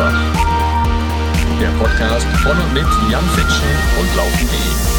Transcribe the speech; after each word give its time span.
einfach. 0.00 1.60
Der 1.60 1.68
Podcast 1.78 2.26
von 2.38 2.56
und 2.58 2.72
mit 2.72 2.86
Jan 3.10 3.24
Fitschen 3.24 3.68
und 3.98 4.16
Laufen.de. 4.16 4.90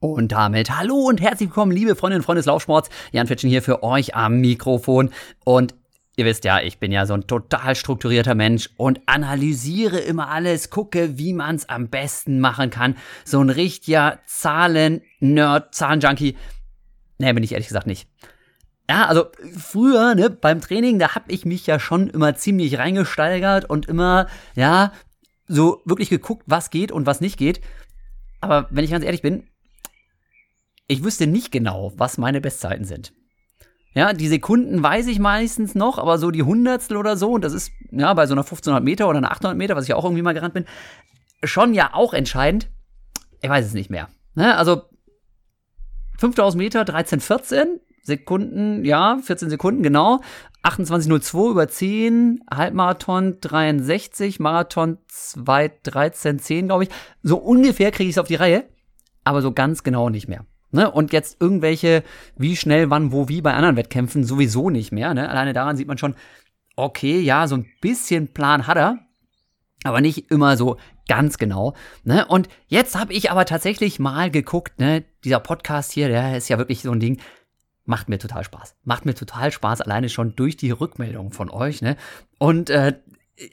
Und 0.00 0.32
damit 0.32 0.70
hallo 0.70 0.94
und 0.94 1.20
herzlich 1.20 1.48
willkommen, 1.48 1.72
liebe 1.72 1.96
Freundinnen 1.96 2.20
und 2.20 2.24
Freunde 2.24 2.40
des 2.40 2.46
Laufsports. 2.46 2.90
Jan 3.12 3.26
Fitschen 3.26 3.50
hier 3.50 3.62
für 3.62 3.82
euch 3.82 4.14
am 4.14 4.40
Mikrofon. 4.40 5.10
Und 5.44 5.74
ihr 6.16 6.24
wisst 6.24 6.44
ja, 6.44 6.60
ich 6.60 6.78
bin 6.78 6.92
ja 6.92 7.06
so 7.06 7.14
ein 7.14 7.26
total 7.26 7.74
strukturierter 7.74 8.34
Mensch 8.34 8.70
und 8.76 9.00
analysiere 9.06 9.98
immer 9.98 10.28
alles, 10.28 10.70
gucke, 10.70 11.18
wie 11.18 11.32
man 11.32 11.56
es 11.56 11.68
am 11.68 11.88
besten 11.88 12.40
machen 12.40 12.70
kann. 12.70 12.96
So 13.24 13.42
ein 13.42 13.50
richtiger 13.50 14.20
Zahlen-Nerd, 14.26 15.74
Zahlenjunkie. 15.74 16.36
Nee, 17.18 17.32
bin 17.32 17.42
ich 17.42 17.52
ehrlich 17.52 17.68
gesagt 17.68 17.86
nicht. 17.86 18.06
Ja, 18.88 19.06
also 19.06 19.26
früher, 19.58 20.14
ne, 20.14 20.30
beim 20.30 20.60
Training, 20.60 20.98
da 20.98 21.14
hab 21.14 21.30
ich 21.30 21.44
mich 21.44 21.66
ja 21.66 21.78
schon 21.78 22.08
immer 22.08 22.34
ziemlich 22.36 22.78
reingesteigert 22.78 23.68
und 23.68 23.86
immer, 23.86 24.28
ja, 24.54 24.92
so 25.46 25.82
wirklich 25.84 26.08
geguckt, 26.08 26.44
was 26.46 26.70
geht 26.70 26.90
und 26.90 27.04
was 27.04 27.20
nicht 27.20 27.36
geht. 27.36 27.60
Aber 28.40 28.66
wenn 28.70 28.84
ich 28.84 28.90
ganz 28.90 29.04
ehrlich 29.04 29.22
bin, 29.22 29.46
ich 30.86 31.04
wüsste 31.04 31.26
nicht 31.26 31.52
genau, 31.52 31.92
was 31.96 32.16
meine 32.16 32.40
Bestzeiten 32.40 32.84
sind. 32.84 33.12
Ja, 33.94 34.12
die 34.12 34.28
Sekunden 34.28 34.82
weiß 34.82 35.06
ich 35.08 35.18
meistens 35.18 35.74
noch, 35.74 35.98
aber 35.98 36.18
so 36.18 36.30
die 36.30 36.42
Hundertstel 36.42 36.96
oder 36.96 37.16
so, 37.16 37.32
und 37.32 37.42
das 37.42 37.52
ist 37.52 37.72
ja 37.90 38.12
bei 38.14 38.26
so 38.26 38.32
einer 38.32 38.42
1500 38.42 38.82
Meter 38.82 39.08
oder 39.08 39.18
einer 39.18 39.32
800 39.32 39.56
Meter, 39.56 39.76
was 39.76 39.84
ich 39.84 39.92
auch 39.92 40.04
irgendwie 40.04 40.22
mal 40.22 40.34
gerannt 40.34 40.54
bin, 40.54 40.66
schon 41.44 41.74
ja 41.74 41.92
auch 41.92 42.14
entscheidend. 42.14 42.68
Ich 43.42 43.50
weiß 43.50 43.66
es 43.66 43.74
nicht 43.74 43.90
mehr. 43.90 44.08
Ne? 44.34 44.56
Also 44.56 44.82
5000 46.18 46.62
Meter, 46.62 46.84
13, 46.84 47.20
14 47.20 47.80
Sekunden, 48.08 48.84
ja, 48.84 49.18
14 49.22 49.50
Sekunden, 49.50 49.84
genau. 49.84 50.20
28,02 50.64 51.50
über 51.50 51.68
10, 51.68 52.40
Halbmarathon 52.52 53.38
63, 53.40 54.40
Marathon 54.40 54.98
2, 55.06 55.70
13, 55.84 56.38
10, 56.40 56.66
glaube 56.66 56.84
ich. 56.84 56.90
So 57.22 57.36
ungefähr 57.36 57.92
kriege 57.92 58.08
ich 58.08 58.16
es 58.16 58.18
auf 58.18 58.26
die 58.26 58.34
Reihe, 58.34 58.64
aber 59.24 59.40
so 59.40 59.52
ganz 59.52 59.84
genau 59.84 60.08
nicht 60.08 60.26
mehr. 60.26 60.44
Ne? 60.70 60.90
Und 60.90 61.12
jetzt 61.12 61.40
irgendwelche, 61.40 62.02
wie 62.36 62.56
schnell, 62.56 62.90
wann, 62.90 63.12
wo, 63.12 63.28
wie 63.28 63.40
bei 63.40 63.54
anderen 63.54 63.76
Wettkämpfen 63.76 64.24
sowieso 64.24 64.68
nicht 64.70 64.90
mehr. 64.90 65.14
Ne? 65.14 65.28
Alleine 65.28 65.52
daran 65.52 65.76
sieht 65.76 65.88
man 65.88 65.98
schon, 65.98 66.14
okay, 66.76 67.20
ja, 67.20 67.46
so 67.46 67.56
ein 67.56 67.66
bisschen 67.80 68.28
Plan 68.28 68.66
hat 68.66 68.76
er, 68.76 68.98
aber 69.84 70.00
nicht 70.00 70.30
immer 70.30 70.56
so 70.56 70.76
ganz 71.08 71.38
genau. 71.38 71.74
Ne? 72.04 72.26
Und 72.26 72.48
jetzt 72.66 72.98
habe 72.98 73.12
ich 73.12 73.30
aber 73.30 73.44
tatsächlich 73.44 73.98
mal 73.98 74.30
geguckt, 74.30 74.78
ne? 74.78 75.04
dieser 75.24 75.40
Podcast 75.40 75.92
hier, 75.92 76.08
der 76.08 76.36
ist 76.36 76.48
ja 76.48 76.58
wirklich 76.58 76.82
so 76.82 76.92
ein 76.92 77.00
Ding, 77.00 77.18
macht 77.88 78.08
mir 78.08 78.18
total 78.18 78.44
Spaß. 78.44 78.76
Macht 78.84 79.06
mir 79.06 79.14
total 79.14 79.50
Spaß, 79.50 79.80
alleine 79.80 80.08
schon 80.08 80.36
durch 80.36 80.56
die 80.56 80.70
Rückmeldungen 80.70 81.32
von 81.32 81.50
euch. 81.50 81.82
Ne? 81.82 81.96
Und 82.38 82.70
äh, 82.70 82.94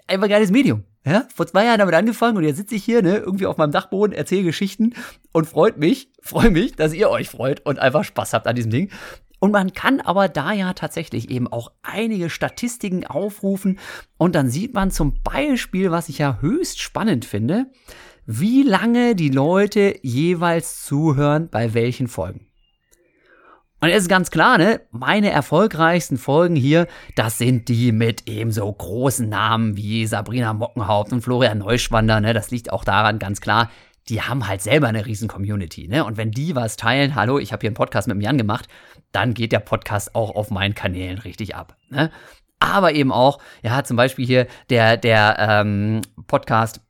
einfach 0.07 0.29
geiles 0.29 0.51
Medium. 0.51 0.83
Ja, 1.07 1.27
vor 1.33 1.45
zwei 1.45 1.65
Jahren 1.65 1.77
damit 1.77 1.93
angefangen 1.93 2.35
und 2.35 2.43
jetzt 2.43 2.57
sitze 2.57 2.73
ich 2.73 2.83
hier, 2.83 3.03
ne, 3.03 3.17
irgendwie 3.17 3.45
auf 3.45 3.57
meinem 3.57 3.71
Dachboden, 3.71 4.15
erzähle 4.15 4.41
Geschichten 4.41 4.95
und 5.33 5.45
freut 5.45 5.77
mich, 5.77 6.09
freue 6.21 6.49
mich, 6.49 6.75
dass 6.75 6.93
ihr 6.93 7.11
euch 7.11 7.29
freut 7.29 7.63
und 7.63 7.77
einfach 7.77 8.03
Spaß 8.03 8.33
habt 8.33 8.47
an 8.47 8.55
diesem 8.55 8.71
Ding. 8.71 8.89
Und 9.39 9.51
man 9.51 9.73
kann 9.73 10.01
aber 10.01 10.29
da 10.29 10.51
ja 10.51 10.73
tatsächlich 10.73 11.29
eben 11.29 11.47
auch 11.47 11.71
einige 11.83 12.31
Statistiken 12.31 13.05
aufrufen 13.05 13.77
und 14.17 14.33
dann 14.33 14.49
sieht 14.49 14.73
man 14.73 14.89
zum 14.89 15.21
Beispiel, 15.21 15.91
was 15.91 16.09
ich 16.09 16.17
ja 16.17 16.39
höchst 16.41 16.79
spannend 16.79 17.25
finde, 17.25 17.67
wie 18.25 18.63
lange 18.63 19.13
die 19.13 19.29
Leute 19.29 19.99
jeweils 20.01 20.83
zuhören 20.83 21.49
bei 21.49 21.75
welchen 21.75 22.07
Folgen. 22.07 22.47
Und 23.85 23.91
es 23.91 24.01
ist 24.01 24.09
ganz 24.09 24.31
klar, 24.31 24.57
ne? 24.57 24.81
Meine 24.89 25.29
erfolgreichsten 25.29 26.17
Folgen 26.17 26.55
hier, 26.55 26.87
das 27.15 27.37
sind 27.37 27.69
die 27.69 27.91
mit 27.91 28.27
eben 28.27 28.51
so 28.51 28.73
großen 28.73 29.29
Namen 29.29 29.77
wie 29.77 30.07
Sabrina 30.07 30.53
Mockenhaupt 30.53 31.13
und 31.13 31.21
Florian 31.21 31.59
Neuschwander, 31.59 32.19
ne? 32.19 32.33
Das 32.33 32.49
liegt 32.49 32.73
auch 32.73 32.83
daran, 32.83 33.19
ganz 33.19 33.41
klar, 33.41 33.69
die 34.09 34.23
haben 34.23 34.47
halt 34.47 34.63
selber 34.63 34.87
eine 34.87 35.05
riesen 35.05 35.27
Community, 35.27 35.87
ne? 35.87 36.03
Und 36.03 36.17
wenn 36.17 36.31
die 36.31 36.55
was 36.55 36.77
teilen, 36.77 37.13
hallo, 37.13 37.37
ich 37.37 37.53
habe 37.53 37.61
hier 37.61 37.67
einen 37.67 37.75
Podcast 37.75 38.07
mit 38.07 38.15
dem 38.15 38.21
Jan 38.21 38.39
gemacht, 38.39 38.67
dann 39.11 39.35
geht 39.35 39.51
der 39.51 39.59
Podcast 39.59 40.15
auch 40.15 40.35
auf 40.35 40.49
meinen 40.49 40.73
Kanälen 40.73 41.19
richtig 41.19 41.55
ab, 41.55 41.77
ne? 41.91 42.09
Aber 42.57 42.93
eben 42.93 43.11
auch, 43.11 43.37
ja, 43.61 43.83
zum 43.83 43.97
Beispiel 43.97 44.25
hier 44.25 44.47
der, 44.71 44.97
der 44.97 45.35
ähm, 45.37 46.01
Podcast 46.25 46.81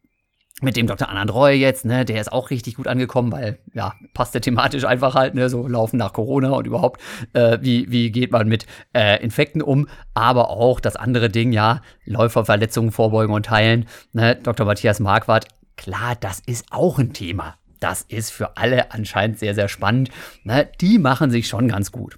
mit 0.62 0.78
dem 0.78 0.88
Dr. 0.88 1.10
Anand 1.10 1.34
Roy 1.34 1.54
jetzt, 1.54 1.84
ne, 1.84 2.06
der 2.06 2.22
ist 2.22 2.32
auch 2.32 2.50
richtig 2.50 2.76
gut 2.76 2.88
angekommen, 2.88 3.32
weil, 3.32 3.60
ja, 3.74 3.94
passt 4.14 4.34
der 4.34 4.42
thematisch 4.42 4.86
einfach 4.86 5.14
halt, 5.14 5.36
ne, 5.36 5.50
so 5.50 5.68
laufen 5.68 5.98
nach 5.98 6.14
Corona 6.14 6.52
und 6.52 6.66
überhaupt, 6.66 7.02
äh, 7.34 7.58
wie, 7.62 7.92
wie 7.92 8.10
geht 8.10 8.32
man 8.32 8.48
mit 8.48 8.66
äh, 8.94 9.22
Infekten 9.22 9.62
um, 9.62 9.88
aber 10.14 10.50
auch 10.50 10.80
das 10.80 10.96
andere 10.96 11.30
Ding, 11.30 11.52
ja, 11.52 11.82
Läuferverletzungen 12.06 12.92
vorbeugen 12.92 13.34
und 13.34 13.50
heilen, 13.50 13.86
ne, 14.14 14.36
Dr. 14.36 14.66
Matthias 14.66 15.02
Marquardt, 15.02 15.48
klar, 15.76 16.16
das 16.20 16.40
ist 16.40 16.68
auch 16.72 17.00
ein 17.00 17.12
Thema. 17.12 17.56
Das 17.82 18.02
ist 18.04 18.32
für 18.32 18.56
alle 18.56 18.94
anscheinend 18.94 19.38
sehr, 19.38 19.54
sehr 19.54 19.68
spannend. 19.68 20.10
Ne, 20.44 20.70
die 20.80 20.98
machen 20.98 21.32
sich 21.32 21.48
schon 21.48 21.68
ganz 21.68 21.92
gut. 21.92 22.18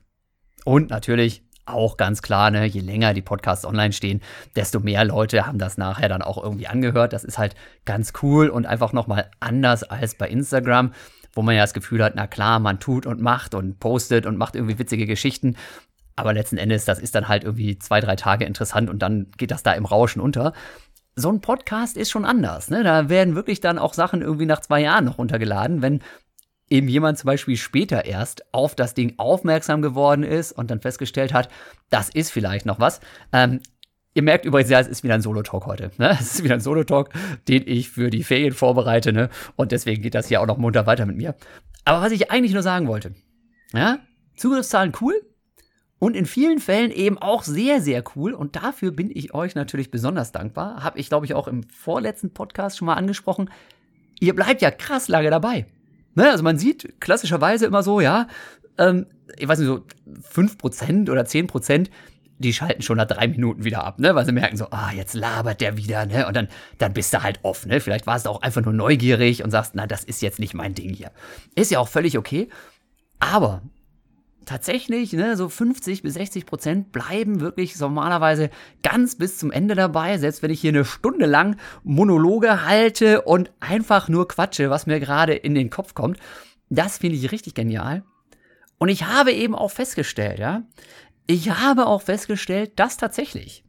Und 0.64 0.92
natürlich 0.92 1.42
auch 1.68 1.98
ganz 1.98 2.22
klar, 2.22 2.52
ne, 2.52 2.66
je 2.66 2.82
länger 2.82 3.14
die 3.14 3.22
Podcasts 3.22 3.66
online 3.66 3.94
stehen, 3.94 4.22
desto 4.56 4.80
mehr 4.80 5.06
Leute 5.06 5.46
haben 5.46 5.60
das 5.60 5.78
nachher 5.78 6.10
dann 6.10 6.22
auch 6.22 6.42
irgendwie 6.42 6.68
angehört. 6.68 7.14
Das 7.14 7.24
ist 7.24 7.38
halt 7.38 7.56
ganz 7.86 8.14
cool 8.22 8.50
und 8.50 8.66
einfach 8.66 8.94
nochmal 8.94 9.30
anders 9.40 9.84
als 9.84 10.16
bei 10.16 10.28
Instagram, 10.30 10.94
wo 11.34 11.42
man 11.42 11.56
ja 11.56 11.62
das 11.62 11.74
Gefühl 11.74 12.04
hat, 12.04 12.14
na 12.16 12.28
klar, 12.28 12.60
man 12.60 12.80
tut 12.80 13.06
und 13.06 13.22
macht 13.22 13.56
und 13.56 13.80
postet 13.80 14.26
und 14.26 14.38
macht 14.38 14.56
irgendwie 14.56 14.80
witzige 14.80 15.06
Geschichten. 15.06 15.56
Aber 16.16 16.34
letzten 16.34 16.58
Endes, 16.58 16.86
das 16.86 17.00
ist 17.00 17.14
dann 17.14 17.28
halt 17.28 17.44
irgendwie 17.44 17.78
zwei, 17.78 18.00
drei 18.02 18.16
Tage 18.16 18.46
interessant 18.46 18.90
und 18.90 19.00
dann 19.00 19.28
geht 19.38 19.52
das 19.52 19.64
da 19.64 19.74
im 19.74 19.86
Rauschen 19.86 20.20
unter. 20.20 20.54
So 21.16 21.30
ein 21.32 21.42
Podcast 21.42 21.96
ist 21.98 22.10
schon 22.10 22.26
anders. 22.26 22.70
Ne? 22.70 22.84
Da 22.84 23.10
werden 23.10 23.36
wirklich 23.36 23.60
dann 23.60 23.78
auch 23.80 23.94
Sachen 23.94 24.22
irgendwie 24.22 24.46
nach 24.46 24.62
zwei 24.62 24.82
Jahren 24.82 25.06
noch 25.06 25.20
runtergeladen, 25.20 25.82
wenn 25.82 26.02
eben 26.70 26.88
jemand 26.88 27.18
zum 27.18 27.28
Beispiel 27.28 27.58
später 27.58 28.06
erst 28.06 28.54
auf 28.54 28.76
das 28.76 28.94
Ding 28.94 29.14
aufmerksam 29.18 29.82
geworden 29.82 30.24
ist 30.24 30.52
und 30.52 30.70
dann 30.72 30.82
festgestellt 30.82 31.34
hat, 31.34 31.50
das 31.90 32.10
ist 32.10 32.32
vielleicht 32.32 32.66
noch 32.66 32.80
was. 32.80 33.00
Ähm, 33.32 33.62
ihr 34.14 34.24
merkt 34.24 34.46
übrigens, 34.46 34.70
ja, 34.70 34.80
es 34.80 34.88
ist 34.88 35.04
wieder 35.04 35.14
ein 35.14 35.22
Solo-Talk 35.22 35.66
heute. 35.66 35.92
Ne? 35.98 36.10
Es 36.20 36.36
ist 36.36 36.44
wieder 36.44 36.56
ein 36.56 36.62
Solo-Talk, 36.62 37.10
den 37.48 37.64
ich 37.66 37.90
für 37.90 38.10
die 38.10 38.24
Ferien 38.24 38.54
vorbereite. 38.54 39.14
Ne? 39.14 39.30
Und 39.56 39.72
deswegen 39.72 40.02
geht 40.02 40.16
das 40.16 40.28
hier 40.28 40.42
auch 40.42 40.48
noch 40.48 40.58
munter 40.58 40.86
weiter 40.86 41.06
mit 41.06 41.18
mir. 41.18 41.36
Aber 41.86 42.02
was 42.02 42.12
ich 42.12 42.32
eigentlich 42.32 42.54
nur 42.54 42.64
sagen 42.64 42.88
wollte, 42.88 43.16
ja, 43.74 44.00
Zugriffszahlen 44.36 44.94
cool, 45.02 45.16
und 46.00 46.16
in 46.16 46.26
vielen 46.26 46.60
Fällen 46.60 46.92
eben 46.92 47.18
auch 47.18 47.44
sehr, 47.44 47.82
sehr 47.82 48.04
cool. 48.16 48.34
Und 48.34 48.56
dafür 48.56 48.92
bin 48.92 49.10
ich 49.12 49.34
euch 49.34 49.56
natürlich 49.56 49.90
besonders 49.90 50.32
dankbar. 50.32 50.84
Habe 50.84 51.00
ich, 51.00 51.10
glaube 51.10 51.26
ich, 51.26 51.34
auch 51.34 51.48
im 51.48 51.64
vorletzten 51.64 52.34
Podcast 52.34 52.78
schon 52.78 52.86
mal 52.86 52.94
angesprochen. 52.94 53.50
Ihr 54.20 54.36
bleibt 54.36 54.62
ja 54.62 54.70
krass 54.70 55.08
lange 55.08 55.32
dabei. 55.32 55.66
Ne? 56.18 56.32
Also 56.32 56.44
man 56.44 56.58
sieht 56.58 57.00
klassischerweise 57.00 57.68
immer 57.68 57.84
so, 57.84 58.02
ja, 58.02 58.28
ähm, 58.80 59.06
ich 59.38 59.48
weiß 59.48 59.60
nicht, 59.60 59.68
so 59.68 59.84
5% 60.34 61.12
oder 61.12 61.22
10%, 61.22 61.90
die 62.40 62.54
schalten 62.54 62.82
schon 62.82 62.98
nach 62.98 63.06
drei 63.06 63.28
Minuten 63.28 63.64
wieder 63.64 63.84
ab, 63.84 64.00
ne? 64.00 64.16
Weil 64.16 64.26
sie 64.26 64.32
merken 64.32 64.58
so, 64.58 64.68
ah, 64.72 64.92
jetzt 64.96 65.14
labert 65.14 65.62
der 65.62 65.78
wieder, 65.78 66.08
ne? 66.08 66.28
Und 66.28 66.36
dann, 66.36 66.48
dann 66.80 66.94
bist 66.94 67.14
du 67.14 67.22
halt 67.22 67.40
offen, 67.44 67.70
ne? 67.70 67.80
Vielleicht 67.80 68.08
warst 68.08 68.26
du 68.26 68.32
auch 68.32 68.42
einfach 68.42 68.64
nur 68.64 68.74
neugierig 68.74 69.44
und 69.44 69.52
sagst, 69.52 69.76
na, 69.76 69.86
das 69.86 70.04
ist 70.04 70.24
jetzt 70.24 70.40
nicht 70.40 70.56
mein 70.56 70.74
Ding 70.74 70.90
hier. 70.90 71.12
Ist 71.54 71.70
ja 71.70 71.80
auch 71.80 71.88
völlig 71.88 72.18
okay. 72.18 72.50
Aber 73.20 73.62
tatsächlich, 74.48 75.14
ne, 75.14 75.38
so 75.38 75.50
50 75.50 76.02
bis 76.02 76.16
60 76.16 76.46
Prozent 76.46 76.92
bleiben 76.92 77.40
wirklich 77.40 77.80
normalerweise 77.80 78.50
ganz 78.82 79.16
bis 79.16 79.38
zum 79.38 79.52
Ende 79.52 79.76
dabei, 79.76 80.18
selbst 80.18 80.42
wenn 80.42 80.50
ich 80.50 80.62
hier 80.62 80.72
eine 80.72 80.86
Stunde 80.86 81.28
lang 81.28 81.58
Monologe 81.84 82.66
halte 82.66 83.22
und 83.22 83.52
einfach 83.60 84.10
nur 84.10 84.28
quatsche, 84.28 84.70
was 84.72 84.88
mir 84.88 85.00
gerade 85.00 85.34
in 85.34 85.54
den 85.54 85.70
Kopf 85.70 85.94
kommt. 85.94 86.18
Das 86.70 86.98
finde 86.98 87.18
ich 87.18 87.32
richtig 87.32 87.54
genial. 87.54 88.04
Und 88.80 88.90
ich 88.90 89.06
habe 89.06 89.32
eben 89.32 89.56
auch 89.56 89.72
festgestellt, 89.72 90.40
ja, 90.40 90.64
ich 91.28 91.50
habe 91.50 91.86
auch 91.86 92.02
festgestellt, 92.02 92.80
dass 92.80 92.98
tatsächlich 92.98 93.66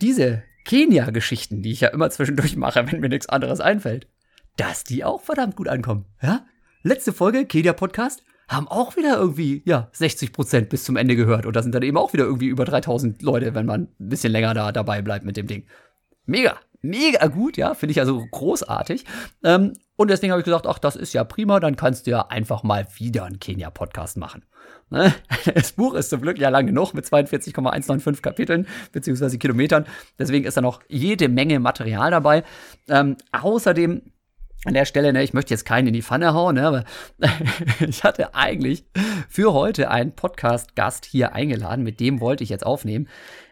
diese 0.00 0.42
Kenia-Geschichten, 0.64 1.62
die 1.62 1.72
ich 1.72 1.80
ja 1.80 1.88
immer 1.88 2.10
zwischendurch 2.10 2.56
mache, 2.56 2.90
wenn 2.90 3.00
mir 3.00 3.08
nichts 3.08 3.28
anderes 3.28 3.60
einfällt, 3.60 4.06
dass 4.56 4.84
die 4.84 5.04
auch 5.04 5.22
verdammt 5.22 5.56
gut 5.56 5.68
ankommen, 5.68 6.06
ja? 6.22 6.46
Letzte 6.82 7.14
Folge, 7.14 7.46
Kenia-Podcast, 7.46 8.22
haben 8.48 8.68
auch 8.68 8.96
wieder 8.96 9.16
irgendwie, 9.16 9.62
ja, 9.64 9.88
60 9.92 10.32
Prozent 10.32 10.68
bis 10.68 10.84
zum 10.84 10.96
Ende 10.96 11.16
gehört. 11.16 11.46
Und 11.46 11.56
da 11.56 11.62
sind 11.62 11.74
dann 11.74 11.82
eben 11.82 11.96
auch 11.96 12.12
wieder 12.12 12.24
irgendwie 12.24 12.46
über 12.46 12.64
3000 12.64 13.22
Leute, 13.22 13.54
wenn 13.54 13.66
man 13.66 13.82
ein 13.82 14.08
bisschen 14.08 14.32
länger 14.32 14.54
da 14.54 14.72
dabei 14.72 15.02
bleibt 15.02 15.24
mit 15.24 15.36
dem 15.36 15.46
Ding. 15.46 15.66
Mega, 16.26 16.56
mega 16.82 17.26
gut, 17.26 17.56
ja, 17.56 17.74
finde 17.74 17.92
ich 17.92 18.00
also 18.00 18.24
großartig. 18.30 19.04
Ähm, 19.42 19.74
und 19.96 20.10
deswegen 20.10 20.32
habe 20.32 20.40
ich 20.40 20.44
gesagt, 20.44 20.66
ach, 20.66 20.78
das 20.78 20.96
ist 20.96 21.12
ja 21.12 21.24
prima, 21.24 21.60
dann 21.60 21.76
kannst 21.76 22.06
du 22.06 22.12
ja 22.12 22.26
einfach 22.28 22.62
mal 22.62 22.86
wieder 22.96 23.24
einen 23.24 23.38
Kenia-Podcast 23.38 24.16
machen. 24.16 24.44
Ne? 24.90 25.14
Das 25.54 25.72
Buch 25.72 25.94
ist 25.94 26.10
zum 26.10 26.20
Glück 26.20 26.38
ja 26.38 26.48
lang 26.48 26.66
genug 26.66 26.94
mit 26.94 27.06
42,195 27.06 28.22
Kapiteln 28.22 28.66
beziehungsweise 28.92 29.38
Kilometern. 29.38 29.86
Deswegen 30.18 30.46
ist 30.46 30.56
da 30.56 30.60
noch 30.60 30.80
jede 30.88 31.28
Menge 31.28 31.60
Material 31.60 32.10
dabei. 32.10 32.44
Ähm, 32.88 33.16
außerdem 33.32 34.02
an 34.64 34.74
der 34.74 34.84
Stelle, 34.84 35.12
ne, 35.12 35.22
ich 35.22 35.34
möchte 35.34 35.52
jetzt 35.52 35.64
keinen 35.64 35.88
in 35.88 35.94
die 35.94 36.02
Pfanne 36.02 36.34
hauen, 36.34 36.56
ne, 36.56 36.66
aber 36.66 36.84
ich 37.80 38.04
hatte 38.04 38.34
eigentlich 38.34 38.84
für 39.28 39.52
heute 39.52 39.90
einen 39.90 40.12
Podcast-Gast 40.12 41.04
hier 41.04 41.34
eingeladen, 41.34 41.84
mit 41.84 42.00
dem 42.00 42.20
wollte 42.20 42.44
ich 42.44 42.50
jetzt 42.50 42.66
aufnehmen. 42.66 43.08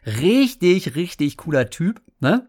Richtig, 0.06 0.94
richtig 0.94 1.36
cooler 1.36 1.70
Typ, 1.70 2.00
ne? 2.20 2.48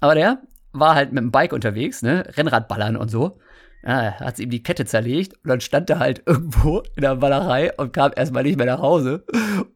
Aber 0.00 0.14
der 0.14 0.42
war 0.72 0.94
halt 0.94 1.12
mit 1.12 1.22
dem 1.22 1.30
Bike 1.32 1.52
unterwegs, 1.52 2.02
ne? 2.02 2.24
Rennradballern 2.36 2.96
und 2.96 3.10
so. 3.10 3.38
Ja, 3.84 4.18
hat 4.20 4.38
ihm 4.38 4.50
die 4.50 4.62
Kette 4.62 4.84
zerlegt 4.84 5.34
und 5.34 5.48
dann 5.48 5.60
stand 5.60 5.88
er 5.88 5.98
halt 6.00 6.22
irgendwo 6.26 6.82
in 6.96 7.02
der 7.02 7.16
Ballerei 7.16 7.72
und 7.76 7.92
kam 7.92 8.12
erstmal 8.14 8.42
nicht 8.42 8.56
mehr 8.56 8.66
nach 8.66 8.80
Hause. 8.80 9.24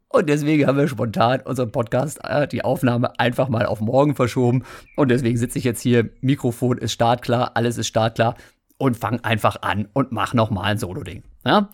Und 0.09 0.29
deswegen 0.29 0.67
haben 0.67 0.77
wir 0.77 0.87
spontan 0.87 1.41
unseren 1.41 1.71
Podcast, 1.71 2.19
äh, 2.23 2.47
die 2.47 2.63
Aufnahme 2.63 3.17
einfach 3.19 3.49
mal 3.49 3.65
auf 3.65 3.81
morgen 3.81 4.15
verschoben. 4.15 4.63
Und 4.95 5.09
deswegen 5.09 5.37
sitze 5.37 5.57
ich 5.57 5.63
jetzt 5.63 5.81
hier, 5.81 6.09
Mikrofon 6.21 6.77
ist 6.77 6.91
startklar, 6.91 7.51
alles 7.55 7.77
ist 7.77 7.87
startklar 7.87 8.35
und 8.77 8.97
fang 8.97 9.21
einfach 9.21 9.61
an 9.61 9.87
und 9.93 10.11
mach 10.11 10.33
nochmal 10.33 10.65
ein 10.65 10.77
Solo-Ding. 10.77 11.23
Ja? 11.45 11.69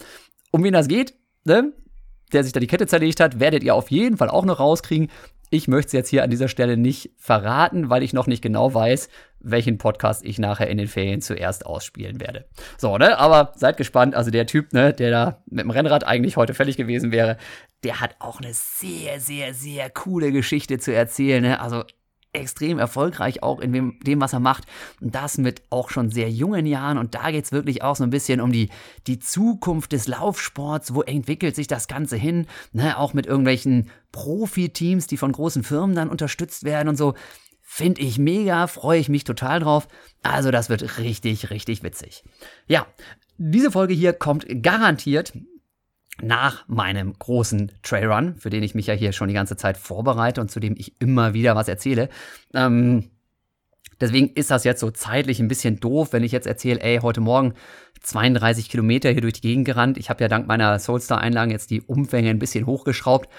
Um 0.52 0.64
wen 0.64 0.74
das 0.74 0.88
geht, 0.88 1.16
ne? 1.44 1.74
der 2.31 2.44
sich 2.44 2.54
da 2.54 2.60
die 2.60 2.68
Kette 2.68 2.88
zerlegt 2.88 3.20
hat, 3.20 3.40
werdet 3.40 3.64
ihr 3.64 3.76
auf 3.76 3.92
jeden 3.92 4.18
Fall 4.18 4.30
auch 4.30 4.46
noch 4.46 4.60
rauskriegen. 4.60 5.10
Ich 5.50 5.68
möchte 5.68 5.88
es 5.88 5.94
jetzt 5.94 6.10
hier 6.10 6.24
an 6.24 6.30
dieser 6.30 6.48
Stelle 6.48 6.78
nicht 6.78 7.12
verraten, 7.18 7.90
weil 7.90 8.04
ich 8.04 8.13
noch 8.13 8.28
nicht 8.28 8.42
genau 8.42 8.74
weiß, 8.74 9.10
welchen 9.40 9.78
Podcast 9.78 10.24
ich 10.24 10.38
nachher 10.38 10.68
in 10.68 10.78
den 10.78 10.88
Ferien 10.88 11.22
zuerst 11.22 11.66
ausspielen 11.66 12.19
werde. 12.19 12.46
So, 12.78 12.98
ne? 12.98 13.18
Aber 13.18 13.54
seid 13.56 13.78
gespannt. 13.78 14.16
Also 14.16 14.31
der 14.31 14.46
Typ, 14.46 14.74
ne, 14.74 14.94
der 14.94 15.12
da 15.12 15.44
mit 15.48 15.63
dem 15.63 15.72
Rennrad 15.72 16.06
eigentlich 16.06 16.38
heute 16.38 16.54
fällig 16.54 16.78
gewesen 16.78 17.12
wäre, 17.12 17.38
der 17.84 18.01
hat 18.01 18.16
auch 18.19 18.42
eine 18.42 18.54
sehr, 18.54 19.19
sehr, 19.19 19.54
sehr 19.54 19.90
coole 19.90 20.31
Geschichte 20.31 20.78
zu 20.78 20.94
erzählen. 20.94 21.42
Ne? 21.42 21.60
Also 21.60 21.84
extrem 22.34 22.78
erfolgreich 22.78 23.42
auch 23.42 23.60
in 23.60 24.00
dem, 24.02 24.22
was 24.22 24.34
er 24.34 24.40
macht. 24.40 24.66
Und 25.02 25.16
das 25.16 25.38
mit 25.38 25.64
auch 25.70 25.90
schon 25.90 26.12
sehr 26.12 26.30
jungen 26.30 26.66
Jahren. 26.66 26.98
Und 26.98 27.16
da 27.16 27.31
geht 27.31 27.46
es 27.46 27.52
wirklich 27.52 27.81
auch 27.81 27.96
so 27.96 28.04
ein 28.04 28.10
bisschen 28.10 28.42
um 28.42 28.52
die, 28.52 28.70
die 29.08 29.20
Zukunft 29.20 29.92
des 29.92 30.08
Laufsports. 30.08 30.94
Wo 30.94 31.02
entwickelt 31.02 31.56
sich 31.56 31.68
das 31.68 31.88
Ganze 31.88 32.18
hin? 32.18 32.46
Ne, 32.72 32.98
auch 32.98 33.14
mit 33.14 33.26
irgendwelchen 33.26 33.90
Profiteams, 34.12 35.08
die 35.08 35.18
von 35.18 35.31
großen 35.31 35.64
Firmen 35.64 35.96
dann 35.96 36.10
unterstützt 36.10 36.64
werden 36.64 36.90
und 36.90 36.98
so. 36.98 37.16
Finde 37.62 38.02
ich 38.02 38.18
mega, 38.18 38.66
freue 38.66 39.00
ich 39.00 39.10
mich 39.10 39.24
total 39.24 39.60
drauf. 39.60 39.88
Also 40.24 40.50
das 40.50 40.70
wird 40.70 40.98
richtig, 40.98 41.52
richtig 41.52 41.84
witzig. 41.84 42.24
Ja, 42.68 42.88
diese 43.38 43.72
Folge 43.72 43.94
hier 43.94 44.14
kommt 44.14 44.46
garantiert 44.64 45.34
nach 46.21 46.68
meinem 46.68 47.13
großen 47.18 47.71
Trailrun, 47.83 48.36
für 48.36 48.50
den 48.50 48.63
ich 48.63 48.75
mich 48.75 48.88
ja 48.88 48.94
hier 48.94 49.12
schon 49.12 49.27
die 49.27 49.33
ganze 49.33 49.57
Zeit 49.57 49.77
vorbereite 49.77 50.42
und 50.42 50.51
zu 50.51 50.60
dem 50.60 50.75
ich 50.77 51.00
immer 51.01 51.33
wieder 51.33 51.56
was 51.56 51.68
erzähle. 51.68 52.10
Ähm, 52.54 53.10
deswegen 54.00 54.30
ist 54.30 54.51
das 54.51 54.63
jetzt 54.63 54.80
so 54.80 54.92
zeitlich 54.92 55.39
ein 55.39 55.48
bisschen 55.48 55.80
doof, 55.80 56.13
wenn 56.13 56.24
ich 56.24 56.31
jetzt 56.31 56.48
erzähle, 56.48 56.81
ey, 56.81 57.00
heute 57.01 57.21
Morgen 57.21 57.54
32 58.01 58.69
Kilometer 58.69 59.10
hier 59.12 59.21
durch 59.21 59.33
die 59.33 59.42
Gegend 59.42 59.66
gerannt. 59.66 59.98
Ich 59.98 60.10
habe 60.10 60.24
ja 60.24 60.27
dank 60.27 60.48
meiner 60.48 60.80
Soulstar-Einlagen 60.80 61.51
jetzt 61.51 61.69
die 61.69 61.81
Umfänge 61.81 62.30
ein 62.30 62.39
bisschen 62.39 62.66
hochgeschraubt. 62.66 63.30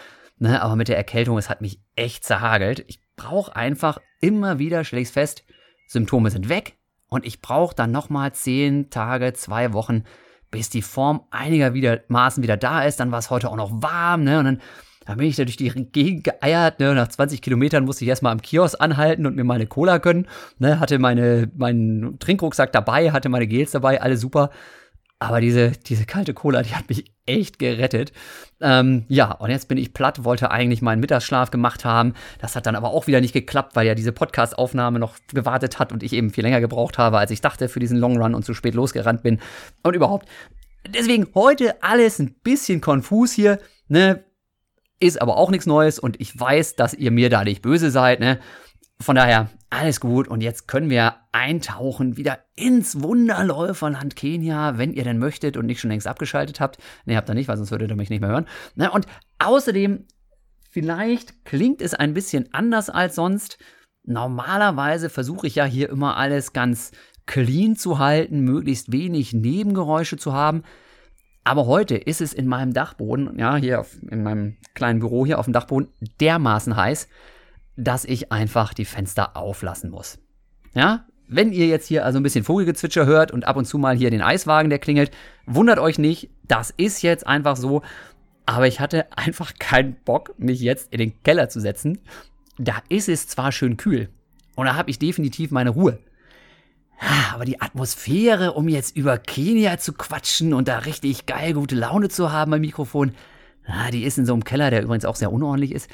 Ne, 0.42 0.62
aber 0.62 0.74
mit 0.74 0.88
der 0.88 0.96
Erkältung, 0.96 1.36
es 1.36 1.50
hat 1.50 1.60
mich 1.60 1.80
echt 1.96 2.24
zerhagelt. 2.24 2.82
Ich 2.88 2.98
brauche 3.14 3.54
einfach 3.54 3.98
immer 4.22 4.58
wieder, 4.58 4.84
stelle 4.84 5.02
ich 5.02 5.10
fest, 5.10 5.44
Symptome 5.86 6.30
sind 6.30 6.48
weg 6.48 6.78
und 7.08 7.26
ich 7.26 7.42
brauche 7.42 7.74
dann 7.74 7.90
nochmal 7.90 8.32
10 8.32 8.88
Tage, 8.88 9.34
zwei 9.34 9.74
Wochen, 9.74 10.04
bis 10.50 10.70
die 10.70 10.82
Form 10.82 11.23
einigermaßen 11.31 12.43
wieder 12.43 12.56
da 12.56 12.82
ist. 12.85 13.00
Dann 13.00 13.12
war 13.12 13.19
es 13.19 13.31
heute 13.31 13.50
auch 13.50 13.56
noch 13.56 13.82
warm, 13.82 14.25
ne? 14.25 14.38
Und 14.38 14.44
dann, 14.44 14.61
dann 15.06 15.19
bin 15.19 15.26
ich 15.26 15.37
da 15.37 15.44
durch 15.44 15.56
die 15.56 15.70
Gegend 15.70 16.25
geeiert, 16.25 16.81
ne? 16.81 16.94
Nach 16.94 17.08
20 17.08 17.43
Kilometern 17.43 17.85
musste 17.85 18.05
ich 18.05 18.08
erstmal 18.08 18.32
am 18.32 18.43
Kiosk 18.43 18.81
anhalten 18.81 19.26
und 19.26 19.37
mir 19.37 19.44
meine 19.44 19.67
Cola 19.67 19.99
gönnen, 19.99 20.26
ne? 20.58 20.81
Hatte 20.81 20.99
meine, 20.99 21.50
meinen 21.56 22.19
Trinkrucksack 22.19 22.73
dabei, 22.73 23.12
hatte 23.12 23.29
meine 23.29 23.47
Gels 23.47 23.70
dabei, 23.70 24.00
alles 24.00 24.20
super. 24.20 24.50
Aber 25.22 25.43
diese, 25.43 25.72
diese 25.72 26.06
kalte 26.06 26.32
Cola, 26.32 26.62
die 26.62 26.75
hat 26.75 26.88
mich 26.88 27.12
echt 27.26 27.58
gerettet. 27.58 28.11
Ähm, 28.58 29.05
ja, 29.08 29.32
und 29.32 29.50
jetzt 29.50 29.69
bin 29.69 29.76
ich 29.76 29.93
platt, 29.93 30.25
wollte 30.25 30.50
eigentlich 30.50 30.81
meinen 30.81 31.00
Mittagsschlaf 31.00 31.50
gemacht 31.50 31.84
haben. 31.84 32.14
Das 32.40 32.56
hat 32.56 32.64
dann 32.64 32.75
aber 32.75 32.88
auch 32.88 33.06
wieder 33.06 33.20
nicht 33.20 33.34
geklappt, 33.34 33.76
weil 33.76 33.87
ja 33.87 33.94
diese 33.94 34.12
Podcast-Aufnahme 34.12 34.99
noch 34.99 35.17
gewartet 35.32 35.78
hat 35.78 35.93
und 35.93 36.02
ich 36.02 36.14
eben 36.14 36.31
viel 36.31 36.43
länger 36.43 36.62
gebraucht 36.62 36.96
habe, 36.96 37.19
als 37.19 37.31
ich 37.31 37.43
dachte 37.43 37.69
für 37.69 37.81
diesen 37.81 37.99
Long 37.99 38.17
Run 38.17 38.34
und 38.34 38.46
zu 38.46 38.55
spät 38.55 38.75
losgerannt 38.75 39.22
bin. 39.22 39.40
Und 39.82 39.94
überhaupt. 39.94 40.26
Deswegen 40.88 41.28
heute 41.34 41.82
alles 41.82 42.19
ein 42.19 42.34
bisschen 42.43 42.81
konfus 42.81 43.32
hier, 43.32 43.58
ne? 43.88 44.25
Ist 45.00 45.20
aber 45.20 45.37
auch 45.37 45.50
nichts 45.50 45.66
Neues 45.66 45.99
und 45.99 46.19
ich 46.19 46.38
weiß, 46.38 46.76
dass 46.76 46.94
ihr 46.94 47.11
mir 47.11 47.28
da 47.28 47.44
nicht 47.44 47.61
böse 47.61 47.90
seid, 47.90 48.20
ne? 48.20 48.38
Von 49.02 49.17
daher, 49.17 49.49
alles 49.70 50.00
gut. 50.00 50.29
Und 50.29 50.43
jetzt 50.43 50.69
können 50.69 50.91
wir 50.91 51.14
eintauchen 51.32 52.17
wieder 52.17 52.41
ins 52.55 53.02
Wunderläuferland 53.02 54.14
Kenia, 54.14 54.76
wenn 54.76 54.93
ihr 54.93 55.05
denn 55.05 55.19
möchtet 55.19 55.56
und 55.56 55.67
nicht 55.67 55.81
schon 55.81 55.91
längst 55.91 56.06
abgeschaltet 56.06 56.61
habt. 56.61 56.79
Ne, 57.06 57.17
habt 57.17 57.29
ihr 57.31 57.35
nicht, 57.35 57.49
weil 57.49 57.56
sonst 57.56 57.70
würdet 57.70 57.91
ihr 57.91 57.97
mich 57.97 58.11
nicht 58.11 58.20
mehr 58.20 58.31
hören. 58.31 58.47
Na, 58.75 58.88
und 58.91 59.06
außerdem, 59.38 60.06
vielleicht 60.69 61.44
klingt 61.44 61.81
es 61.81 61.94
ein 61.94 62.12
bisschen 62.12 62.52
anders 62.52 62.91
als 62.91 63.14
sonst. 63.14 63.58
Normalerweise 64.05 65.08
versuche 65.08 65.47
ich 65.47 65.55
ja 65.55 65.64
hier 65.64 65.88
immer 65.88 66.17
alles 66.17 66.52
ganz 66.52 66.93
clean 67.26 67.76
zu 67.76 67.99
halten, 67.99 68.41
möglichst 68.41 68.93
wenig 68.93 69.32
Nebengeräusche 69.32 70.19
zu 70.19 70.32
haben. 70.32 70.62
Aber 71.43 71.67
heute 71.67 71.97
ist 71.97 72.20
es 72.20 72.35
in 72.35 72.47
meinem 72.47 72.75
Dachboden, 72.75 73.38
ja, 73.38 73.56
hier 73.56 73.81
auf, 73.81 73.97
in 74.11 74.23
meinem 74.23 74.58
kleinen 74.75 75.00
Büro 75.00 75.25
hier 75.25 75.38
auf 75.38 75.47
dem 75.47 75.55
Dachboden 75.55 75.88
dermaßen 76.20 76.76
heiß, 76.76 77.08
dass 77.80 78.04
ich 78.04 78.30
einfach 78.30 78.74
die 78.74 78.84
Fenster 78.84 79.36
auflassen 79.36 79.90
muss. 79.90 80.18
Ja, 80.74 81.06
wenn 81.26 81.52
ihr 81.52 81.66
jetzt 81.66 81.86
hier 81.86 82.04
also 82.04 82.18
ein 82.18 82.22
bisschen 82.22 82.44
Vogelgezwitscher 82.44 83.06
hört 83.06 83.30
und 83.32 83.46
ab 83.46 83.56
und 83.56 83.64
zu 83.64 83.78
mal 83.78 83.96
hier 83.96 84.10
den 84.10 84.22
Eiswagen, 84.22 84.68
der 84.68 84.78
klingelt, 84.78 85.10
wundert 85.46 85.78
euch 85.78 85.98
nicht, 85.98 86.28
das 86.46 86.70
ist 86.76 87.02
jetzt 87.02 87.26
einfach 87.26 87.56
so. 87.56 87.82
Aber 88.46 88.66
ich 88.66 88.80
hatte 88.80 89.16
einfach 89.16 89.54
keinen 89.58 89.96
Bock, 90.04 90.34
mich 90.38 90.60
jetzt 90.60 90.92
in 90.92 90.98
den 90.98 91.22
Keller 91.22 91.48
zu 91.48 91.60
setzen. 91.60 91.98
Da 92.58 92.82
ist 92.88 93.08
es 93.08 93.28
zwar 93.28 93.52
schön 93.52 93.76
kühl 93.76 94.08
und 94.56 94.66
da 94.66 94.74
habe 94.74 94.90
ich 94.90 94.98
definitiv 94.98 95.50
meine 95.50 95.70
Ruhe. 95.70 95.98
Aber 97.32 97.44
die 97.44 97.62
Atmosphäre, 97.62 98.52
um 98.52 98.68
jetzt 98.68 98.94
über 98.94 99.16
Kenia 99.16 99.78
zu 99.78 99.94
quatschen 99.94 100.52
und 100.52 100.68
da 100.68 100.80
richtig 100.80 101.24
geil 101.24 101.54
gute 101.54 101.76
Laune 101.76 102.08
zu 102.08 102.30
haben 102.30 102.50
beim 102.50 102.60
Mikrofon, 102.60 103.12
die 103.92 104.04
ist 104.04 104.18
in 104.18 104.26
so 104.26 104.32
einem 104.32 104.44
Keller, 104.44 104.70
der 104.70 104.82
übrigens 104.82 105.04
auch 105.04 105.16
sehr 105.16 105.32
unordentlich 105.32 105.72
ist, 105.72 105.88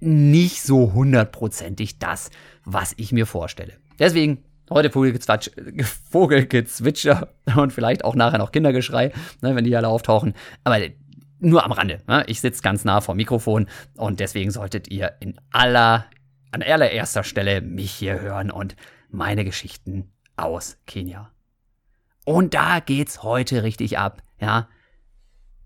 nicht 0.00 0.62
so 0.62 0.92
hundertprozentig 0.92 1.98
das, 1.98 2.30
was 2.64 2.94
ich 2.96 3.12
mir 3.12 3.26
vorstelle. 3.26 3.74
Deswegen 3.98 4.44
heute 4.70 4.90
Vogelgezwitscher 6.10 7.34
und 7.56 7.72
vielleicht 7.72 8.04
auch 8.04 8.14
nachher 8.14 8.38
noch 8.38 8.52
Kindergeschrei, 8.52 9.12
ne, 9.42 9.54
wenn 9.54 9.64
die 9.64 9.76
alle 9.76 9.88
auftauchen. 9.88 10.34
Aber 10.64 10.78
nur 11.38 11.64
am 11.64 11.72
Rande. 11.72 12.00
Ne? 12.06 12.24
Ich 12.26 12.40
sitze 12.40 12.62
ganz 12.62 12.84
nah 12.84 13.00
vor 13.00 13.14
Mikrofon 13.14 13.68
und 13.96 14.20
deswegen 14.20 14.50
solltet 14.50 14.88
ihr 14.88 15.14
in 15.20 15.38
aller, 15.50 16.06
an 16.50 16.62
allererster 16.62 17.24
Stelle 17.24 17.60
mich 17.60 17.92
hier 17.92 18.20
hören 18.20 18.50
und 18.50 18.76
meine 19.10 19.44
Geschichten 19.44 20.12
aus 20.36 20.78
Kenia. 20.86 21.30
Und 22.24 22.54
da 22.54 22.80
geht's 22.80 23.22
heute 23.22 23.62
richtig 23.62 23.98
ab, 23.98 24.22
ja. 24.40 24.68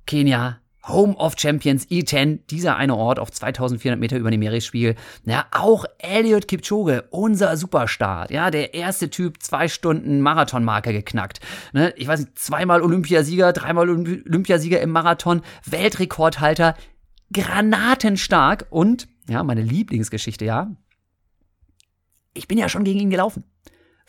Kenia 0.06 0.58
Home 0.86 1.14
of 1.16 1.34
Champions 1.36 1.86
E10, 1.88 2.40
dieser 2.48 2.76
eine 2.76 2.96
Ort 2.96 3.18
auf 3.18 3.30
2400 3.30 3.98
Meter 3.98 4.16
über 4.16 4.30
dem 4.30 4.40
Meeresspiegel. 4.40 4.94
Ja, 5.24 5.46
auch 5.50 5.84
Elliot 5.98 6.48
Kipchoge, 6.48 7.04
unser 7.10 7.56
Superstar, 7.56 8.30
ja, 8.30 8.50
der 8.50 8.74
erste 8.74 9.10
Typ, 9.10 9.42
zwei 9.42 9.68
Stunden 9.68 10.20
Marathonmarke 10.20 10.92
geknackt. 10.92 11.40
Ne, 11.72 11.92
ich 11.96 12.08
weiß 12.08 12.20
nicht, 12.20 12.38
zweimal 12.38 12.82
Olympiasieger, 12.82 13.52
dreimal 13.52 13.90
Olympiasieger 13.90 14.80
im 14.80 14.90
Marathon, 14.90 15.42
Weltrekordhalter, 15.64 16.74
granatenstark 17.32 18.66
und, 18.70 19.08
ja, 19.28 19.42
meine 19.42 19.62
Lieblingsgeschichte, 19.62 20.44
ja, 20.44 20.70
ich 22.34 22.46
bin 22.46 22.56
ja 22.56 22.68
schon 22.68 22.84
gegen 22.84 23.00
ihn 23.00 23.10
gelaufen. 23.10 23.44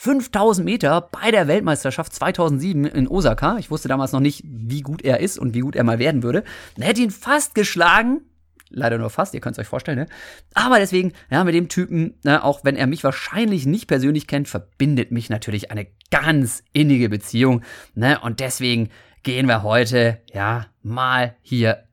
5000 0.01 0.63
Meter 0.63 1.10
bei 1.12 1.29
der 1.29 1.50
Weltmeisterschaft 1.50 2.13
2007 2.13 2.86
in 2.86 3.10
Osaka. 3.10 3.58
Ich 3.58 3.70
wusste 3.70 3.89
damals 3.89 4.13
noch 4.13 4.22
nicht, 4.22 4.44
wie 4.46 4.79
gut 4.79 5.01
er 5.01 5.20
ist 5.20 5.38
und 5.38 5.53
wie 5.53 5.60
gut 5.60 5.75
er 5.75 5.84
mal 5.84 6.00
werden 6.00 6.24
würde. 6.24 6.46
Er 6.77 6.88
hätte 6.88 7.01
ihn 7.01 7.12
fast 7.12 7.53
geschlagen. 7.53 8.22
Leider 8.70 8.98
nur 8.98 9.10
fast, 9.10 9.34
ihr 9.34 9.41
könnt 9.41 9.58
es 9.58 9.60
euch 9.60 9.68
vorstellen, 9.68 9.98
ne? 9.98 10.06
Aber 10.53 10.79
deswegen, 10.79 11.12
ja, 11.29 11.44
mit 11.44 11.53
dem 11.53 11.68
Typen, 11.68 12.18
ne, 12.24 12.46
auch 12.46 12.63
wenn 12.63 12.77
er 12.77 12.88
mich 12.88 13.03
wahrscheinlich 13.03 13.65
nicht 13.65 13.88
persönlich 13.88 14.25
kennt, 14.27 14.48
verbindet 14.48 15.12
mich 15.12 15.29
natürlich 15.29 15.70
eine 15.70 15.88
ganz 16.12 16.63
innige 16.72 17.10
Beziehung, 17.10 17.63
ne? 17.94 18.22
Und 18.22 18.39
deswegen 18.39 18.91
gehen 19.24 19.48
wir 19.48 19.63
heute, 19.63 20.22
ja, 20.34 20.68
mal 20.82 21.36
hier 21.41 21.84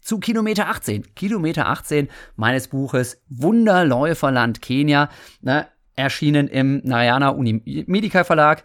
zu 0.00 0.20
Kilometer 0.20 0.68
18. 0.68 1.16
Kilometer 1.16 1.66
18 1.66 2.08
meines 2.36 2.68
Buches 2.68 3.20
Wunderläuferland 3.28 4.62
Kenia. 4.62 5.10
Ne? 5.40 5.66
Erschienen 5.96 6.48
im 6.48 6.80
Narayana 6.84 7.30
Uni 7.30 7.62
Medical 7.86 8.24
Verlag. 8.24 8.62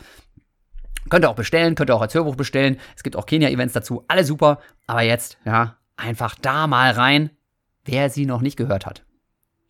Könnt 1.10 1.26
ihr 1.26 1.30
auch 1.30 1.36
bestellen, 1.36 1.76
könnt 1.76 1.90
ihr 1.90 1.96
auch 1.96 2.02
als 2.02 2.14
Hörbuch 2.14 2.36
bestellen. 2.36 2.78
Es 2.96 3.04
gibt 3.04 3.16
auch 3.16 3.26
Kenia-Events 3.26 3.74
dazu, 3.74 4.04
alle 4.08 4.24
super. 4.24 4.60
Aber 4.86 5.02
jetzt, 5.02 5.38
ja, 5.46 5.78
einfach 5.96 6.36
da 6.36 6.68
mal 6.68 6.92
rein, 6.92 7.32
wer 7.86 8.10
sie 8.10 8.26
noch 8.26 8.42
nicht 8.42 8.58
gehört 8.58 8.86
hat. 8.86 9.04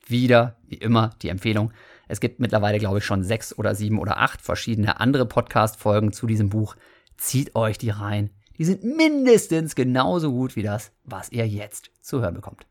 wieder, 0.08 0.58
wie 0.68 0.76
immer, 0.76 1.12
die 1.22 1.30
Empfehlung. 1.30 1.72
Es 2.08 2.20
gibt 2.20 2.42
mittlerweile, 2.42 2.80
glaube 2.80 2.98
ich, 2.98 3.06
schon 3.06 3.24
sechs 3.24 3.58
oder 3.58 3.76
sieben 3.76 3.98
oder 3.98 4.18
acht 4.18 4.42
verschiedene 4.42 5.00
andere 5.00 5.26
Podcast-Folgen 5.26 6.12
zu 6.12 6.28
diesem 6.28 6.50
Buch. 6.50 6.76
Zieht 7.18 7.56
euch 7.56 7.78
die 7.78 7.92
rein. 7.92 8.32
Die 8.58 8.66
sind 8.66 8.84
mindestens 8.84 9.76
genauso 9.76 10.32
gut 10.32 10.56
wie 10.56 10.64
das, 10.64 10.92
was 11.04 11.32
ihr 11.32 11.48
jetzt 11.48 11.92
zu 12.02 12.22
hören 12.22 12.34
bekommt. 12.34 12.68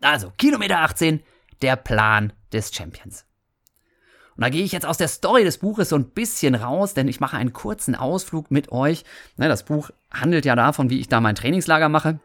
Also, 0.00 0.32
Kilometer 0.38 0.78
18, 0.78 1.20
der 1.62 1.76
Plan 1.76 2.32
des 2.52 2.72
Champions. 2.72 3.26
Und 4.40 4.44
da 4.44 4.48
gehe 4.48 4.64
ich 4.64 4.72
jetzt 4.72 4.86
aus 4.86 4.96
der 4.96 5.08
Story 5.08 5.44
des 5.44 5.58
Buches 5.58 5.90
so 5.90 5.96
ein 5.96 6.06
bisschen 6.06 6.54
raus, 6.54 6.94
denn 6.94 7.08
ich 7.08 7.20
mache 7.20 7.36
einen 7.36 7.52
kurzen 7.52 7.94
Ausflug 7.94 8.50
mit 8.50 8.72
euch. 8.72 9.04
Das 9.36 9.64
Buch 9.66 9.90
handelt 10.10 10.46
ja 10.46 10.56
davon, 10.56 10.88
wie 10.88 10.98
ich 10.98 11.08
da 11.08 11.20
mein 11.20 11.34
Trainingslager 11.34 11.90
mache. 11.90 12.20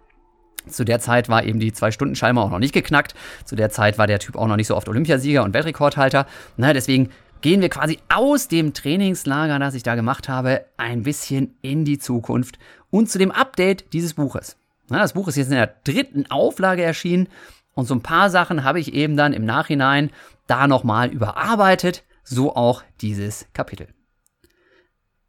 Zu 0.66 0.86
der 0.86 1.02
Zeit 1.02 1.28
war 1.28 1.44
eben 1.44 1.60
die 1.60 1.74
Zwei-Stunden-Scheibe 1.74 2.40
auch 2.40 2.52
noch 2.52 2.60
nicht 2.60 2.74
geknackt. 2.74 3.16
Zu 3.44 3.58
der 3.58 3.70
Zeit 3.70 3.98
war 3.98 4.08
der 4.08 4.20
Typ 4.20 4.38
auch 4.38 4.48
noch 4.48 4.56
nicht 4.56 4.68
so 4.68 4.78
oft 4.78 4.88
Olympiasieger 4.88 5.44
und 5.44 5.54
Weltrekordhalter. 5.54 6.26
Deswegen 6.56 7.10
gehen 7.42 7.60
wir 7.60 7.68
quasi 7.68 8.00
aus 8.08 8.48
dem 8.48 8.74
Trainingslager, 8.74 9.60
das 9.60 9.76
ich 9.76 9.84
da 9.84 9.96
gemacht 9.96 10.30
habe, 10.30 10.64
ein 10.78 11.04
bisschen 11.04 11.58
in 11.62 11.84
die 11.84 12.00
Zukunft 12.00 12.60
und 12.92 13.10
zu 13.10 13.18
dem 13.18 13.32
Update 13.32 13.92
dieses 13.92 14.14
Buches. 14.14 14.56
Das 14.88 15.12
Buch 15.12 15.28
ist 15.28 15.36
jetzt 15.36 15.48
in 15.48 15.56
der 15.56 15.76
dritten 15.84 16.32
Auflage 16.32 16.82
erschienen 16.82 17.28
und 17.76 17.86
so 17.86 17.94
ein 17.94 18.02
paar 18.02 18.30
Sachen 18.30 18.64
habe 18.64 18.80
ich 18.80 18.94
eben 18.94 19.16
dann 19.16 19.34
im 19.34 19.46
Nachhinein 19.46 20.10
da 20.48 20.68
nochmal 20.68 21.10
überarbeitet, 21.10 22.04
so 22.24 22.56
auch 22.56 22.84
dieses 23.02 23.46
Kapitel. 23.54 23.88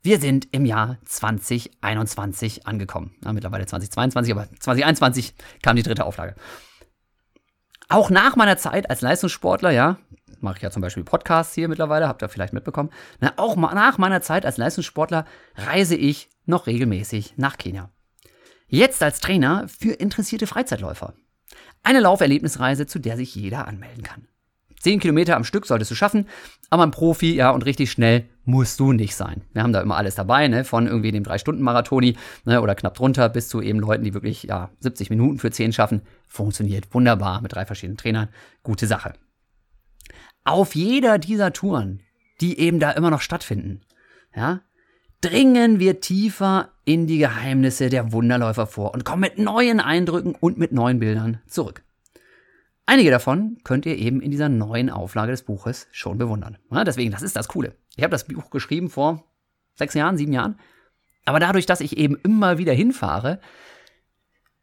Wir 0.02 0.20
sind 0.20 0.48
im 0.52 0.64
Jahr 0.64 0.98
2021 1.04 2.66
angekommen. 2.66 3.16
Ja, 3.24 3.32
mittlerweile 3.32 3.66
2022, 3.66 4.32
aber 4.32 4.48
2021 4.60 5.34
kam 5.62 5.74
die 5.74 5.82
dritte 5.82 6.04
Auflage. 6.04 6.36
Auch 7.88 8.10
nach 8.10 8.36
meiner 8.36 8.56
Zeit 8.56 8.88
als 8.88 9.00
Leistungssportler, 9.00 9.70
ja, 9.70 9.98
mache 10.40 10.58
ich 10.58 10.62
ja 10.62 10.70
zum 10.70 10.82
Beispiel 10.82 11.02
Podcasts 11.02 11.54
hier 11.54 11.68
mittlerweile, 11.68 12.06
habt 12.06 12.22
ihr 12.22 12.28
vielleicht 12.28 12.52
mitbekommen. 12.52 12.90
Na, 13.20 13.32
auch 13.36 13.56
nach 13.56 13.98
meiner 13.98 14.20
Zeit 14.20 14.46
als 14.46 14.56
Leistungssportler 14.56 15.26
reise 15.56 15.96
ich 15.96 16.28
noch 16.44 16.68
regelmäßig 16.68 17.34
nach 17.36 17.58
Kenia. 17.58 17.90
Jetzt 18.68 19.02
als 19.02 19.20
Trainer 19.20 19.66
für 19.68 19.92
interessierte 19.92 20.46
Freizeitläufer. 20.46 21.14
Eine 21.86 22.00
Lauferlebnisreise, 22.00 22.88
zu 22.88 22.98
der 22.98 23.16
sich 23.16 23.32
jeder 23.36 23.68
anmelden 23.68 24.02
kann. 24.02 24.26
Zehn 24.80 24.98
Kilometer 24.98 25.36
am 25.36 25.44
Stück 25.44 25.66
solltest 25.66 25.88
du 25.88 25.94
schaffen, 25.94 26.26
aber 26.68 26.82
ein 26.82 26.90
Profi, 26.90 27.32
ja, 27.36 27.50
und 27.50 27.64
richtig 27.64 27.92
schnell 27.92 28.28
musst 28.44 28.80
du 28.80 28.92
nicht 28.92 29.14
sein. 29.14 29.42
Wir 29.52 29.62
haben 29.62 29.72
da 29.72 29.80
immer 29.82 29.96
alles 29.96 30.16
dabei, 30.16 30.48
ne, 30.48 30.64
von 30.64 30.88
irgendwie 30.88 31.12
dem 31.12 31.22
3-Stunden-Marathoni, 31.22 32.16
ne, 32.44 32.60
oder 32.60 32.74
knapp 32.74 32.94
drunter 32.94 33.28
bis 33.28 33.48
zu 33.48 33.62
eben 33.62 33.78
Leuten, 33.78 34.02
die 34.02 34.14
wirklich, 34.14 34.42
ja, 34.42 34.70
70 34.80 35.10
Minuten 35.10 35.38
für 35.38 35.52
10 35.52 35.72
schaffen. 35.72 36.02
Funktioniert 36.26 36.92
wunderbar 36.92 37.40
mit 37.40 37.54
drei 37.54 37.64
verschiedenen 37.64 37.98
Trainern. 37.98 38.30
Gute 38.64 38.88
Sache. 38.88 39.12
Auf 40.42 40.74
jeder 40.74 41.18
dieser 41.18 41.52
Touren, 41.52 42.02
die 42.40 42.58
eben 42.58 42.80
da 42.80 42.90
immer 42.90 43.10
noch 43.10 43.20
stattfinden, 43.20 43.82
ja, 44.34 44.60
dringen 45.26 45.80
wir 45.80 46.00
tiefer 46.00 46.70
in 46.84 47.08
die 47.08 47.18
Geheimnisse 47.18 47.90
der 47.90 48.12
Wunderläufer 48.12 48.66
vor 48.66 48.94
und 48.94 49.04
kommen 49.04 49.22
mit 49.22 49.38
neuen 49.38 49.80
Eindrücken 49.80 50.36
und 50.36 50.56
mit 50.56 50.70
neuen 50.70 51.00
Bildern 51.00 51.40
zurück. 51.48 51.82
Einige 52.86 53.10
davon 53.10 53.58
könnt 53.64 53.86
ihr 53.86 53.98
eben 53.98 54.20
in 54.20 54.30
dieser 54.30 54.48
neuen 54.48 54.88
Auflage 54.88 55.32
des 55.32 55.42
Buches 55.42 55.88
schon 55.90 56.18
bewundern. 56.18 56.58
Ja, 56.70 56.84
deswegen, 56.84 57.10
das 57.10 57.22
ist 57.22 57.34
das 57.34 57.48
Coole. 57.48 57.74
Ich 57.96 58.04
habe 58.04 58.12
das 58.12 58.28
Buch 58.28 58.50
geschrieben 58.50 58.88
vor 58.88 59.24
sechs 59.74 59.94
Jahren, 59.94 60.16
sieben 60.16 60.32
Jahren. 60.32 60.60
Aber 61.24 61.40
dadurch, 61.40 61.66
dass 61.66 61.80
ich 61.80 61.96
eben 61.96 62.16
immer 62.22 62.58
wieder 62.58 62.72
hinfahre, 62.72 63.40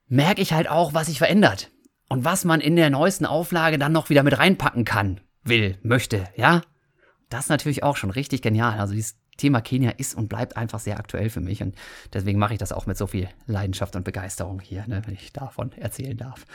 merke 0.08 0.42
ich 0.42 0.54
halt 0.54 0.70
auch, 0.70 0.94
was 0.94 1.08
sich 1.08 1.18
verändert. 1.18 1.72
Und 2.08 2.24
was 2.24 2.46
man 2.46 2.62
in 2.62 2.78
der 2.78 2.90
neuesten 2.90 3.26
Auflage 3.26 3.78
dann 3.78 3.92
noch 3.92 4.10
wieder 4.10 4.24
mit 4.24 4.38
reinpacken 4.38 4.86
kann, 4.86 5.20
will, 5.44 5.78
möchte, 5.84 6.30
ja? 6.38 6.62
Das 7.30 7.46
ist 7.46 7.50
natürlich 7.50 7.84
auch 7.84 7.98
schon 7.98 8.12
richtig 8.12 8.42
genial. 8.42 8.80
Also 8.80 8.94
dieses 8.94 9.18
Thema 9.38 9.62
Kenia 9.62 9.92
ist 9.92 10.16
und 10.16 10.30
bleibt 10.30 10.58
einfach 10.58 10.80
sehr 10.80 11.00
aktuell 11.00 11.30
für 11.30 11.42
mich 11.42 11.62
und 11.62 11.76
deswegen 12.14 12.40
mache 12.40 12.54
ich 12.54 12.60
das 12.60 12.72
auch 12.72 12.86
mit 12.86 12.98
so 12.98 13.08
viel 13.08 13.30
Leidenschaft 13.48 13.96
und 13.96 14.04
Begeisterung 14.04 14.60
hier, 14.60 14.86
ne, 14.88 15.02
wenn 15.06 15.14
ich 15.14 15.34
davon 15.34 15.72
erzählen 15.74 16.18
darf. 16.18 16.46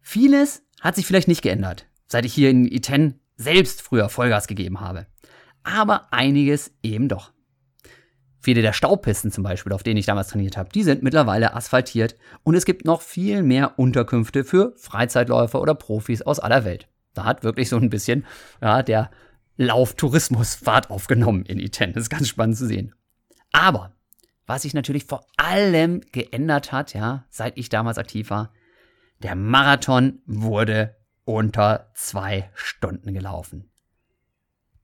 Vieles 0.00 0.62
hat 0.80 0.96
sich 0.96 1.06
vielleicht 1.06 1.28
nicht 1.28 1.42
geändert, 1.42 1.86
seit 2.08 2.24
ich 2.24 2.34
hier 2.34 2.50
in 2.50 2.66
Iten 2.66 3.20
selbst 3.36 3.82
früher 3.82 4.08
Vollgas 4.08 4.46
gegeben 4.46 4.80
habe. 4.80 5.06
Aber 5.62 6.12
einiges 6.12 6.72
eben 6.82 7.08
doch. 7.08 7.32
Viele 8.40 8.62
der 8.62 8.72
Staubpisten 8.72 9.30
zum 9.30 9.44
Beispiel, 9.44 9.72
auf 9.72 9.84
denen 9.84 9.98
ich 9.98 10.06
damals 10.06 10.28
trainiert 10.28 10.56
habe, 10.56 10.68
die 10.70 10.82
sind 10.82 11.04
mittlerweile 11.04 11.54
asphaltiert 11.54 12.16
und 12.42 12.56
es 12.56 12.64
gibt 12.64 12.84
noch 12.84 13.00
viel 13.00 13.44
mehr 13.44 13.78
Unterkünfte 13.78 14.42
für 14.42 14.74
Freizeitläufer 14.76 15.60
oder 15.60 15.76
Profis 15.76 16.22
aus 16.22 16.40
aller 16.40 16.64
Welt. 16.64 16.88
Da 17.14 17.24
hat 17.24 17.44
wirklich 17.44 17.68
so 17.68 17.76
ein 17.76 17.90
bisschen 17.90 18.26
ja, 18.60 18.82
der 18.82 19.10
Lauftourismus 19.56 20.54
Fahrt 20.54 20.90
aufgenommen 20.90 21.44
in 21.44 21.60
Iten. 21.60 21.92
Das 21.92 22.04
ist 22.04 22.10
ganz 22.10 22.28
spannend 22.28 22.56
zu 22.56 22.66
sehen. 22.66 22.94
Aber 23.52 23.92
was 24.46 24.62
sich 24.62 24.74
natürlich 24.74 25.04
vor 25.04 25.24
allem 25.36 26.00
geändert 26.12 26.72
hat, 26.72 26.94
ja, 26.94 27.24
seit 27.30 27.56
ich 27.56 27.68
damals 27.68 27.98
aktiv 27.98 28.30
war, 28.30 28.52
der 29.22 29.36
Marathon 29.36 30.20
wurde 30.26 30.96
unter 31.24 31.90
zwei 31.94 32.50
Stunden 32.54 33.14
gelaufen. 33.14 33.70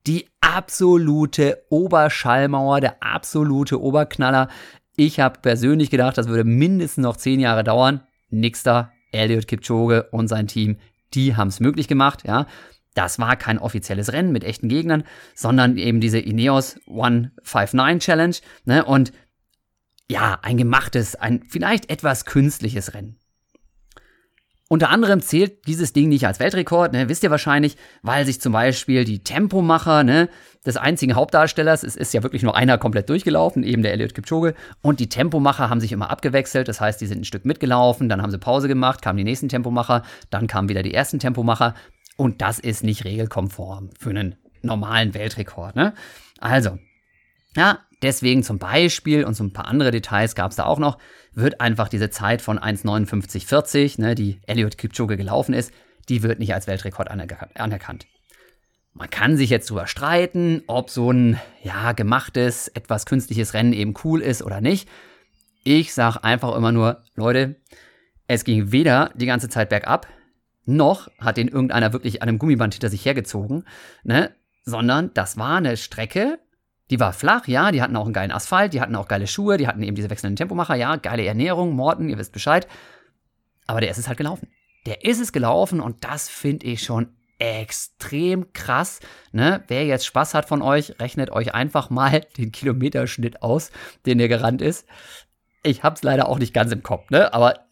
Die 0.06 0.28
absolute 0.40 1.64
Oberschallmauer, 1.70 2.80
der 2.80 3.02
absolute 3.02 3.80
Oberknaller. 3.80 4.48
Ich 4.96 5.20
habe 5.20 5.40
persönlich 5.40 5.90
gedacht, 5.90 6.16
das 6.16 6.28
würde 6.28 6.44
mindestens 6.44 7.02
noch 7.02 7.16
zehn 7.16 7.40
Jahre 7.40 7.64
dauern. 7.64 8.02
Nix 8.30 8.62
da. 8.62 8.92
Elliot 9.10 9.48
Kipchoge 9.48 10.08
und 10.10 10.28
sein 10.28 10.48
Team, 10.48 10.76
die 11.14 11.34
haben 11.34 11.48
es 11.48 11.60
möglich 11.60 11.88
gemacht, 11.88 12.24
ja. 12.26 12.46
Das 12.98 13.20
war 13.20 13.36
kein 13.36 13.60
offizielles 13.60 14.12
Rennen 14.12 14.32
mit 14.32 14.42
echten 14.42 14.68
Gegnern, 14.68 15.04
sondern 15.36 15.76
eben 15.76 16.00
diese 16.00 16.18
Ineos 16.18 16.80
159 16.88 18.04
Challenge, 18.04 18.34
ne, 18.64 18.84
und 18.84 19.12
ja, 20.10 20.40
ein 20.42 20.56
gemachtes, 20.56 21.14
ein 21.14 21.44
vielleicht 21.48 21.90
etwas 21.90 22.24
künstliches 22.24 22.94
Rennen. 22.94 23.16
Unter 24.68 24.90
anderem 24.90 25.20
zählt 25.20 25.68
dieses 25.68 25.92
Ding 25.92 26.08
nicht 26.08 26.26
als 26.26 26.40
Weltrekord, 26.40 26.92
ne, 26.92 27.08
wisst 27.08 27.22
ihr 27.22 27.30
wahrscheinlich, 27.30 27.76
weil 28.02 28.26
sich 28.26 28.40
zum 28.40 28.52
Beispiel 28.52 29.04
die 29.04 29.22
Tempomacher 29.22 30.02
ne, 30.02 30.28
des 30.66 30.76
einzigen 30.76 31.14
Hauptdarstellers, 31.14 31.84
es 31.84 31.94
ist 31.94 32.12
ja 32.12 32.24
wirklich 32.24 32.42
nur 32.42 32.56
einer 32.56 32.78
komplett 32.78 33.08
durchgelaufen, 33.08 33.62
eben 33.62 33.82
der 33.82 33.92
Elliot 33.92 34.12
Kipchoge, 34.12 34.54
und 34.82 34.98
die 34.98 35.08
Tempomacher 35.08 35.70
haben 35.70 35.80
sich 35.80 35.92
immer 35.92 36.10
abgewechselt, 36.10 36.66
das 36.66 36.80
heißt, 36.80 37.00
die 37.00 37.06
sind 37.06 37.20
ein 37.20 37.24
Stück 37.24 37.44
mitgelaufen, 37.44 38.08
dann 38.08 38.22
haben 38.22 38.32
sie 38.32 38.38
Pause 38.38 38.66
gemacht, 38.66 39.02
kamen 39.02 39.18
die 39.18 39.24
nächsten 39.24 39.48
Tempomacher, 39.48 40.02
dann 40.30 40.48
kamen 40.48 40.68
wieder 40.68 40.82
die 40.82 40.92
ersten 40.92 41.20
Tempomacher, 41.20 41.74
und 42.18 42.42
das 42.42 42.58
ist 42.58 42.82
nicht 42.82 43.04
regelkonform 43.04 43.90
für 43.98 44.10
einen 44.10 44.34
normalen 44.60 45.14
Weltrekord. 45.14 45.76
Ne? 45.76 45.94
Also, 46.40 46.78
ja, 47.56 47.78
deswegen 48.02 48.42
zum 48.42 48.58
Beispiel 48.58 49.24
und 49.24 49.34
so 49.34 49.44
ein 49.44 49.52
paar 49.52 49.68
andere 49.68 49.92
Details 49.92 50.34
gab 50.34 50.50
es 50.50 50.56
da 50.56 50.64
auch 50.64 50.80
noch, 50.80 50.98
wird 51.32 51.60
einfach 51.60 51.88
diese 51.88 52.10
Zeit 52.10 52.42
von 52.42 52.58
1,5940, 52.58 54.00
ne, 54.00 54.14
die 54.16 54.40
Elliot 54.46 54.76
Kipchoge 54.76 55.16
gelaufen 55.16 55.54
ist, 55.54 55.72
die 56.08 56.24
wird 56.24 56.40
nicht 56.40 56.52
als 56.52 56.66
Weltrekord 56.66 57.08
anerkannt. 57.08 58.06
Man 58.94 59.10
kann 59.10 59.36
sich 59.36 59.48
jetzt 59.48 59.70
drüber 59.70 59.86
streiten, 59.86 60.64
ob 60.66 60.90
so 60.90 61.12
ein 61.12 61.38
ja 61.62 61.92
gemachtes, 61.92 62.66
etwas 62.66 63.06
künstliches 63.06 63.54
Rennen 63.54 63.72
eben 63.72 63.94
cool 64.02 64.20
ist 64.20 64.42
oder 64.42 64.60
nicht. 64.60 64.88
Ich 65.62 65.94
sage 65.94 66.24
einfach 66.24 66.56
immer 66.56 66.72
nur, 66.72 67.04
Leute, 67.14 67.56
es 68.26 68.42
ging 68.42 68.72
weder 68.72 69.12
die 69.14 69.26
ganze 69.26 69.48
Zeit 69.48 69.68
bergab, 69.68 70.08
noch 70.68 71.10
hat 71.18 71.36
den 71.36 71.48
irgendeiner 71.48 71.92
wirklich 71.92 72.22
an 72.22 72.28
einem 72.28 72.38
Gummiband 72.38 72.74
hinter 72.74 72.90
sich 72.90 73.04
hergezogen, 73.04 73.64
ne? 74.04 74.34
sondern 74.64 75.12
das 75.14 75.36
war 75.36 75.56
eine 75.56 75.76
Strecke, 75.76 76.38
die 76.90 77.00
war 77.00 77.12
flach, 77.12 77.46
ja, 77.46 77.70
die 77.70 77.82
hatten 77.82 77.96
auch 77.96 78.04
einen 78.04 78.14
geilen 78.14 78.32
Asphalt, 78.32 78.72
die 78.72 78.80
hatten 78.80 78.96
auch 78.96 79.08
geile 79.08 79.26
Schuhe, 79.26 79.56
die 79.56 79.66
hatten 79.66 79.82
eben 79.82 79.96
diese 79.96 80.10
wechselnden 80.10 80.36
Tempomacher, 80.36 80.74
ja, 80.74 80.96
geile 80.96 81.24
Ernährung, 81.24 81.74
Morten, 81.74 82.08
ihr 82.08 82.18
wisst 82.18 82.32
Bescheid. 82.32 82.66
Aber 83.66 83.80
der 83.80 83.90
ist 83.90 83.98
es 83.98 84.08
halt 84.08 84.18
gelaufen. 84.18 84.48
Der 84.86 85.04
ist 85.04 85.20
es 85.20 85.32
gelaufen 85.32 85.80
und 85.80 86.04
das 86.04 86.28
finde 86.28 86.66
ich 86.66 86.82
schon 86.82 87.14
extrem 87.38 88.52
krass. 88.52 89.00
Ne? 89.32 89.62
Wer 89.68 89.84
jetzt 89.86 90.06
Spaß 90.06 90.34
hat 90.34 90.48
von 90.48 90.62
euch, 90.62 90.98
rechnet 90.98 91.30
euch 91.30 91.54
einfach 91.54 91.90
mal 91.90 92.20
den 92.36 92.52
Kilometerschnitt 92.52 93.42
aus, 93.42 93.70
den 94.06 94.18
der 94.18 94.28
gerannt 94.28 94.62
ist. 94.62 94.86
Ich 95.62 95.82
hab's 95.82 96.02
leider 96.02 96.28
auch 96.28 96.38
nicht 96.38 96.54
ganz 96.54 96.72
im 96.72 96.82
Kopf, 96.82 97.10
ne? 97.10 97.34
Aber 97.34 97.67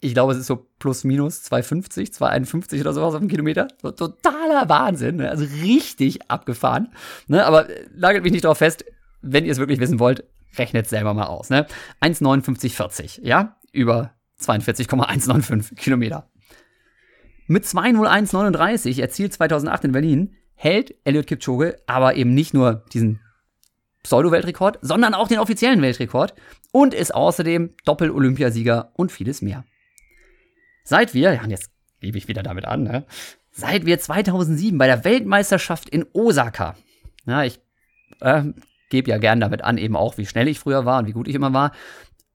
ich 0.00 0.12
glaube, 0.12 0.32
es 0.32 0.38
ist 0.38 0.46
so 0.46 0.68
plus 0.78 1.04
minus 1.04 1.42
250, 1.44 2.12
251 2.12 2.80
oder 2.80 2.92
sowas 2.92 3.14
auf 3.14 3.20
dem 3.20 3.28
Kilometer. 3.28 3.68
So 3.82 3.90
totaler 3.90 4.68
Wahnsinn, 4.68 5.16
ne? 5.16 5.30
also 5.30 5.44
richtig 5.62 6.30
abgefahren. 6.30 6.88
Ne? 7.28 7.44
Aber 7.44 7.66
lagert 7.94 8.22
mich 8.22 8.32
nicht 8.32 8.44
darauf 8.44 8.58
fest, 8.58 8.84
wenn 9.22 9.44
ihr 9.44 9.52
es 9.52 9.58
wirklich 9.58 9.80
wissen 9.80 9.98
wollt, 9.98 10.24
rechnet 10.58 10.88
selber 10.88 11.14
mal 11.14 11.26
aus. 11.26 11.50
Ne? 11.50 11.66
1,5940, 12.02 13.20
ja, 13.22 13.56
über 13.72 14.12
42,195 14.36 15.78
Kilometer. 15.78 16.28
Mit 17.46 17.64
2,0139 17.64 19.00
erzielt 19.00 19.32
2008 19.32 19.84
in 19.84 19.92
Berlin 19.92 20.36
hält 20.54 20.94
Elliot 21.04 21.26
Kipchoge 21.26 21.76
aber 21.86 22.16
eben 22.16 22.34
nicht 22.34 22.54
nur 22.54 22.84
diesen 22.92 23.20
Pseudo-Weltrekord, 24.02 24.78
sondern 24.82 25.14
auch 25.14 25.28
den 25.28 25.38
offiziellen 25.38 25.82
Weltrekord 25.82 26.34
und 26.72 26.94
ist 26.94 27.14
außerdem 27.14 27.74
Doppel-Olympiasieger 27.84 28.92
und 28.94 29.12
vieles 29.12 29.42
mehr. 29.42 29.64
Seit 30.86 31.14
wir, 31.14 31.34
ja, 31.34 31.42
und 31.42 31.50
jetzt 31.50 31.72
gebe 32.00 32.16
ich 32.16 32.28
wieder 32.28 32.44
damit 32.44 32.64
an, 32.64 32.84
ne? 32.84 33.04
Seit 33.50 33.86
wir 33.86 33.98
2007 33.98 34.78
bei 34.78 34.86
der 34.86 35.04
Weltmeisterschaft 35.04 35.88
in 35.88 36.06
Osaka, 36.12 36.76
ja, 37.26 37.42
ich 37.42 37.58
äh, 38.20 38.44
gebe 38.88 39.10
ja 39.10 39.18
gern 39.18 39.40
damit 39.40 39.62
an, 39.62 39.78
eben 39.78 39.96
auch, 39.96 40.16
wie 40.16 40.26
schnell 40.26 40.46
ich 40.46 40.60
früher 40.60 40.84
war 40.84 41.00
und 41.00 41.08
wie 41.08 41.12
gut 41.12 41.26
ich 41.26 41.34
immer 41.34 41.52
war, 41.52 41.72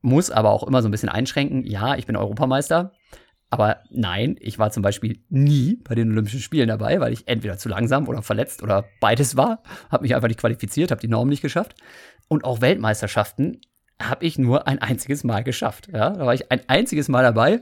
muss 0.01 0.31
aber 0.31 0.50
auch 0.50 0.67
immer 0.67 0.81
so 0.81 0.89
ein 0.89 0.91
bisschen 0.91 1.08
einschränken. 1.08 1.65
Ja, 1.65 1.96
ich 1.96 2.05
bin 2.08 2.17
Europameister, 2.17 2.91
aber 3.50 3.77
nein, 3.89 4.36
ich 4.41 4.60
war 4.60 4.70
zum 4.72 4.84
Beispiel 4.84 5.24
nie 5.29 5.79
bei 5.86 5.96
den 5.96 6.12
Olympischen 6.12 6.41
Spielen 6.41 6.67
dabei, 6.67 7.00
weil 7.00 7.13
ich 7.13 7.29
entweder 7.29 7.58
zu 7.58 7.70
langsam 7.70 8.10
oder 8.10 8.22
verletzt 8.22 8.63
oder 8.63 8.84
beides 9.00 9.38
war, 9.38 9.63
habe 9.89 10.01
mich 10.01 10.13
einfach 10.13 10.27
nicht 10.27 10.41
qualifiziert, 10.41 10.91
habe 10.91 11.00
die 11.00 11.08
Norm 11.08 11.29
nicht 11.29 11.41
geschafft. 11.41 11.75
Und 12.27 12.43
auch 12.43 12.60
Weltmeisterschaften 12.60 13.62
habe 14.01 14.25
ich 14.25 14.38
nur 14.38 14.67
ein 14.67 14.79
einziges 14.79 15.24
Mal 15.24 15.46
geschafft. 15.46 15.88
Ja, 15.93 16.10
da 16.10 16.25
war 16.25 16.34
ich 16.34 16.51
ein 16.51 16.62
einziges 16.67 17.08
Mal 17.08 17.24
dabei 17.24 17.62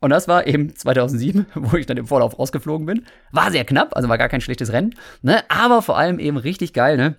und 0.00 0.10
das 0.10 0.28
war 0.28 0.46
eben 0.46 0.74
2007, 0.74 1.46
wo 1.54 1.76
ich 1.76 1.86
dann 1.86 1.96
im 1.96 2.06
Vorlauf 2.06 2.38
rausgeflogen 2.38 2.86
bin. 2.86 3.06
War 3.32 3.50
sehr 3.50 3.64
knapp, 3.64 3.96
also 3.96 4.08
war 4.08 4.18
gar 4.18 4.28
kein 4.28 4.40
schlechtes 4.40 4.72
Rennen. 4.72 4.94
Ne? 5.22 5.42
Aber 5.50 5.82
vor 5.82 5.98
allem 5.98 6.18
eben 6.18 6.36
richtig 6.36 6.72
geil. 6.72 6.96
Ne? 6.96 7.16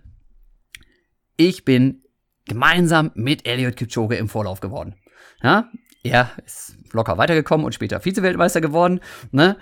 Ich 1.36 1.66
bin 1.66 2.04
gemeinsam 2.46 3.12
mit 3.16 3.48
Elliot 3.48 3.76
Kipchoge 3.76 4.16
im 4.16 4.30
Vorlauf 4.30 4.60
geworden. 4.60 4.96
Ja? 5.44 5.70
Er 6.04 6.32
ist 6.46 6.78
locker 6.92 7.18
weitergekommen 7.18 7.66
und 7.66 7.74
später 7.74 8.00
Vize-Weltmeister 8.00 8.62
geworden. 8.62 9.02
Ne? 9.32 9.58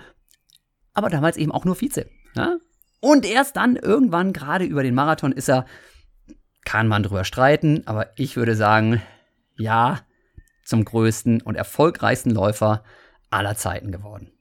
Aber 0.94 1.10
damals 1.10 1.36
eben 1.36 1.52
auch 1.52 1.64
nur 1.64 1.74
Vize. 1.74 2.08
Ja? 2.36 2.58
Und 3.00 3.26
erst 3.26 3.56
dann 3.56 3.76
irgendwann, 3.76 4.32
gerade 4.32 4.64
über 4.64 4.82
den 4.82 4.94
Marathon, 4.94 5.32
ist 5.32 5.48
er, 5.48 5.66
kann 6.64 6.88
man 6.88 7.02
drüber 7.02 7.24
streiten, 7.24 7.82
aber 7.86 8.08
ich 8.16 8.36
würde 8.36 8.54
sagen, 8.54 9.02
ja, 9.56 10.00
zum 10.64 10.84
größten 10.84 11.40
und 11.40 11.54
erfolgreichsten 11.54 12.30
Läufer 12.30 12.84
aller 13.30 13.56
Zeiten 13.56 13.92
geworden. 13.92 14.32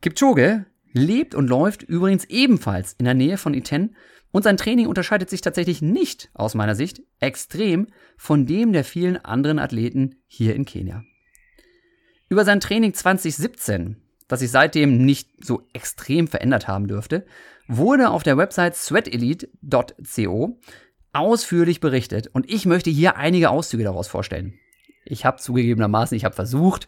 Kipchoge 0.00 0.66
lebt 0.92 1.34
und 1.34 1.48
läuft 1.48 1.82
übrigens 1.82 2.24
ebenfalls 2.24 2.94
in 2.94 3.04
der 3.04 3.14
Nähe 3.14 3.38
von 3.38 3.54
Iten 3.54 3.96
und 4.30 4.42
sein 4.42 4.56
Training 4.56 4.86
unterscheidet 4.86 5.30
sich 5.30 5.40
tatsächlich 5.40 5.82
nicht, 5.82 6.30
aus 6.34 6.54
meiner 6.54 6.74
Sicht, 6.74 7.02
extrem 7.18 7.88
von 8.16 8.46
dem 8.46 8.72
der 8.72 8.84
vielen 8.84 9.16
anderen 9.16 9.58
Athleten 9.58 10.16
hier 10.26 10.54
in 10.54 10.64
Kenia. 10.64 11.02
Über 12.28 12.44
sein 12.44 12.60
Training 12.60 12.92
2017, 12.92 13.96
das 14.28 14.40
sich 14.40 14.50
seitdem 14.50 15.04
nicht 15.04 15.30
so 15.42 15.66
extrem 15.72 16.28
verändert 16.28 16.68
haben 16.68 16.86
dürfte, 16.86 17.24
wurde 17.68 18.10
auf 18.10 18.22
der 18.22 18.36
Website 18.36 18.76
sweatelite.co 18.76 20.58
ausführlich 21.14 21.80
berichtet 21.80 22.28
und 22.28 22.50
ich 22.50 22.66
möchte 22.66 22.90
hier 22.90 23.16
einige 23.16 23.50
Auszüge 23.50 23.84
daraus 23.84 24.08
vorstellen. 24.08 24.58
Ich 25.06 25.24
habe 25.24 25.38
zugegebenermaßen, 25.38 26.16
ich 26.16 26.26
habe 26.26 26.34
versucht, 26.34 26.86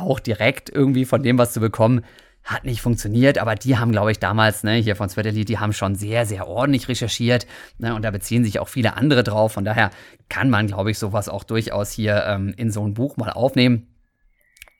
auch 0.00 0.20
direkt 0.20 0.70
irgendwie 0.70 1.04
von 1.04 1.22
dem 1.22 1.38
was 1.38 1.52
zu 1.52 1.60
bekommen. 1.60 2.02
Hat 2.44 2.64
nicht 2.64 2.80
funktioniert, 2.80 3.38
aber 3.38 3.56
die 3.56 3.76
haben, 3.76 3.90
glaube 3.90 4.12
ich, 4.12 4.20
damals, 4.20 4.62
ne, 4.62 4.74
hier 4.74 4.94
von 4.94 5.08
Sweat 5.08 5.26
Elite, 5.26 5.46
die 5.46 5.58
haben 5.58 5.72
schon 5.72 5.96
sehr, 5.96 6.26
sehr 6.26 6.46
ordentlich 6.46 6.86
recherchiert. 6.88 7.46
Ne, 7.78 7.94
und 7.94 8.02
da 8.02 8.12
beziehen 8.12 8.44
sich 8.44 8.60
auch 8.60 8.68
viele 8.68 8.96
andere 8.96 9.24
drauf. 9.24 9.52
Von 9.52 9.64
daher 9.64 9.90
kann 10.28 10.48
man, 10.48 10.68
glaube 10.68 10.92
ich, 10.92 10.98
sowas 10.98 11.28
auch 11.28 11.42
durchaus 11.42 11.90
hier 11.90 12.24
ähm, 12.26 12.54
in 12.56 12.70
so 12.70 12.86
ein 12.86 12.94
Buch 12.94 13.16
mal 13.16 13.30
aufnehmen. 13.30 13.88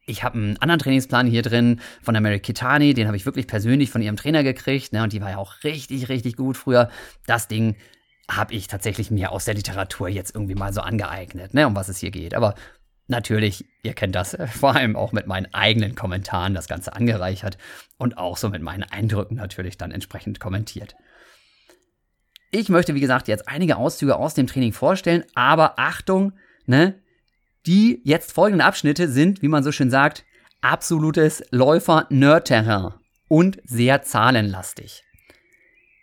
Ich 0.06 0.22
habe 0.22 0.38
einen 0.38 0.56
anderen 0.58 0.78
Trainingsplan 0.78 1.26
hier 1.26 1.42
drin 1.42 1.80
von 2.00 2.14
der 2.14 2.20
Mary 2.20 2.38
Kitani, 2.38 2.94
den 2.94 3.08
habe 3.08 3.16
ich 3.16 3.26
wirklich 3.26 3.48
persönlich 3.48 3.90
von 3.90 4.00
ihrem 4.00 4.14
Trainer 4.14 4.44
gekriegt, 4.44 4.92
ne, 4.92 5.02
und 5.02 5.12
die 5.12 5.20
war 5.20 5.30
ja 5.30 5.38
auch 5.38 5.64
richtig, 5.64 6.08
richtig 6.08 6.36
gut 6.36 6.56
früher. 6.56 6.88
Das 7.26 7.48
Ding 7.48 7.74
habe 8.30 8.54
ich 8.54 8.68
tatsächlich 8.68 9.10
mir 9.10 9.32
aus 9.32 9.44
der 9.44 9.54
Literatur 9.54 10.08
jetzt 10.08 10.34
irgendwie 10.34 10.54
mal 10.54 10.72
so 10.72 10.80
angeeignet, 10.80 11.54
ne, 11.54 11.66
um 11.66 11.74
was 11.74 11.88
es 11.88 11.98
hier 11.98 12.12
geht. 12.12 12.34
Aber 12.34 12.54
Natürlich, 13.08 13.64
ihr 13.82 13.94
kennt 13.94 14.14
das, 14.14 14.34
äh, 14.34 14.46
vor 14.46 14.74
allem 14.74 14.96
auch 14.96 15.12
mit 15.12 15.26
meinen 15.26 15.52
eigenen 15.54 15.94
Kommentaren 15.94 16.54
das 16.54 16.68
Ganze 16.68 16.94
angereichert 16.94 17.56
und 17.98 18.18
auch 18.18 18.36
so 18.36 18.48
mit 18.48 18.62
meinen 18.62 18.82
Eindrücken 18.82 19.36
natürlich 19.36 19.78
dann 19.78 19.92
entsprechend 19.92 20.40
kommentiert. 20.40 20.96
Ich 22.50 22.68
möchte, 22.68 22.94
wie 22.94 23.00
gesagt, 23.00 23.28
jetzt 23.28 23.48
einige 23.48 23.76
Auszüge 23.76 24.16
aus 24.16 24.34
dem 24.34 24.46
Training 24.46 24.72
vorstellen, 24.72 25.24
aber 25.34 25.78
Achtung, 25.78 26.32
ne, 26.66 26.94
die 27.66 28.00
jetzt 28.04 28.32
folgenden 28.32 28.66
Abschnitte 28.66 29.08
sind, 29.08 29.42
wie 29.42 29.48
man 29.48 29.62
so 29.62 29.72
schön 29.72 29.90
sagt, 29.90 30.24
absolutes 30.60 31.44
Läufer-Nerd-Terrain 31.50 32.94
und 33.28 33.58
sehr 33.64 34.02
zahlenlastig. 34.02 35.04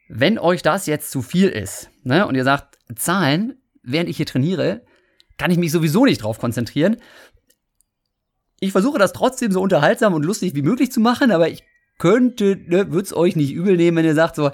Wenn 0.07 0.37
euch 0.37 0.61
das 0.61 0.85
jetzt 0.85 1.11
zu 1.11 1.21
viel 1.21 1.49
ist, 1.49 1.89
ne, 2.03 2.27
und 2.27 2.35
ihr 2.35 2.43
sagt, 2.43 2.77
Zahlen, 2.95 3.55
während 3.81 4.09
ich 4.09 4.17
hier 4.17 4.25
trainiere, 4.25 4.85
kann 5.37 5.51
ich 5.51 5.57
mich 5.57 5.71
sowieso 5.71 6.05
nicht 6.05 6.23
drauf 6.23 6.39
konzentrieren. 6.39 6.97
Ich 8.59 8.71
versuche 8.71 8.99
das 8.99 9.13
trotzdem 9.13 9.51
so 9.51 9.61
unterhaltsam 9.61 10.13
und 10.13 10.23
lustig 10.23 10.55
wie 10.55 10.61
möglich 10.61 10.91
zu 10.91 10.99
machen, 10.99 11.31
aber 11.31 11.49
ich 11.49 11.63
könnte, 11.97 12.57
ne, 12.67 12.91
würde 12.91 13.05
es 13.05 13.15
euch 13.15 13.35
nicht 13.35 13.51
übel 13.51 13.77
nehmen, 13.77 13.97
wenn 13.97 14.05
ihr 14.05 14.15
sagt 14.15 14.35
so, 14.35 14.51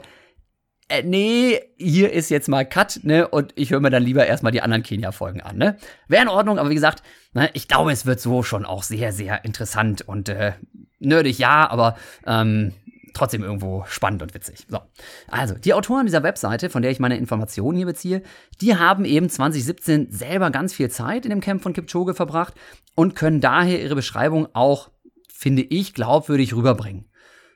äh, 0.90 1.04
nee, 1.04 1.60
hier 1.78 2.12
ist 2.12 2.30
jetzt 2.30 2.50
mal 2.50 2.68
Cut, 2.68 3.02
ne, 3.04 3.28
und 3.28 3.54
ich 3.56 3.72
höre 3.72 3.80
mir 3.80 3.92
dann 3.92 4.04
lieber 4.04 4.26
erstmal 4.26 4.52
die 4.52 4.62
anderen 4.62 4.84
Kenia-Folgen 4.84 5.42
an, 5.42 5.58
ne. 5.58 5.78
Wäre 6.08 6.24
in 6.24 6.30
Ordnung, 6.30 6.58
aber 6.58 6.70
wie 6.70 6.76
gesagt, 6.76 7.04
ne, 7.34 7.50
ich 7.54 7.68
glaube, 7.68 7.92
es 7.92 8.06
wird 8.06 8.20
so 8.20 8.44
schon 8.44 8.66
auch 8.66 8.84
sehr, 8.84 9.14
sehr 9.14 9.46
interessant 9.46 10.02
und 10.02 10.30
äh, 10.30 10.54
nerdig, 11.00 11.38
ja, 11.38 11.70
aber 11.70 11.96
ähm, 12.26 12.74
trotzdem 13.14 13.44
irgendwo 13.44 13.84
spannend 13.88 14.22
und 14.22 14.34
witzig. 14.34 14.66
So. 14.68 14.80
Also, 15.28 15.56
die 15.56 15.74
Autoren 15.74 16.06
dieser 16.06 16.24
Webseite, 16.24 16.70
von 16.70 16.82
der 16.82 16.92
ich 16.92 17.00
meine 17.00 17.18
Informationen 17.18 17.78
hier 17.78 17.86
beziehe, 17.86 18.22
die 18.62 18.76
haben 18.76 19.06
eben 19.06 19.30
2017 19.30 20.12
selber 20.12 20.52
ganz 20.52 20.74
viel 20.74 20.90
Zeit 20.90 21.26
in 21.26 21.30
dem 21.30 21.42
Camp 21.42 21.62
von 21.62 21.74
Kipchoge 21.74 22.14
verbracht 22.14 22.54
und 22.96 23.16
können 23.16 23.42
daher 23.42 23.82
ihre 23.82 23.96
Beschreibung 23.96 24.48
auch, 24.54 24.90
finde 25.32 25.62
ich, 25.62 25.94
glaubwürdig 25.94 26.56
rüberbringen. 26.56 27.10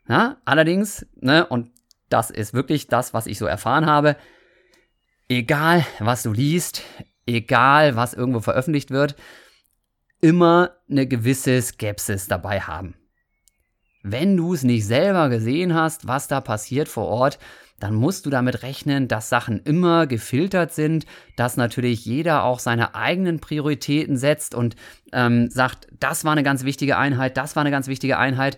Ja, 0.07 0.37
allerdings, 0.45 1.05
ne, 1.15 1.45
und 1.45 1.71
das 2.09 2.29
ist 2.29 2.53
wirklich 2.53 2.87
das, 2.87 3.13
was 3.13 3.27
ich 3.27 3.37
so 3.37 3.45
erfahren 3.45 3.85
habe, 3.85 4.17
egal 5.29 5.85
was 5.99 6.23
du 6.23 6.33
liest, 6.33 6.83
egal 7.25 7.95
was 7.95 8.13
irgendwo 8.13 8.39
veröffentlicht 8.39 8.91
wird, 8.91 9.15
immer 10.21 10.71
eine 10.89 11.07
gewisse 11.07 11.61
Skepsis 11.61 12.27
dabei 12.27 12.61
haben. 12.61 12.95
Wenn 14.03 14.35
du 14.35 14.53
es 14.53 14.63
nicht 14.63 14.85
selber 14.85 15.29
gesehen 15.29 15.73
hast, 15.73 16.07
was 16.07 16.27
da 16.27 16.41
passiert 16.41 16.89
vor 16.89 17.07
Ort, 17.07 17.39
dann 17.79 17.95
musst 17.95 18.25
du 18.25 18.29
damit 18.29 18.63
rechnen, 18.63 19.07
dass 19.07 19.29
Sachen 19.29 19.59
immer 19.63 20.07
gefiltert 20.07 20.73
sind, 20.73 21.05
dass 21.35 21.57
natürlich 21.57 22.05
jeder 22.05 22.43
auch 22.43 22.59
seine 22.59 22.95
eigenen 22.95 23.39
Prioritäten 23.39 24.17
setzt 24.17 24.55
und 24.55 24.75
ähm, 25.11 25.49
sagt, 25.49 25.87
das 25.99 26.23
war 26.25 26.33
eine 26.33 26.43
ganz 26.43 26.63
wichtige 26.63 26.97
Einheit, 26.97 27.37
das 27.37 27.55
war 27.55 27.61
eine 27.61 27.71
ganz 27.71 27.87
wichtige 27.87 28.17
Einheit 28.17 28.57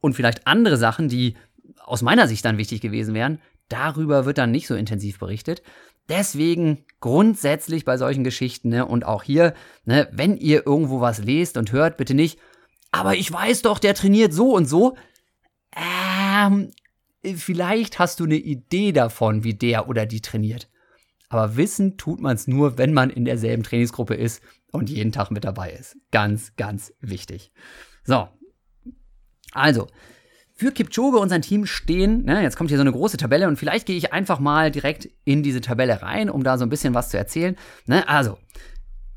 und 0.00 0.14
vielleicht 0.14 0.46
andere 0.46 0.76
Sachen, 0.76 1.08
die 1.08 1.36
aus 1.84 2.02
meiner 2.02 2.28
Sicht 2.28 2.44
dann 2.44 2.58
wichtig 2.58 2.80
gewesen 2.80 3.14
wären, 3.14 3.40
darüber 3.68 4.24
wird 4.26 4.38
dann 4.38 4.50
nicht 4.50 4.66
so 4.66 4.74
intensiv 4.74 5.18
berichtet. 5.18 5.62
Deswegen 6.08 6.84
grundsätzlich 7.00 7.84
bei 7.84 7.96
solchen 7.96 8.24
Geschichten 8.24 8.70
ne, 8.70 8.86
und 8.86 9.04
auch 9.04 9.22
hier, 9.22 9.54
ne, 9.84 10.08
wenn 10.12 10.36
ihr 10.36 10.66
irgendwo 10.66 11.00
was 11.00 11.18
lest 11.22 11.56
und 11.56 11.72
hört, 11.72 11.96
bitte 11.96 12.14
nicht, 12.14 12.38
aber 12.90 13.16
ich 13.16 13.30
weiß 13.30 13.62
doch, 13.62 13.78
der 13.78 13.94
trainiert 13.94 14.32
so 14.32 14.54
und 14.54 14.66
so. 14.66 14.96
Ähm, 15.76 16.72
vielleicht 17.36 17.98
hast 17.98 18.20
du 18.20 18.24
eine 18.24 18.36
Idee 18.36 18.92
davon, 18.92 19.44
wie 19.44 19.54
der 19.54 19.88
oder 19.88 20.06
die 20.06 20.20
trainiert. 20.20 20.68
Aber 21.28 21.56
wissen 21.56 21.98
tut 21.98 22.20
man 22.20 22.36
es 22.36 22.46
nur, 22.46 22.78
wenn 22.78 22.94
man 22.94 23.10
in 23.10 23.24
derselben 23.24 23.62
Trainingsgruppe 23.62 24.14
ist 24.14 24.42
und 24.72 24.88
jeden 24.88 25.12
Tag 25.12 25.30
mit 25.30 25.44
dabei 25.44 25.72
ist. 25.72 25.96
Ganz, 26.10 26.56
ganz 26.56 26.92
wichtig. 27.00 27.52
So. 28.04 28.28
Also, 29.52 29.86
für 30.54 30.72
Kipchoge 30.72 31.18
und 31.18 31.28
sein 31.28 31.42
Team 31.42 31.66
stehen, 31.66 32.24
ne, 32.24 32.42
jetzt 32.42 32.56
kommt 32.56 32.70
hier 32.70 32.78
so 32.78 32.82
eine 32.82 32.92
große 32.92 33.16
Tabelle 33.16 33.46
und 33.46 33.56
vielleicht 33.56 33.86
gehe 33.86 33.96
ich 33.96 34.12
einfach 34.12 34.40
mal 34.40 34.70
direkt 34.70 35.08
in 35.24 35.42
diese 35.42 35.60
Tabelle 35.60 36.02
rein, 36.02 36.28
um 36.30 36.42
da 36.42 36.58
so 36.58 36.64
ein 36.64 36.68
bisschen 36.68 36.94
was 36.94 37.10
zu 37.10 37.18
erzählen. 37.18 37.56
Ne, 37.86 38.08
also, 38.08 38.38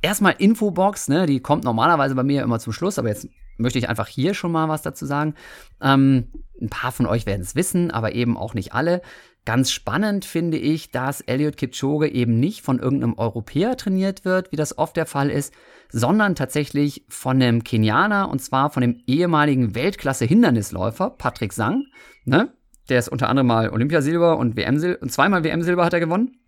erstmal 0.01 0.35
Infobox, 0.37 1.07
ne, 1.07 1.25
die 1.25 1.39
kommt 1.39 1.63
normalerweise 1.63 2.15
bei 2.15 2.23
mir 2.23 2.43
immer 2.43 2.59
zum 2.59 2.73
Schluss, 2.73 2.99
aber 2.99 3.09
jetzt 3.09 3.27
möchte 3.57 3.79
ich 3.79 3.89
einfach 3.89 4.07
hier 4.07 4.33
schon 4.33 4.51
mal 4.51 4.69
was 4.69 4.81
dazu 4.81 5.05
sagen. 5.05 5.35
Ähm, 5.81 6.31
ein 6.61 6.69
paar 6.69 6.91
von 6.91 7.05
euch 7.05 7.25
werden 7.25 7.41
es 7.41 7.55
wissen, 7.55 7.91
aber 7.91 8.13
eben 8.13 8.37
auch 8.37 8.53
nicht 8.53 8.73
alle. 8.73 9.01
Ganz 9.43 9.71
spannend 9.71 10.23
finde 10.23 10.57
ich, 10.57 10.91
dass 10.91 11.21
Elliot 11.21 11.57
Kipchoge 11.57 12.07
eben 12.07 12.39
nicht 12.39 12.61
von 12.61 12.77
irgendeinem 12.77 13.17
Europäer 13.17 13.75
trainiert 13.75 14.23
wird, 14.23 14.51
wie 14.51 14.55
das 14.55 14.77
oft 14.77 14.95
der 14.95 15.07
Fall 15.07 15.31
ist, 15.31 15.51
sondern 15.89 16.35
tatsächlich 16.35 17.05
von 17.09 17.41
einem 17.41 17.63
Kenianer 17.63 18.29
und 18.29 18.39
zwar 18.39 18.69
von 18.69 18.81
dem 18.81 19.01
ehemaligen 19.07 19.73
Weltklasse-Hindernisläufer 19.73 21.09
Patrick 21.09 21.53
Sang. 21.53 21.85
Ne? 22.23 22.53
Der 22.89 22.99
ist 22.99 23.09
unter 23.09 23.29
anderem 23.29 23.47
mal 23.47 23.69
Olympiasilber 23.69 24.37
und 24.37 24.55
WM-Silber 24.55 25.01
und 25.01 25.11
zweimal 25.11 25.43
WM-Silber 25.43 25.85
hat 25.85 25.93
er 25.93 25.99
gewonnen, 25.99 26.39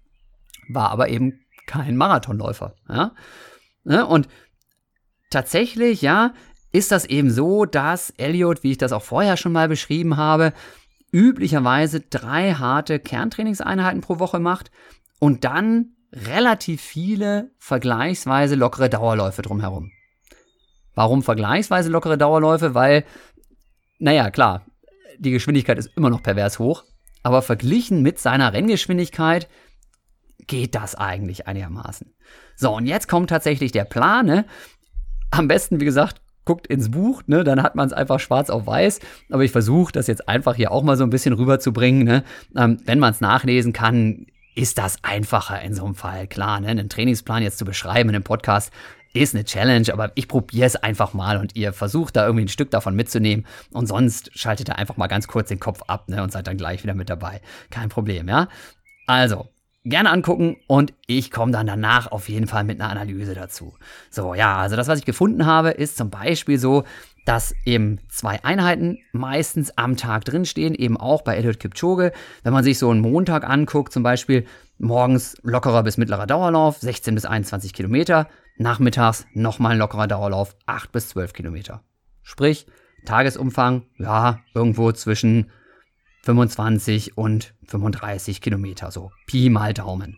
war 0.70 0.92
aber 0.92 1.10
eben 1.10 1.40
kein 1.66 1.98
Marathonläufer. 1.98 2.76
Ja? 2.88 3.16
Ne? 3.86 4.06
Und 4.06 4.28
tatsächlich, 5.32 6.04
ja, 6.04 6.34
ist 6.74 6.92
das 6.92 7.06
eben 7.06 7.32
so, 7.32 7.66
dass 7.66 8.10
Elliot, 8.18 8.64
wie 8.64 8.72
ich 8.72 8.78
das 8.78 8.92
auch 8.92 9.04
vorher 9.04 9.38
schon 9.38 9.54
mal 9.54 9.70
beschrieben 9.70 10.18
habe, 10.18 10.52
üblicherweise 11.12 12.02
drei 12.02 12.54
harte 12.54 13.00
Kerntrainingseinheiten 13.00 14.02
pro 14.02 14.20
Woche 14.20 14.40
macht 14.40 14.72
und 15.20 15.46
dann 15.46 15.94
relativ 16.12 16.82
viele 16.82 17.52
vergleichsweise 17.60 18.56
lockere 18.56 18.90
Dauerläufe 18.90 19.44
drumherum. 19.44 19.92
Warum 20.96 21.24
vergleichsweise 21.24 21.90
lockere 21.90 22.18
Dauerläufe? 22.18 22.74
Weil 22.74 23.06
naja, 24.00 24.32
klar, 24.32 24.66
die 25.18 25.32
Geschwindigkeit 25.32 25.78
ist 25.78 25.92
immer 25.96 26.10
noch 26.10 26.24
pervers 26.24 26.60
hoch, 26.60 26.84
aber 27.22 27.42
verglichen 27.42 28.02
mit 28.02 28.20
seiner 28.20 28.52
Renngeschwindigkeit 28.52 29.48
geht 30.48 30.76
das 30.76 30.96
eigentlich 30.96 31.48
einigermaßen. 31.48 32.14
So, 32.56 32.76
und 32.76 32.88
jetzt 32.88 33.08
kommt 33.08 33.30
tatsächlich 33.30 33.72
der 33.72 33.86
Plan. 33.86 34.26
Ne? 34.26 34.46
Am 35.32 35.48
besten, 35.48 35.80
wie 35.80 35.86
gesagt, 35.86 36.23
guckt 36.46 36.68
ins 36.68 36.92
Buch, 36.92 37.22
ne, 37.28 37.44
dann 37.44 37.64
hat 37.64 37.76
man 37.76 37.88
es 37.88 37.94
einfach 37.94 38.20
schwarz 38.20 38.50
auf 38.50 38.68
weiß. 38.68 39.00
Aber 39.30 39.44
ich 39.44 39.52
versuche 39.52 39.92
das 39.92 40.08
jetzt 40.08 40.28
einfach 40.28 40.56
hier 40.56 40.72
auch 40.72 40.84
mal 40.84 40.98
so 40.98 41.04
ein 41.04 41.10
bisschen 41.10 41.34
rüberzubringen. 41.34 42.04
Ne? 42.04 42.24
Ähm, 42.56 42.78
wenn 42.86 43.00
man 43.00 43.12
es 43.12 43.22
nachlesen 43.22 43.74
kann, 43.74 44.28
ist 44.56 44.78
das 44.78 44.98
einfacher 45.04 45.62
in 45.62 45.74
so 45.74 45.86
einem 45.86 45.96
Fall. 45.96 46.28
Klar, 46.28 46.60
ne? 46.60 46.68
einen 46.68 46.90
Trainingsplan 46.90 47.44
jetzt 47.44 47.58
zu 47.58 47.66
beschreiben 47.66 48.10
in 48.10 48.16
einem 48.16 48.24
Podcast 48.24 48.72
ist 49.14 49.36
eine 49.36 49.46
Challenge, 49.46 49.94
aber 49.94 50.12
ich 50.16 50.28
probiere 50.28 50.66
es 50.66 50.76
einfach 50.76 51.14
mal 51.14 51.38
und 51.38 51.56
ihr 51.56 51.72
versucht 51.72 52.16
da 52.16 52.26
irgendwie 52.26 52.46
ein 52.46 52.50
Stück 52.50 52.72
davon 52.72 52.96
mitzunehmen 52.96 53.46
und 53.72 53.86
sonst 53.86 54.32
schaltet 54.38 54.70
ihr 54.70 54.78
einfach 54.78 54.98
mal 54.98 55.08
ganz 55.08 55.28
kurz 55.28 55.50
den 55.50 55.60
Kopf 55.60 55.82
ab 55.88 56.10
ne, 56.10 56.24
und 56.24 56.32
seid 56.32 56.48
dann 56.48 56.58
gleich 56.58 56.84
wieder 56.84 56.96
mit 56.96 57.10
dabei. 57.10 57.42
Kein 57.70 57.90
Problem, 57.90 58.28
ja? 58.28 58.48
Also, 59.06 59.50
gerne 59.86 60.10
angucken 60.10 60.58
und 60.68 60.94
ich 61.08 61.32
komme 61.32 61.52
dann 61.52 61.68
danach 61.68 62.12
auf 62.12 62.30
jeden 62.30 62.48
Fall 62.48 62.64
mit 62.64 62.80
einer 62.80 62.90
Analyse 62.90 63.36
dazu. 63.36 63.76
So, 64.10 64.34
ja, 64.34 64.58
also 64.58 64.76
das, 64.76 64.88
was 64.88 65.00
ich 65.00 65.06
gefunden 65.06 65.46
habe, 65.46 65.72
ist 65.72 65.98
zum 65.98 66.10
Beispiel 66.10 66.58
so, 66.58 66.84
dass 67.26 67.56
eben 67.66 68.00
zwei 68.10 68.44
Einheiten 68.44 69.00
meistens 69.12 69.78
am 69.78 69.96
Tag 69.98 70.26
drinstehen, 70.26 70.76
eben 70.76 70.98
auch 70.98 71.22
bei 71.22 71.36
Elliot 71.36 71.60
Kipchoge. 71.60 72.12
Wenn 72.44 72.54
man 72.54 72.64
sich 72.64 72.78
so 72.78 72.90
einen 72.90 73.02
Montag 73.02 73.48
anguckt, 73.48 73.94
zum 73.94 74.04
Beispiel 74.04 74.46
morgens 74.78 75.38
lockerer 75.44 75.84
bis 75.84 75.98
mittlerer 75.98 76.28
Dauerlauf, 76.28 76.80
16 76.80 77.16
bis 77.16 77.26
21 77.26 77.74
Kilometer, 77.74 78.28
nachmittags 78.58 79.26
nochmal 79.34 79.74
ein 79.74 79.78
lockerer 79.80 80.08
Dauerlauf, 80.08 80.56
8 80.66 80.92
bis 80.92 81.10
12 81.10 81.34
Kilometer. 81.34 81.82
Sprich, 82.22 82.68
Tagesumfang, 83.06 83.84
ja, 83.98 84.40
irgendwo 84.54 84.92
zwischen 84.92 85.50
25 86.24 87.18
und 87.18 87.54
35 87.68 88.42
Kilometer, 88.42 88.92
so 88.92 89.12
Pi 89.28 89.50
mal 89.50 89.74
Daumen. 89.74 90.18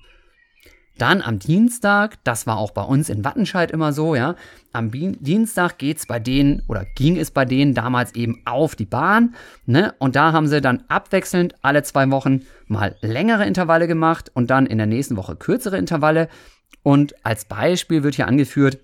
Dann 0.98 1.22
am 1.22 1.39
Dienstag, 1.39 2.24
das 2.24 2.48
war 2.48 2.58
auch 2.58 2.72
bei 2.72 2.84
uns 2.84 3.10
in 3.10 3.26
Wattenscheid 3.26 3.70
immer 3.70 3.91
so, 3.91 4.15
ja, 4.15 4.36
am 4.72 4.91
Dienstag 4.91 5.78
geht's 5.78 6.06
bei 6.06 6.20
denen 6.20 6.62
oder 6.70 6.86
ging 6.96 7.18
es 7.18 7.32
bei 7.32 7.44
denen 7.44 7.74
damals 7.74 8.15
eben 8.15 8.41
auf 8.46 8.76
die 8.76 8.86
Bahn, 8.86 9.36
ne? 9.65 9.94
Und 10.00 10.15
da 10.15 10.32
haben 10.32 10.48
sie 10.48 10.62
dann 10.62 10.86
abwechselnd 10.88 11.56
alle 11.63 11.84
zwei 11.84 12.10
Wochen 12.12 12.44
mal 12.68 12.96
längere 13.02 13.46
Intervalle 13.46 13.88
gemacht 13.88 14.32
und 14.34 14.50
dann 14.50 14.68
in 14.68 14.78
der 14.78 14.88
nächsten 14.88 15.18
Woche 15.18 15.36
kürzere 15.36 15.78
Intervalle. 15.78 16.30
Und 16.82 17.13
als 17.26 17.44
Beispiel 17.44 18.04
wird 18.04 18.15
hier 18.15 18.28
angeführt, 18.28 18.80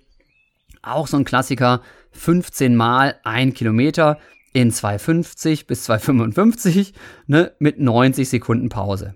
auch 0.82 1.06
so 1.06 1.16
ein 1.16 1.24
Klassiker, 1.24 1.80
15 2.10 2.76
mal 2.76 3.14
ein 3.24 3.54
Kilometer 3.54 4.18
in 4.52 4.70
250 4.70 5.66
bis 5.66 5.84
255, 5.84 6.94
ne, 7.26 7.52
mit 7.58 7.80
90 7.80 8.28
Sekunden 8.28 8.68
Pause. 8.68 9.14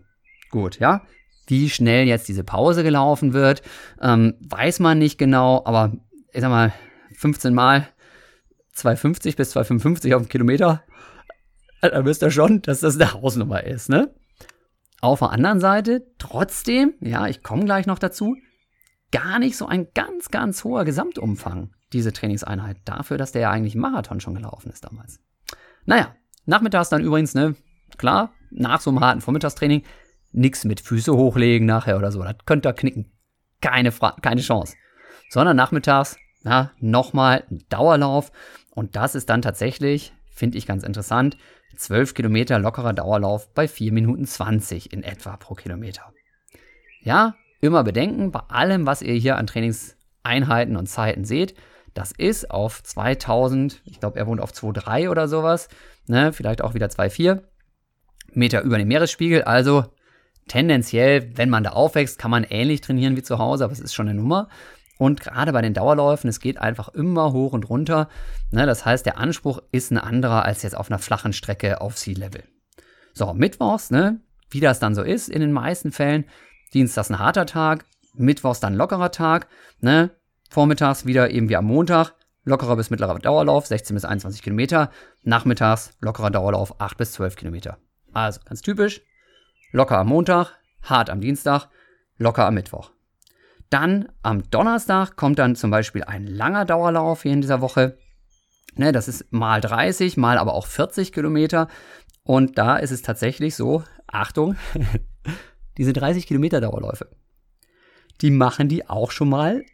Gut, 0.50 0.78
ja. 0.78 1.02
Wie 1.46 1.70
schnell 1.70 2.06
jetzt 2.06 2.28
diese 2.28 2.42
Pause 2.42 2.82
gelaufen 2.82 3.32
wird, 3.32 3.62
ähm, 4.00 4.34
weiß 4.40 4.80
man 4.80 4.98
nicht 4.98 5.18
genau, 5.18 5.62
aber 5.64 5.92
ich 6.32 6.40
sag 6.40 6.50
mal, 6.50 6.72
15 7.16 7.54
mal 7.54 7.88
250 8.72 9.36
bis 9.36 9.50
255 9.50 10.14
auf 10.14 10.22
den 10.22 10.28
Kilometer, 10.28 10.82
äh, 11.82 11.90
da 11.90 12.04
wisst 12.04 12.22
ihr 12.22 12.30
schon, 12.30 12.62
dass 12.62 12.80
das 12.80 12.96
eine 12.96 13.12
Hausnummer 13.12 13.62
ist, 13.64 13.88
ne? 13.88 14.12
Auf 15.00 15.20
der 15.20 15.30
anderen 15.30 15.60
Seite, 15.60 16.06
trotzdem, 16.18 16.94
ja, 17.00 17.28
ich 17.28 17.42
komme 17.42 17.64
gleich 17.64 17.86
noch 17.86 17.98
dazu, 17.98 18.34
gar 19.12 19.38
nicht 19.38 19.56
so 19.56 19.66
ein 19.66 19.88
ganz, 19.94 20.30
ganz 20.30 20.64
hoher 20.64 20.84
Gesamtumfang, 20.84 21.70
diese 21.92 22.12
Trainingseinheit, 22.12 22.78
dafür, 22.84 23.18
dass 23.18 23.32
der 23.32 23.42
ja 23.42 23.50
eigentlich 23.50 23.74
Marathon 23.74 24.20
schon 24.20 24.34
gelaufen 24.34 24.70
ist 24.70 24.84
damals. 24.84 25.20
Naja, 25.84 26.14
nachmittags 26.44 26.88
dann 26.88 27.04
übrigens, 27.04 27.34
ne, 27.34 27.54
klar, 27.96 28.32
nach 28.50 28.80
so 28.80 28.90
einem 28.90 29.00
harten 29.00 29.20
Vormittagstraining, 29.20 29.82
nix 30.32 30.64
mit 30.64 30.80
Füße 30.80 31.14
hochlegen 31.16 31.66
nachher 31.66 31.96
oder 31.96 32.12
so, 32.12 32.22
das 32.22 32.36
könnt 32.44 32.66
ihr 32.66 32.72
knicken. 32.72 33.12
Keine, 33.60 33.92
Fra 33.92 34.16
keine 34.20 34.42
Chance. 34.42 34.76
Sondern 35.30 35.56
nachmittags, 35.56 36.16
na, 36.42 36.72
nochmal 36.78 37.44
ein 37.50 37.64
Dauerlauf 37.68 38.32
und 38.70 38.96
das 38.96 39.14
ist 39.14 39.30
dann 39.30 39.42
tatsächlich, 39.42 40.12
finde 40.30 40.58
ich 40.58 40.66
ganz 40.66 40.82
interessant, 40.82 41.36
12 41.76 42.14
Kilometer 42.14 42.58
lockerer 42.58 42.92
Dauerlauf 42.92 43.52
bei 43.52 43.68
4 43.68 43.92
Minuten 43.92 44.26
20 44.26 44.92
in 44.92 45.02
etwa 45.02 45.36
pro 45.36 45.54
Kilometer. 45.54 46.12
Ja, 47.00 47.34
immer 47.66 47.84
bedenken, 47.84 48.32
bei 48.32 48.40
allem, 48.48 48.86
was 48.86 49.02
ihr 49.02 49.14
hier 49.14 49.36
an 49.36 49.46
Trainingseinheiten 49.46 50.76
und 50.76 50.86
Zeiten 50.86 51.24
seht, 51.24 51.54
das 51.94 52.12
ist 52.12 52.50
auf 52.50 52.82
2000, 52.82 53.80
ich 53.84 54.00
glaube, 54.00 54.18
er 54.18 54.26
wohnt 54.26 54.40
auf 54.40 54.52
2,3 54.52 55.08
oder 55.08 55.28
sowas, 55.28 55.68
ne, 56.06 56.32
vielleicht 56.32 56.62
auch 56.62 56.74
wieder 56.74 56.88
2,4 56.88 57.42
Meter 58.32 58.62
über 58.62 58.76
dem 58.76 58.88
Meeresspiegel. 58.88 59.42
Also 59.44 59.84
tendenziell, 60.46 61.36
wenn 61.36 61.48
man 61.48 61.64
da 61.64 61.70
aufwächst, 61.70 62.18
kann 62.18 62.30
man 62.30 62.44
ähnlich 62.44 62.82
trainieren 62.82 63.16
wie 63.16 63.22
zu 63.22 63.38
Hause, 63.38 63.64
aber 63.64 63.72
es 63.72 63.80
ist 63.80 63.94
schon 63.94 64.08
eine 64.08 64.18
Nummer. 64.18 64.48
Und 64.98 65.20
gerade 65.20 65.52
bei 65.52 65.62
den 65.62 65.74
Dauerläufen, 65.74 66.28
es 66.28 66.40
geht 66.40 66.58
einfach 66.58 66.88
immer 66.88 67.32
hoch 67.32 67.52
und 67.52 67.68
runter. 67.68 68.08
Ne, 68.50 68.66
das 68.66 68.84
heißt, 68.84 69.06
der 69.06 69.18
Anspruch 69.18 69.60
ist 69.72 69.90
ein 69.90 69.98
anderer 69.98 70.44
als 70.44 70.62
jetzt 70.62 70.76
auf 70.76 70.90
einer 70.90 70.98
flachen 70.98 71.32
Strecke 71.32 71.80
auf 71.80 71.98
Sea-Level. 71.98 72.44
So, 73.12 73.32
Mittwochs, 73.32 73.90
ne, 73.90 74.20
wie 74.50 74.60
das 74.60 74.78
dann 74.78 74.94
so 74.94 75.02
ist 75.02 75.28
in 75.28 75.40
den 75.40 75.52
meisten 75.52 75.92
Fällen, 75.92 76.24
Dienstags 76.74 77.10
ein 77.10 77.18
harter 77.18 77.46
Tag, 77.46 77.84
Mittwochs 78.14 78.60
dann 78.60 78.74
ein 78.74 78.76
lockerer 78.76 79.10
Tag, 79.10 79.48
ne, 79.80 80.10
Vormittags 80.50 81.06
wieder 81.06 81.30
eben 81.30 81.48
wie 81.48 81.56
am 81.56 81.66
Montag, 81.66 82.14
lockerer 82.44 82.76
bis 82.76 82.90
mittlerer 82.90 83.18
Dauerlauf, 83.18 83.66
16 83.66 83.94
bis 83.94 84.04
21 84.04 84.42
Kilometer. 84.42 84.90
Nachmittags 85.22 85.90
lockerer 86.00 86.30
Dauerlauf, 86.30 86.80
8 86.80 86.96
bis 86.96 87.12
12 87.12 87.36
Kilometer. 87.36 87.78
Also 88.12 88.40
ganz 88.44 88.62
typisch. 88.62 89.02
Locker 89.72 89.98
am 89.98 90.08
Montag, 90.08 90.52
hart 90.82 91.10
am 91.10 91.20
Dienstag, 91.20 91.68
locker 92.16 92.46
am 92.46 92.54
Mittwoch. 92.54 92.92
Dann 93.68 94.08
am 94.22 94.48
Donnerstag 94.50 95.16
kommt 95.16 95.38
dann 95.40 95.56
zum 95.56 95.70
Beispiel 95.70 96.04
ein 96.04 96.26
langer 96.26 96.64
Dauerlauf 96.64 97.22
hier 97.22 97.32
in 97.32 97.40
dieser 97.40 97.60
Woche. 97.60 97.98
Ne, 98.76 98.92
das 98.92 99.08
ist 99.08 99.32
mal 99.32 99.60
30, 99.60 100.16
mal 100.16 100.38
aber 100.38 100.54
auch 100.54 100.66
40 100.66 101.12
Kilometer. 101.12 101.66
Und 102.22 102.58
da 102.58 102.76
ist 102.76 102.92
es 102.92 103.02
tatsächlich 103.02 103.56
so, 103.56 103.82
Achtung, 104.06 104.56
diese 105.78 105.92
30 105.92 106.26
Kilometer 106.26 106.60
Dauerläufe, 106.60 107.10
die 108.20 108.30
machen 108.30 108.68
die 108.68 108.88
auch 108.88 109.10
schon 109.10 109.28
mal 109.28 109.64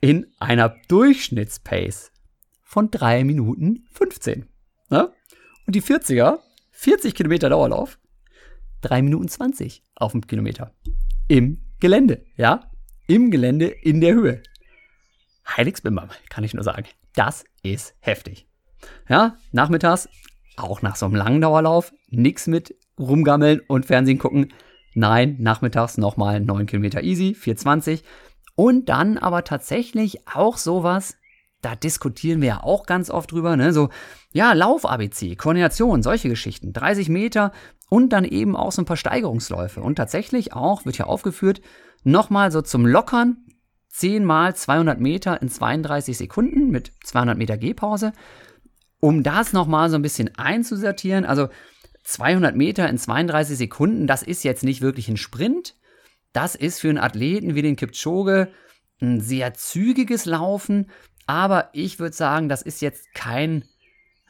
in 0.00 0.26
einer 0.38 0.74
Durchschnittspace 0.88 2.12
von 2.62 2.90
3 2.90 3.24
Minuten 3.24 3.86
15. 3.92 4.46
Ne? 4.88 5.12
Und 5.66 5.76
die 5.76 5.82
40er, 5.82 6.38
40 6.70 7.14
Kilometer 7.14 7.50
Dauerlauf, 7.50 7.98
3 8.82 9.02
Minuten 9.02 9.28
20 9.28 9.82
auf 9.94 10.12
dem 10.12 10.26
Kilometer. 10.26 10.72
Im 11.28 11.60
Gelände, 11.80 12.24
ja? 12.36 12.70
Im 13.06 13.30
Gelände 13.30 13.66
in 13.66 14.00
der 14.00 14.14
Höhe. 14.14 14.42
Heiligsbimbam, 15.56 16.10
kann 16.28 16.44
ich 16.44 16.54
nur 16.54 16.64
sagen. 16.64 16.86
Das 17.14 17.44
ist 17.62 17.94
heftig. 18.00 18.46
Ja, 19.08 19.36
nachmittags, 19.52 20.08
auch 20.56 20.82
nach 20.82 20.96
so 20.96 21.06
einem 21.06 21.16
langen 21.16 21.40
Dauerlauf, 21.40 21.92
nix 22.08 22.46
mit 22.46 22.74
rumgammeln 22.98 23.60
und 23.60 23.86
Fernsehen 23.86 24.18
gucken. 24.18 24.52
Nein, 24.94 25.36
nachmittags 25.38 25.98
nochmal 25.98 26.40
9 26.40 26.66
Kilometer 26.66 27.02
easy, 27.02 27.34
420. 27.34 28.02
Und 28.56 28.88
dann 28.88 29.18
aber 29.18 29.44
tatsächlich 29.44 30.26
auch 30.26 30.56
sowas, 30.56 31.16
da 31.62 31.76
diskutieren 31.76 32.40
wir 32.40 32.48
ja 32.48 32.62
auch 32.62 32.86
ganz 32.86 33.10
oft 33.10 33.32
drüber, 33.32 33.56
ne? 33.56 33.72
So, 33.72 33.90
ja, 34.32 34.52
Lauf-ABC, 34.52 35.36
Koordination, 35.36 36.02
solche 36.02 36.28
Geschichten. 36.28 36.72
30 36.72 37.08
Meter 37.08 37.52
und 37.88 38.10
dann 38.12 38.24
eben 38.24 38.56
auch 38.56 38.72
so 38.72 38.82
ein 38.82 38.86
paar 38.86 38.96
Steigerungsläufe. 38.96 39.80
Und 39.80 39.96
tatsächlich 39.96 40.52
auch, 40.54 40.84
wird 40.84 40.96
hier 40.96 41.08
aufgeführt, 41.08 41.60
nochmal 42.02 42.50
so 42.50 42.62
zum 42.62 42.86
Lockern 42.86 43.38
10 43.88 44.24
mal 44.24 44.54
200 44.54 45.00
Meter 45.00 45.42
in 45.42 45.48
32 45.48 46.16
Sekunden 46.16 46.70
mit 46.70 46.92
200 47.04 47.36
Meter 47.36 47.58
Gehpause. 47.58 48.12
Um 49.00 49.22
das 49.22 49.52
nochmal 49.52 49.90
so 49.90 49.96
ein 49.96 50.02
bisschen 50.02 50.30
einzusortieren, 50.36 51.24
also 51.24 51.48
200 52.04 52.56
Meter 52.56 52.88
in 52.88 52.98
32 52.98 53.56
Sekunden, 53.56 54.06
das 54.06 54.22
ist 54.22 54.42
jetzt 54.42 54.64
nicht 54.64 54.80
wirklich 54.80 55.08
ein 55.08 55.16
Sprint, 55.16 55.76
das 56.32 56.54
ist 56.54 56.80
für 56.80 56.88
einen 56.88 56.98
Athleten 56.98 57.54
wie 57.54 57.62
den 57.62 57.76
Kipchoge 57.76 58.52
ein 59.00 59.20
sehr 59.20 59.54
zügiges 59.54 60.26
Laufen, 60.26 60.90
aber 61.26 61.70
ich 61.72 61.98
würde 61.98 62.14
sagen, 62.14 62.48
das 62.48 62.62
ist 62.62 62.82
jetzt 62.82 63.14
kein 63.14 63.64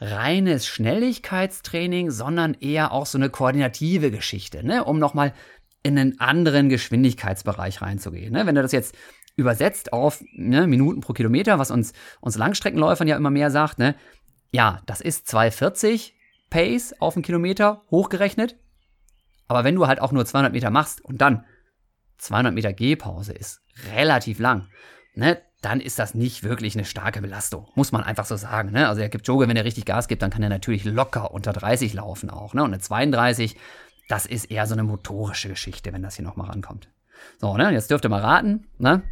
reines 0.00 0.66
Schnelligkeitstraining, 0.66 2.10
sondern 2.10 2.54
eher 2.54 2.92
auch 2.92 3.06
so 3.06 3.18
eine 3.18 3.30
koordinative 3.30 4.10
Geschichte, 4.10 4.64
ne? 4.64 4.84
um 4.84 4.98
nochmal 4.98 5.34
in 5.82 5.98
einen 5.98 6.20
anderen 6.20 6.68
Geschwindigkeitsbereich 6.68 7.82
reinzugehen. 7.82 8.32
Ne? 8.32 8.46
Wenn 8.46 8.54
du 8.54 8.62
das 8.62 8.72
jetzt 8.72 8.94
übersetzt 9.36 9.92
auf 9.92 10.22
ne, 10.32 10.66
Minuten 10.66 11.00
pro 11.00 11.12
Kilometer, 11.12 11.58
was 11.58 11.70
uns, 11.70 11.92
uns 12.20 12.36
Langstreckenläufern 12.36 13.08
ja 13.08 13.16
immer 13.16 13.30
mehr 13.30 13.50
sagt, 13.50 13.78
ne? 13.78 13.94
ja, 14.52 14.82
das 14.86 15.00
ist 15.00 15.28
240 15.28 16.14
Pace 16.50 16.94
auf 16.98 17.16
einen 17.16 17.22
Kilometer 17.22 17.82
hochgerechnet. 17.90 18.56
Aber 19.48 19.64
wenn 19.64 19.74
du 19.74 19.86
halt 19.86 20.00
auch 20.00 20.12
nur 20.12 20.26
200 20.26 20.52
Meter 20.52 20.70
machst 20.70 21.04
und 21.04 21.20
dann 21.20 21.44
200 22.18 22.52
Meter 22.52 22.72
Gehpause 22.72 23.32
ist 23.32 23.62
relativ 23.92 24.38
lang. 24.38 24.68
Ne? 25.14 25.40
dann 25.60 25.80
ist 25.80 25.98
das 25.98 26.14
nicht 26.14 26.42
wirklich 26.42 26.74
eine 26.74 26.84
starke 26.84 27.20
Belastung. 27.20 27.68
Muss 27.74 27.92
man 27.92 28.02
einfach 28.02 28.24
so 28.24 28.36
sagen. 28.36 28.70
Ne? 28.70 28.88
Also 28.88 29.00
der 29.00 29.10
Kipchoge, 29.10 29.46
wenn 29.48 29.56
er 29.56 29.64
richtig 29.64 29.84
Gas 29.84 30.08
gibt, 30.08 30.22
dann 30.22 30.30
kann 30.30 30.42
er 30.42 30.48
natürlich 30.48 30.84
locker 30.84 31.32
unter 31.32 31.52
30 31.52 31.92
laufen 31.94 32.30
auch. 32.30 32.54
Ne? 32.54 32.62
Und 32.62 32.72
eine 32.72 32.80
32, 32.80 33.56
das 34.08 34.26
ist 34.26 34.46
eher 34.46 34.66
so 34.66 34.74
eine 34.74 34.84
motorische 34.84 35.48
Geschichte, 35.48 35.92
wenn 35.92 36.02
das 36.02 36.16
hier 36.16 36.24
nochmal 36.24 36.48
rankommt. 36.48 36.88
So, 37.38 37.56
ne? 37.56 37.70
Jetzt 37.72 37.90
dürft 37.90 38.04
ihr 38.04 38.08
mal 38.08 38.22
raten. 38.22 38.66
Ne? 38.78 39.02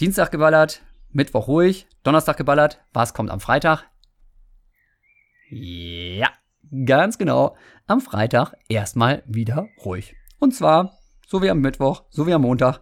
Dienstag 0.00 0.30
geballert, 0.30 0.80
Mittwoch 1.10 1.48
ruhig, 1.48 1.86
Donnerstag 2.02 2.38
geballert. 2.38 2.80
Was 2.94 3.12
kommt 3.12 3.30
am 3.30 3.40
Freitag? 3.40 3.84
Ja, 5.50 6.28
ganz 6.84 7.18
genau. 7.18 7.56
Am 7.86 8.00
Freitag 8.00 8.54
erstmal 8.68 9.22
wieder 9.26 9.68
ruhig. 9.84 10.16
Und 10.38 10.54
zwar 10.54 10.98
so 11.26 11.42
wie 11.42 11.50
am 11.50 11.60
Mittwoch, 11.60 12.04
so 12.10 12.26
wie 12.26 12.32
am 12.32 12.42
Montag. 12.42 12.80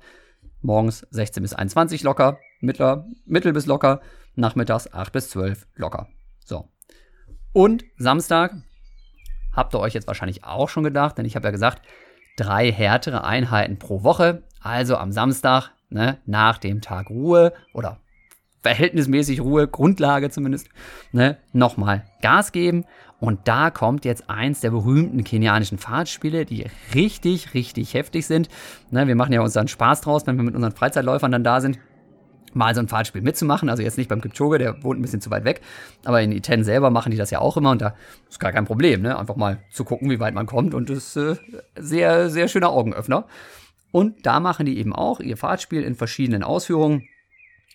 Morgens 0.61 1.07
16 1.11 1.43
bis 1.43 1.53
21 1.53 2.03
locker, 2.03 2.39
mittler, 2.61 3.07
mittel 3.27 3.53
bis 3.53 3.67
locker, 3.67 4.01
nachmittags 4.35 4.93
8 4.93 5.13
bis 5.13 5.31
12 5.31 5.67
locker. 5.75 6.09
So. 6.45 6.69
Und 7.53 7.85
Samstag 7.97 8.55
habt 9.53 9.75
ihr 9.75 9.81
euch 9.81 9.95
jetzt 9.95 10.07
wahrscheinlich 10.07 10.45
auch 10.45 10.69
schon 10.69 10.85
gedacht, 10.85 11.19
denn 11.19 11.27
ich 11.27 11.37
habe 11.37 11.47
ja 11.47 11.53
gesagt, 11.53 11.83
drei 12.37 12.73
härtere 12.73 13.25
Einheiten 13.25 13.79
pro 13.79 14.03
Woche. 14.03 14.43
Also 14.61 14.97
am 14.97 15.13
Samstag, 15.13 15.71
ne, 15.91 16.19
nach 16.25 16.59
dem 16.59 16.81
Tag 16.81 17.11
Ruhe 17.11 17.53
oder 17.75 18.01
verhältnismäßig 18.65 19.43
Ruhe, 19.43 19.69
Grundlage 19.69 20.31
zumindest, 20.31 20.69
ne, 21.13 21.37
nochmal 21.53 22.05
Gas 22.23 22.51
geben. 22.51 22.87
Und 23.21 23.41
da 23.45 23.71
kommt 23.71 24.07
jetzt 24.07 24.29
eins 24.31 24.61
der 24.61 24.71
berühmten 24.71 25.23
kenianischen 25.23 25.77
Fahrtspiele, 25.77 26.47
die 26.47 26.67
richtig, 26.95 27.53
richtig 27.53 27.93
heftig 27.93 28.27
sind. 28.27 28.49
Ne, 28.91 29.07
wir 29.07 29.15
machen 29.17 29.35
ja 29.35 29.43
unseren 29.43 29.69
Spaß 29.69 30.01
draus, 30.01 30.27
wenn 30.27 30.37
wir 30.37 30.45
mit 30.45 30.55
unseren 30.55 30.73
Freizeitläufern 30.73 31.31
dann 31.31 31.45
da 31.45 31.61
sind, 31.61 31.79
mal 32.55 32.75
so 32.75 32.81
ein 32.81 32.89
Fahrtspiel 32.89 33.21
mitzumachen. 33.21 33.69
Also 33.69 33.83
jetzt 33.83 33.99
nicht 33.99 34.09
beim 34.09 34.23
Kipchoge, 34.23 34.57
der 34.57 34.83
wohnt 34.83 34.99
ein 34.99 35.03
bisschen 35.03 35.21
zu 35.21 35.31
weit 35.31 35.45
weg. 35.45 35.61
Aber 36.07 36.23
in 36.23 36.33
Iten 36.33 36.65
selber 36.65 36.89
machen 36.89 37.11
die 37.11 37.19
das 37.19 37.31
ja 37.31 37.41
auch 37.41 37.59
immer 37.59 37.71
und 37.71 37.83
da 37.83 37.95
ist 38.31 38.41
gar 38.41 38.53
kein 38.53 38.65
Problem, 38.65 39.03
ne? 39.03 39.19
Einfach 39.19 39.37
mal 39.37 39.59
zu 39.71 39.85
gucken, 39.85 40.09
wie 40.09 40.21
weit 40.21 40.35
man 40.35 40.47
kommt 40.47 40.73
und 40.73 40.89
das 40.89 41.15
ist 41.15 41.17
äh, 41.17 41.37
sehr, 41.77 42.31
sehr 42.31 42.49
schöner 42.49 42.71
Augenöffner. 42.71 43.27
Und 43.93 44.25
da 44.25 44.41
machen 44.41 44.65
die 44.65 44.79
eben 44.79 44.95
auch 44.95 45.21
ihr 45.21 45.37
Fahrtspiel 45.37 45.83
in 45.83 45.95
verschiedenen 45.95 46.43
Ausführungen. 46.43 47.07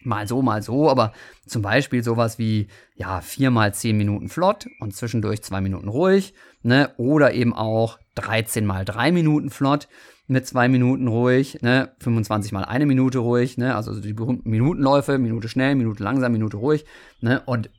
Mal 0.02 0.28
so, 0.28 0.42
mal 0.42 0.62
so, 0.62 0.90
aber 0.90 1.12
zum 1.46 1.62
Beispiel 1.62 2.04
sowas 2.04 2.40
wie, 2.40 2.68
ja, 2.96 3.22
viermal 3.22 3.74
zehn 3.74 3.98
Minuten 3.98 4.30
flott 4.30 4.68
und 4.80 4.96
zwischendurch 4.96 5.42
zwei 5.42 5.60
Minuten 5.60 5.90
ruhig, 5.90 6.34
ne? 6.62 6.94
Oder 6.98 7.34
eben 7.34 7.54
auch 7.54 8.00
13 8.16 8.66
mal 8.66 8.86
drei 8.86 9.12
Minuten 9.12 9.50
flott 9.50 9.90
mit 10.28 10.48
zwei 10.48 10.70
Minuten 10.70 11.08
ruhig, 11.08 11.62
ne? 11.62 11.92
25 12.00 12.52
mal 12.52 12.64
eine 12.64 12.86
Minute 12.86 13.20
ruhig, 13.20 13.58
ne? 13.58 13.76
Also 13.76 14.00
die 14.00 14.14
berühmten 14.14 14.50
Minutenläufe, 14.50 15.18
Minute 15.18 15.50
schnell, 15.50 15.76
Minute 15.76 16.04
langsam, 16.04 16.32
Minute 16.32 16.58
ruhig, 16.58 16.86
ne? 17.20 17.42
Und 17.46 17.70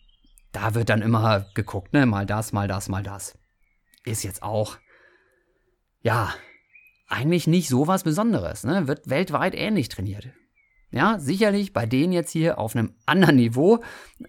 da 0.53 0.75
wird 0.75 0.89
dann 0.89 1.01
immer 1.01 1.47
geguckt, 1.55 1.93
ne? 1.93 2.07
Mal 2.07 2.27
das, 2.27 2.53
mal 2.53 2.69
das, 2.69 2.89
mal 2.89 3.03
das. 3.03 3.39
Ist 4.05 4.25
jetzt 4.25 4.43
auch, 4.43 4.77
ja, 6.03 6.35
eigentlich 7.09 7.47
nicht 7.47 7.69
so 7.69 7.87
was 7.87 8.03
Besonderes, 8.03 8.65
ne? 8.65 8.89
Wird 8.89 9.09
weltweit 9.09 9.55
ähnlich 9.55 9.89
trainiert. 9.89 10.29
Ja, 10.93 11.19
sicherlich 11.19 11.73
bei 11.73 11.87
denen 11.87 12.13
jetzt 12.13 12.31
hier 12.31 12.59
auf 12.59 12.75
einem 12.75 12.95
anderen 13.07 13.37
Niveau 13.37 13.83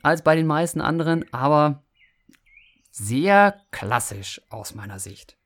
als 0.04 0.24
bei 0.24 0.36
den 0.36 0.46
meisten 0.46 0.80
anderen, 0.80 1.26
aber 1.34 1.84
sehr 2.92 3.60
klassisch 3.72 4.42
aus 4.50 4.76
meiner 4.76 5.00
Sicht. 5.00 5.38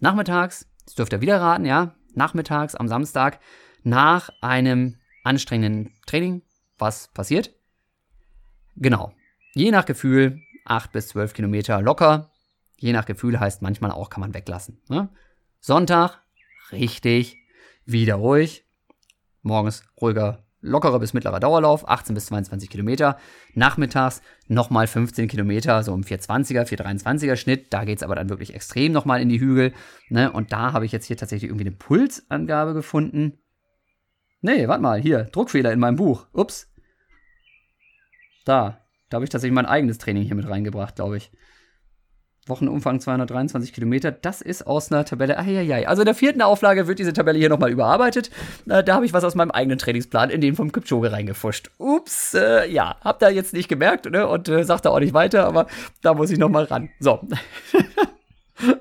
Nachmittags, 0.00 0.68
das 0.84 0.94
dürft 0.94 1.12
ihr 1.12 1.20
wieder 1.20 1.40
raten, 1.40 1.64
ja, 1.64 1.94
nachmittags 2.14 2.74
am 2.74 2.88
Samstag 2.88 3.38
nach 3.82 4.30
einem 4.40 4.96
anstrengenden 5.22 5.94
Training, 6.06 6.42
was 6.78 7.08
passiert? 7.08 7.54
Genau, 8.74 9.12
je 9.54 9.70
nach 9.70 9.84
Gefühl 9.84 10.40
8 10.64 10.92
bis 10.92 11.08
12 11.08 11.34
Kilometer 11.34 11.80
locker, 11.80 12.32
je 12.78 12.92
nach 12.92 13.06
Gefühl 13.06 13.38
heißt 13.38 13.62
manchmal 13.62 13.92
auch, 13.92 14.10
kann 14.10 14.20
man 14.20 14.34
weglassen. 14.34 14.82
Ne? 14.88 15.08
Sonntag, 15.60 16.20
richtig, 16.72 17.38
wieder 17.84 18.16
ruhig, 18.16 18.65
morgens 19.46 19.82
ruhiger, 20.00 20.44
lockerer 20.60 20.98
bis 20.98 21.14
mittlerer 21.14 21.40
Dauerlauf, 21.40 21.88
18 21.88 22.14
bis 22.14 22.26
22 22.26 22.68
Kilometer. 22.68 23.16
Nachmittags 23.54 24.20
nochmal 24.48 24.86
15 24.86 25.28
Kilometer, 25.28 25.82
so 25.82 25.94
im 25.94 26.02
420er, 26.02 26.66
423er 26.66 27.36
Schnitt. 27.36 27.72
Da 27.72 27.84
geht 27.84 27.98
es 27.98 28.02
aber 28.02 28.16
dann 28.16 28.28
wirklich 28.28 28.54
extrem 28.54 28.92
nochmal 28.92 29.22
in 29.22 29.28
die 29.28 29.40
Hügel. 29.40 29.72
Ne? 30.08 30.30
Und 30.30 30.52
da 30.52 30.72
habe 30.72 30.84
ich 30.84 30.92
jetzt 30.92 31.06
hier 31.06 31.16
tatsächlich 31.16 31.50
irgendwie 31.50 31.66
eine 31.66 31.76
Pulsangabe 31.76 32.74
gefunden. 32.74 33.38
Nee, 34.42 34.68
warte 34.68 34.82
mal, 34.82 35.00
hier, 35.00 35.24
Druckfehler 35.24 35.72
in 35.72 35.80
meinem 35.80 35.96
Buch. 35.96 36.26
Ups. 36.32 36.70
Da, 38.44 38.80
da 39.08 39.16
habe 39.16 39.24
ich 39.24 39.30
tatsächlich 39.30 39.54
mein 39.54 39.66
eigenes 39.66 39.98
Training 39.98 40.24
hier 40.24 40.36
mit 40.36 40.48
reingebracht, 40.48 40.96
glaube 40.96 41.16
ich. 41.16 41.30
Wochenumfang 42.46 43.00
223 43.00 43.72
Kilometer. 43.72 44.12
Das 44.12 44.40
ist 44.40 44.66
aus 44.66 44.90
einer 44.90 45.04
Tabelle. 45.04 45.38
Eieiei. 45.38 45.88
Also 45.88 46.02
in 46.02 46.06
der 46.06 46.14
vierten 46.14 46.42
Auflage 46.42 46.86
wird 46.86 46.98
diese 46.98 47.12
Tabelle 47.12 47.38
hier 47.38 47.48
nochmal 47.48 47.70
überarbeitet. 47.70 48.30
Äh, 48.68 48.84
da 48.84 48.94
habe 48.94 49.06
ich 49.06 49.12
was 49.12 49.24
aus 49.24 49.34
meinem 49.34 49.50
eigenen 49.50 49.78
Trainingsplan 49.78 50.30
in 50.30 50.40
den 50.40 50.56
vom 50.56 50.72
Kipchoge 50.72 51.12
reingefuscht. 51.12 51.70
Ups, 51.78 52.34
äh, 52.34 52.70
ja, 52.70 52.96
habt 53.02 53.22
ihr 53.22 53.30
jetzt 53.30 53.52
nicht 53.52 53.68
gemerkt 53.68 54.10
ne? 54.10 54.26
und 54.26 54.48
äh, 54.48 54.64
sagt 54.64 54.84
da 54.84 54.90
auch 54.90 55.00
nicht 55.00 55.14
weiter, 55.14 55.46
aber 55.46 55.66
da 56.02 56.14
muss 56.14 56.30
ich 56.30 56.38
nochmal 56.38 56.64
ran. 56.64 56.90
So. 57.00 57.20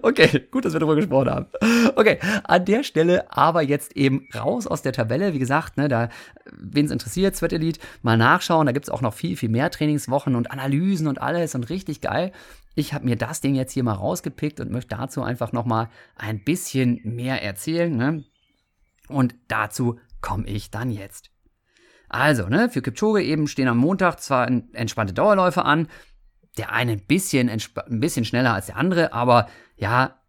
Okay, 0.02 0.48
gut, 0.52 0.64
dass 0.64 0.72
wir 0.74 0.80
darüber 0.80 0.96
gesprochen 0.96 1.30
haben. 1.30 1.48
Okay, 1.96 2.20
an 2.46 2.64
der 2.64 2.84
Stelle 2.84 3.30
aber 3.30 3.62
jetzt 3.62 3.98
eben 3.98 4.28
raus 4.34 4.68
aus 4.68 4.82
der 4.82 4.94
Tabelle. 4.94 5.34
Wie 5.34 5.40
gesagt, 5.40 5.76
ne, 5.76 5.90
da, 5.90 6.10
wen 6.52 6.86
es 6.86 6.92
interessiert, 6.92 7.36
Sweat 7.36 7.52
Elite, 7.52 7.82
mal 8.02 8.18
nachschauen. 8.18 8.68
Da 8.68 8.72
gibt 8.72 8.86
es 8.86 8.90
auch 8.90 9.02
noch 9.02 9.14
viel, 9.14 9.36
viel 9.36 9.50
mehr 9.50 9.70
Trainingswochen 9.70 10.36
und 10.36 10.50
Analysen 10.50 11.08
und 11.08 11.22
alles 11.22 11.56
und 11.56 11.70
richtig 11.70 12.00
geil. 12.00 12.32
Ich 12.76 12.94
habe 12.94 13.06
mir 13.06 13.16
das 13.16 13.42
Ding 13.42 13.56
jetzt 13.56 13.72
hier 13.72 13.84
mal 13.84 13.94
rausgepickt 13.94 14.60
und 14.60 14.72
möchte 14.72 14.96
dazu 14.96 15.24
einfach 15.24 15.54
nochmal 15.54 15.90
ein 16.16 16.44
bisschen 16.44 17.00
mehr 17.04 17.42
erzählen. 17.42 17.96
Ne? 17.96 18.24
Und 19.08 19.36
dazu 19.48 20.00
komme 20.22 20.48
ich 20.48 20.72
dann 20.72 20.92
jetzt. 20.92 21.32
Also, 22.10 22.48
ne, 22.48 22.70
für 22.70 22.82
Kipchoge 22.82 23.24
eben 23.24 23.48
stehen 23.48 23.68
am 23.68 23.78
Montag 23.78 24.20
zwar 24.20 24.48
entspannte 24.74 25.14
Dauerläufe 25.14 25.66
an, 25.66 25.88
der 26.58 26.72
eine 26.72 26.94
ein 26.94 27.06
bisschen, 27.06 27.50
ein 27.50 28.00
bisschen 28.00 28.26
schneller 28.26 28.54
als 28.54 28.68
der 28.68 28.78
andere, 28.78 29.12
aber 29.14 29.50
ja, 29.76 30.20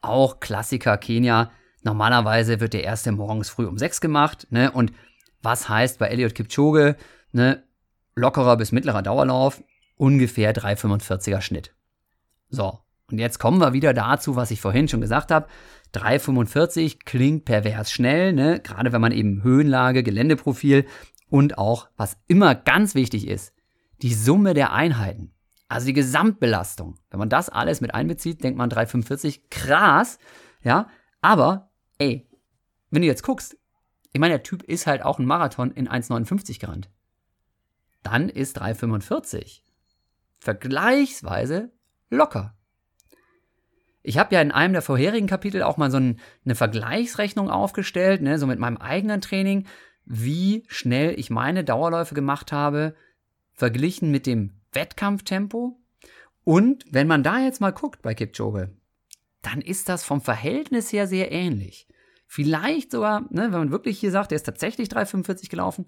auch 0.00 0.40
Klassiker 0.40 0.96
Kenia. 0.96 1.50
Normalerweise 1.82 2.60
wird 2.60 2.74
der 2.74 2.84
erste 2.84 3.12
morgens 3.12 3.50
früh 3.50 3.66
um 3.66 3.78
sechs 3.78 4.00
gemacht, 4.00 4.46
ne? 4.50 4.70
Und 4.70 4.92
was 5.42 5.68
heißt 5.68 5.98
bei 5.98 6.08
Elliot 6.08 6.34
Kipchoge, 6.34 6.96
ne? 7.32 7.62
Lockerer 8.14 8.56
bis 8.56 8.72
mittlerer 8.72 9.02
Dauerlauf, 9.02 9.62
ungefähr 10.00 10.54
3,45er 10.54 11.42
Schnitt. 11.42 11.74
So, 12.48 12.78
und 13.10 13.18
jetzt 13.18 13.38
kommen 13.38 13.60
wir 13.60 13.74
wieder 13.74 13.92
dazu, 13.92 14.34
was 14.34 14.50
ich 14.50 14.60
vorhin 14.60 14.88
schon 14.88 15.02
gesagt 15.02 15.30
habe. 15.30 15.46
3,45 15.94 17.00
klingt 17.04 17.44
pervers 17.44 17.92
schnell, 17.92 18.32
ne? 18.32 18.60
gerade 18.60 18.92
wenn 18.92 19.00
man 19.00 19.12
eben 19.12 19.42
Höhenlage, 19.42 20.02
Geländeprofil 20.02 20.86
und 21.28 21.58
auch, 21.58 21.88
was 21.96 22.16
immer 22.28 22.54
ganz 22.54 22.94
wichtig 22.94 23.28
ist, 23.28 23.52
die 24.00 24.14
Summe 24.14 24.54
der 24.54 24.72
Einheiten. 24.72 25.32
Also 25.68 25.86
die 25.86 25.92
Gesamtbelastung. 25.92 26.96
Wenn 27.10 27.18
man 27.18 27.28
das 27.28 27.48
alles 27.48 27.80
mit 27.80 27.94
einbezieht, 27.94 28.42
denkt 28.42 28.58
man 28.58 28.70
3,45, 28.70 29.42
krass, 29.50 30.18
ja, 30.62 30.88
aber, 31.20 31.70
ey, 31.98 32.26
wenn 32.90 33.02
du 33.02 33.08
jetzt 33.08 33.22
guckst, 33.22 33.56
ich 34.12 34.20
meine, 34.20 34.34
der 34.34 34.42
Typ 34.42 34.62
ist 34.62 34.86
halt 34.86 35.02
auch 35.02 35.18
ein 35.18 35.26
Marathon 35.26 35.70
in 35.72 35.88
1,59 35.88 36.58
gerannt. 36.58 36.88
Dann 38.02 38.28
ist 38.28 38.60
3,45 38.60 39.60
vergleichsweise 40.40 41.70
locker. 42.08 42.54
Ich 44.02 44.18
habe 44.18 44.34
ja 44.34 44.40
in 44.40 44.50
einem 44.50 44.72
der 44.72 44.82
vorherigen 44.82 45.26
Kapitel 45.26 45.62
auch 45.62 45.76
mal 45.76 45.90
so 45.90 45.98
ein, 45.98 46.18
eine 46.44 46.54
Vergleichsrechnung 46.54 47.50
aufgestellt, 47.50 48.22
ne, 48.22 48.38
so 48.38 48.46
mit 48.46 48.58
meinem 48.58 48.78
eigenen 48.78 49.20
Training, 49.20 49.66
wie 50.06 50.64
schnell 50.68 51.18
ich 51.18 51.30
meine 51.30 51.62
Dauerläufe 51.62 52.14
gemacht 52.14 52.50
habe, 52.50 52.96
verglichen 53.52 54.10
mit 54.10 54.26
dem 54.26 54.54
Wettkampftempo. 54.72 55.78
Und 56.44 56.84
wenn 56.90 57.06
man 57.06 57.22
da 57.22 57.40
jetzt 57.40 57.60
mal 57.60 57.72
guckt 57.72 58.00
bei 58.00 58.14
Kipchoge, 58.14 58.74
dann 59.42 59.60
ist 59.60 59.90
das 59.90 60.02
vom 60.02 60.22
Verhältnis 60.22 60.92
her 60.92 61.06
sehr 61.06 61.30
ähnlich. 61.30 61.86
Vielleicht 62.26 62.90
sogar, 62.92 63.22
ne, 63.30 63.52
wenn 63.52 63.58
man 63.58 63.70
wirklich 63.70 64.00
hier 64.00 64.10
sagt, 64.10 64.30
der 64.30 64.36
ist 64.36 64.44
tatsächlich 64.44 64.88
3,45 64.88 65.50
gelaufen, 65.50 65.86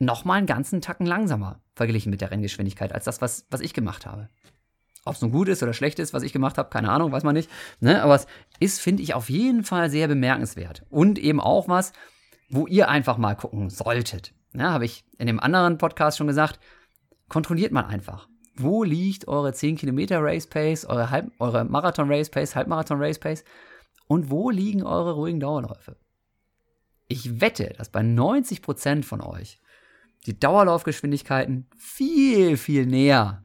nochmal 0.00 0.38
einen 0.38 0.46
ganzen 0.46 0.80
Tacken 0.80 1.06
langsamer 1.06 1.60
verglichen 1.74 2.10
mit 2.10 2.20
der 2.20 2.30
Renngeschwindigkeit 2.30 2.92
als 2.92 3.04
das, 3.04 3.20
was, 3.20 3.46
was 3.50 3.60
ich 3.60 3.74
gemacht 3.74 4.06
habe. 4.06 4.28
Ob 5.04 5.14
es 5.14 5.22
nun 5.22 5.30
gut 5.30 5.48
ist 5.48 5.62
oder 5.62 5.72
schlecht 5.72 5.98
ist, 5.98 6.12
was 6.12 6.22
ich 6.22 6.32
gemacht 6.32 6.58
habe, 6.58 6.68
keine 6.68 6.90
Ahnung, 6.90 7.12
weiß 7.12 7.22
man 7.22 7.34
nicht. 7.34 7.50
Ne? 7.80 8.02
Aber 8.02 8.14
es 8.14 8.26
ist, 8.58 8.80
finde 8.80 9.02
ich, 9.02 9.14
auf 9.14 9.30
jeden 9.30 9.64
Fall 9.64 9.88
sehr 9.88 10.08
bemerkenswert. 10.08 10.84
Und 10.90 11.18
eben 11.18 11.40
auch 11.40 11.68
was, 11.68 11.92
wo 12.50 12.66
ihr 12.66 12.88
einfach 12.88 13.16
mal 13.16 13.34
gucken 13.34 13.70
solltet. 13.70 14.34
Ja, 14.52 14.72
habe 14.72 14.84
ich 14.84 15.04
in 15.18 15.26
dem 15.26 15.40
anderen 15.40 15.78
Podcast 15.78 16.18
schon 16.18 16.26
gesagt. 16.26 16.58
Kontrolliert 17.28 17.72
mal 17.72 17.86
einfach. 17.86 18.28
Wo 18.56 18.82
liegt 18.82 19.28
eure 19.28 19.52
10 19.52 19.76
Kilometer 19.76 20.22
Race 20.22 20.46
Pace, 20.46 20.84
eure, 20.84 21.10
Halb 21.10 21.30
eure 21.38 21.64
Marathon 21.64 22.12
Race 22.12 22.28
Pace, 22.28 22.54
Halbmarathon 22.54 23.00
Race 23.00 23.18
Pace? 23.18 23.44
Und 24.06 24.28
wo 24.28 24.50
liegen 24.50 24.82
eure 24.82 25.12
ruhigen 25.12 25.40
Dauerläufe? 25.40 25.96
Ich 27.08 27.40
wette, 27.40 27.72
dass 27.78 27.88
bei 27.88 28.00
90% 28.00 29.04
von 29.04 29.20
euch 29.20 29.58
die 30.26 30.38
Dauerlaufgeschwindigkeiten 30.38 31.66
viel, 31.76 32.56
viel 32.56 32.86
näher 32.86 33.42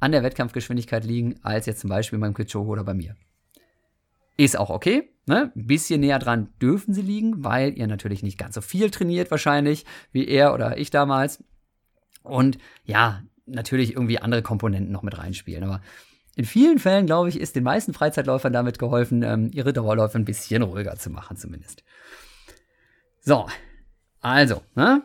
an 0.00 0.12
der 0.12 0.22
Wettkampfgeschwindigkeit 0.22 1.04
liegen, 1.04 1.36
als 1.42 1.66
jetzt 1.66 1.80
zum 1.80 1.90
Beispiel 1.90 2.18
beim 2.18 2.34
Kipchoge 2.34 2.68
oder 2.68 2.84
bei 2.84 2.94
mir. 2.94 3.16
Ist 4.36 4.58
auch 4.58 4.70
okay. 4.70 5.10
Ne? 5.26 5.52
Ein 5.56 5.66
bisschen 5.66 6.00
näher 6.00 6.18
dran 6.18 6.50
dürfen 6.60 6.94
sie 6.94 7.02
liegen, 7.02 7.42
weil 7.42 7.76
ihr 7.76 7.86
natürlich 7.86 8.22
nicht 8.22 8.38
ganz 8.38 8.54
so 8.54 8.60
viel 8.60 8.90
trainiert 8.90 9.30
wahrscheinlich, 9.30 9.84
wie 10.12 10.28
er 10.28 10.54
oder 10.54 10.78
ich 10.78 10.90
damals. 10.90 11.42
Und 12.22 12.58
ja, 12.84 13.22
natürlich 13.46 13.92
irgendwie 13.92 14.18
andere 14.18 14.42
Komponenten 14.42 14.92
noch 14.92 15.02
mit 15.02 15.16
reinspielen. 15.18 15.64
Aber 15.64 15.80
in 16.36 16.44
vielen 16.44 16.78
Fällen, 16.78 17.06
glaube 17.06 17.28
ich, 17.30 17.40
ist 17.40 17.56
den 17.56 17.64
meisten 17.64 17.94
Freizeitläufern 17.94 18.52
damit 18.52 18.78
geholfen, 18.78 19.22
ähm, 19.22 19.50
ihre 19.52 19.72
Dauerläufe 19.72 20.18
ein 20.18 20.24
bisschen 20.24 20.62
ruhiger 20.62 20.96
zu 20.96 21.10
machen, 21.10 21.36
zumindest. 21.36 21.82
So, 23.20 23.48
also, 24.20 24.62
ne? 24.74 25.02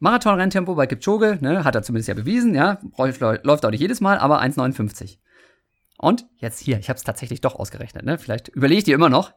Marathon-Renntempo 0.00 0.74
bei 0.74 0.86
Kipchoge, 0.86 1.38
ne, 1.40 1.64
hat 1.64 1.74
er 1.74 1.82
zumindest 1.82 2.08
ja 2.08 2.14
bewiesen, 2.14 2.54
ja, 2.54 2.80
läuft 2.96 3.64
auch 3.64 3.70
nicht 3.70 3.80
jedes 3.80 4.00
Mal, 4.00 4.18
aber 4.18 4.40
1,59. 4.42 5.18
Und 5.98 6.26
jetzt 6.36 6.58
hier, 6.58 6.78
ich 6.78 6.88
habe 6.88 6.96
es 6.96 7.04
tatsächlich 7.04 7.42
doch 7.42 7.54
ausgerechnet, 7.54 8.06
ne? 8.06 8.16
Vielleicht 8.16 8.48
überlege 8.48 8.78
ich 8.78 8.84
dir 8.84 8.94
immer 8.94 9.10
noch. 9.10 9.34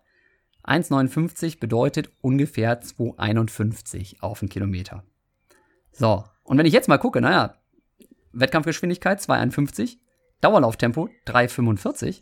1,59 0.64 1.60
bedeutet 1.60 2.10
ungefähr 2.22 2.82
2,51 2.82 4.22
auf 4.22 4.42
einen 4.42 4.48
Kilometer. 4.48 5.04
So, 5.92 6.24
und 6.44 6.58
wenn 6.58 6.66
ich 6.66 6.72
jetzt 6.72 6.88
mal 6.88 6.98
gucke, 6.98 7.20
naja, 7.20 7.58
Wettkampfgeschwindigkeit 8.32 9.20
2,51, 9.20 9.98
Dauerlauftempo 10.40 11.10
3,45, 11.28 12.22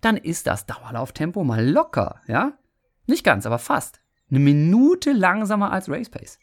dann 0.00 0.16
ist 0.16 0.46
das 0.46 0.66
Dauerlauftempo 0.66 1.42
mal 1.42 1.68
locker, 1.68 2.20
ja? 2.28 2.56
Nicht 3.06 3.24
ganz, 3.24 3.44
aber 3.46 3.58
fast. 3.58 4.00
Eine 4.30 4.38
Minute 4.38 5.12
langsamer 5.12 5.72
als 5.72 5.88
Race 5.88 6.08
Pace. 6.10 6.38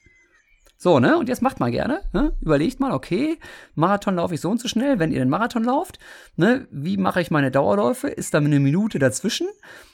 So, 0.83 0.99
ne? 0.99 1.17
Und 1.17 1.29
jetzt 1.29 1.41
macht 1.41 1.61
mal 1.61 1.71
gerne. 1.71 2.01
Ne? 2.11 2.33
Überlegt 2.41 2.81
mal, 2.81 2.91
okay, 2.91 3.39
Marathon 3.73 4.17
laufe 4.17 4.33
ich 4.33 4.41
so 4.41 4.49
und 4.49 4.59
so 4.59 4.67
schnell, 4.67 4.99
wenn 4.99 5.13
ihr 5.13 5.19
den 5.19 5.29
Marathon 5.29 5.63
lauft. 5.63 5.97
Ne? 6.35 6.67
Wie 6.71 6.97
mache 6.97 7.21
ich 7.21 7.31
meine 7.31 7.51
Dauerläufe? 7.51 8.09
Ist 8.09 8.33
da 8.33 8.39
eine 8.39 8.59
Minute 8.59 8.99
dazwischen? 8.99 9.47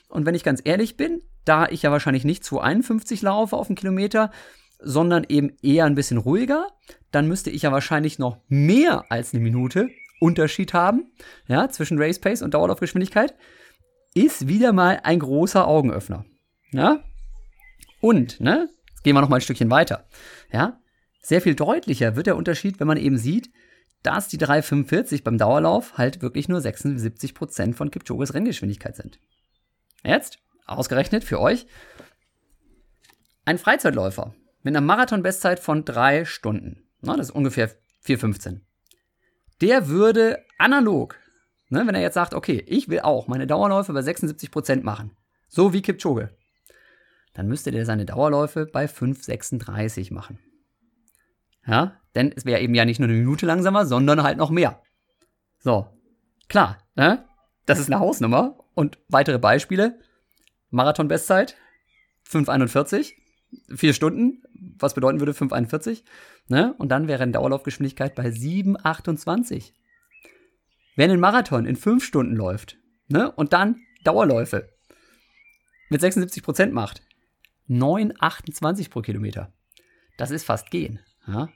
Und 0.08 0.26
wenn 0.26 0.34
ich 0.34 0.42
ganz 0.42 0.60
ehrlich 0.64 0.96
bin, 0.96 1.22
da 1.44 1.68
ich 1.68 1.82
ja 1.82 1.92
wahrscheinlich 1.92 2.24
nicht 2.24 2.42
251 2.42 3.22
laufe 3.22 3.56
auf 3.56 3.68
einen 3.68 3.76
Kilometer, 3.76 4.32
sondern 4.80 5.24
eben 5.28 5.52
eher 5.62 5.84
ein 5.84 5.94
bisschen 5.94 6.18
ruhiger, 6.18 6.66
dann 7.12 7.28
müsste 7.28 7.50
ich 7.50 7.62
ja 7.62 7.70
wahrscheinlich 7.70 8.18
noch 8.18 8.38
mehr 8.48 9.04
als 9.10 9.32
eine 9.32 9.44
Minute 9.44 9.90
Unterschied 10.20 10.74
haben, 10.74 11.12
ja, 11.46 11.68
zwischen 11.68 12.02
Race 12.02 12.18
Pace 12.18 12.42
und 12.42 12.52
Dauerlaufgeschwindigkeit, 12.52 13.36
ist 14.14 14.48
wieder 14.48 14.72
mal 14.72 14.98
ein 15.04 15.20
großer 15.20 15.68
Augenöffner. 15.68 16.24
Ja? 16.72 16.98
Und, 18.00 18.40
ne, 18.40 18.68
gehen 19.04 19.14
wir 19.14 19.20
noch 19.20 19.28
mal 19.28 19.36
ein 19.36 19.42
Stückchen 19.42 19.70
weiter. 19.70 20.04
Ja, 20.52 20.79
sehr 21.20 21.40
viel 21.40 21.54
deutlicher 21.54 22.16
wird 22.16 22.26
der 22.26 22.36
Unterschied, 22.36 22.80
wenn 22.80 22.86
man 22.86 22.96
eben 22.96 23.18
sieht, 23.18 23.50
dass 24.02 24.28
die 24.28 24.38
345 24.38 25.24
beim 25.24 25.38
Dauerlauf 25.38 25.98
halt 25.98 26.22
wirklich 26.22 26.48
nur 26.48 26.60
76 26.60 27.34
Prozent 27.34 27.76
von 27.76 27.90
Kipchoges 27.90 28.34
Renngeschwindigkeit 28.34 28.96
sind. 28.96 29.18
Jetzt, 30.02 30.38
ausgerechnet 30.66 31.24
für 31.24 31.40
euch, 31.40 31.66
ein 33.44 33.58
Freizeitläufer 33.58 34.34
mit 34.62 34.74
einer 34.74 34.84
Marathon-Bestzeit 34.84 35.60
von 35.60 35.84
3 35.84 36.24
Stunden, 36.24 36.88
na, 37.02 37.16
das 37.16 37.28
ist 37.28 37.34
ungefähr 37.34 37.70
4,15, 38.06 38.60
der 39.60 39.88
würde 39.88 40.42
analog, 40.56 41.16
ne, 41.68 41.86
wenn 41.86 41.94
er 41.94 42.00
jetzt 42.00 42.14
sagt, 42.14 42.32
okay, 42.32 42.64
ich 42.66 42.88
will 42.88 43.00
auch 43.00 43.28
meine 43.28 43.46
Dauerläufe 43.46 43.92
bei 43.92 44.00
76 44.00 44.50
Prozent 44.50 44.84
machen, 44.84 45.16
so 45.48 45.74
wie 45.74 45.82
Kipchoge, 45.82 46.34
dann 47.34 47.48
müsste 47.48 47.70
der 47.70 47.84
seine 47.84 48.06
Dauerläufe 48.06 48.64
bei 48.64 48.86
5,36 48.86 50.14
machen. 50.14 50.38
Ja, 51.70 52.00
denn 52.14 52.32
es 52.34 52.44
wäre 52.44 52.60
eben 52.60 52.74
ja 52.74 52.84
nicht 52.84 52.98
nur 52.98 53.08
eine 53.08 53.18
Minute 53.18 53.46
langsamer, 53.46 53.86
sondern 53.86 54.22
halt 54.22 54.38
noch 54.38 54.50
mehr. 54.50 54.82
So, 55.58 55.86
klar, 56.48 56.78
ne? 56.96 57.24
Das 57.66 57.78
ist 57.78 57.90
eine 57.90 58.00
Hausnummer. 58.00 58.56
Und 58.74 58.98
weitere 59.08 59.38
Beispiele. 59.38 59.98
Marathon-Bestzeit 60.70 61.56
5,41, 62.28 63.12
vier 63.74 63.92
Stunden, 63.92 64.42
was 64.78 64.94
bedeuten 64.94 65.20
würde 65.20 65.32
5,41. 65.32 66.02
Ne? 66.48 66.74
Und 66.78 66.90
dann 66.90 67.08
wäre 67.08 67.22
eine 67.22 67.32
Dauerlaufgeschwindigkeit 67.32 68.14
bei 68.14 68.28
7,28. 68.28 69.72
Wer 70.96 71.04
einen 71.04 71.20
Marathon 71.20 71.66
in 71.66 71.76
fünf 71.76 72.04
Stunden 72.04 72.36
läuft 72.36 72.76
ne? 73.08 73.30
und 73.32 73.52
dann 73.52 73.82
Dauerläufe 74.04 74.68
mit 75.88 76.00
76 76.00 76.42
Prozent 76.42 76.72
macht, 76.72 77.02
9,28 77.68 78.90
pro 78.90 79.00
Kilometer. 79.00 79.52
Das 80.16 80.30
ist 80.30 80.44
fast 80.44 80.70
gehen. 80.70 81.00
Ja. 81.26 81.48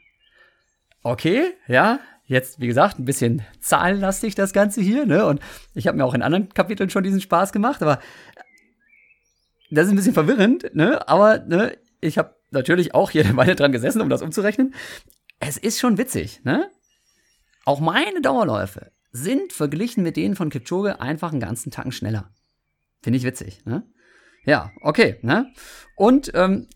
Okay, 1.05 1.53
ja, 1.69 2.01
jetzt, 2.25 2.61
wie 2.61 2.67
gesagt, 2.67 2.99
ein 2.99 3.05
bisschen 3.05 3.43
zahlenlastig 3.61 4.35
das 4.35 4.55
Ganze 4.55 4.81
hier, 4.81 5.05
ne? 5.05 5.27
Und 5.27 5.39
ich 5.75 5.87
habe 5.87 5.99
mir 5.99 6.05
auch 6.07 6.15
in 6.15 6.23
anderen 6.23 6.49
Kapiteln 6.49 6.89
schon 6.89 7.05
diesen 7.05 7.21
Spaß 7.21 7.53
gemacht, 7.53 7.83
aber 7.83 8.01
das 9.71 9.85
ist 9.85 9.93
ein 9.93 9.97
bisschen 9.97 10.15
verwirrend, 10.15 10.75
ne? 10.75 11.07
Aber 11.07 11.41
ne, 11.41 11.77
ich 12.01 12.17
habe 12.17 12.35
natürlich 12.51 12.95
auch 12.95 13.11
hier 13.11 13.23
eine 13.27 13.37
Weile 13.37 13.55
dran 13.55 13.71
gesessen, 13.71 14.01
um 14.01 14.09
das 14.09 14.23
umzurechnen. 14.23 14.75
Es 15.41 15.59
ist 15.59 15.79
schon 15.79 15.99
witzig, 15.99 16.41
ne? 16.43 16.71
Auch 17.67 17.81
meine 17.81 18.23
Dauerläufe 18.23 18.91
sind 19.13 19.53
verglichen 19.53 20.03
mit 20.03 20.17
denen 20.17 20.37
von 20.37 20.49
Kipchoge 20.49 21.01
einfach 21.01 21.33
einen 21.33 21.41
ganzen 21.41 21.71
Tacken 21.71 21.93
schneller. 21.93 22.31
Finde 23.03 23.19
ich 23.19 23.25
witzig, 23.25 23.63
ne? 23.67 23.87
Ja, 24.47 24.73
okay. 24.81 25.19
Ne? 25.21 25.53
Und 25.97 26.31
ähm, 26.35 26.67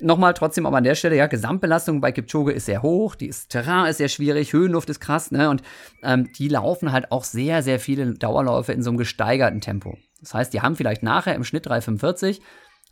Nochmal 0.00 0.34
trotzdem 0.34 0.66
aber 0.66 0.76
an 0.76 0.84
der 0.84 0.94
Stelle, 0.94 1.16
ja, 1.16 1.26
Gesamtbelastung 1.26 2.00
bei 2.00 2.12
Kipchoge 2.12 2.52
ist 2.52 2.66
sehr 2.66 2.82
hoch, 2.82 3.14
die 3.14 3.28
ist, 3.28 3.48
Terrain 3.48 3.86
ist 3.86 3.96
sehr 3.96 4.08
schwierig, 4.08 4.52
Höhenluft 4.52 4.90
ist 4.90 5.00
krass, 5.00 5.30
ne? 5.30 5.48
Und 5.48 5.62
ähm, 6.02 6.30
die 6.32 6.48
laufen 6.48 6.92
halt 6.92 7.10
auch 7.10 7.24
sehr, 7.24 7.62
sehr 7.62 7.80
viele 7.80 8.12
Dauerläufe 8.12 8.72
in 8.72 8.82
so 8.82 8.90
einem 8.90 8.98
gesteigerten 8.98 9.62
Tempo. 9.62 9.96
Das 10.20 10.34
heißt, 10.34 10.52
die 10.52 10.60
haben 10.60 10.76
vielleicht 10.76 11.02
nachher 11.02 11.34
im 11.34 11.44
Schnitt 11.44 11.66
3,45, 11.66 12.40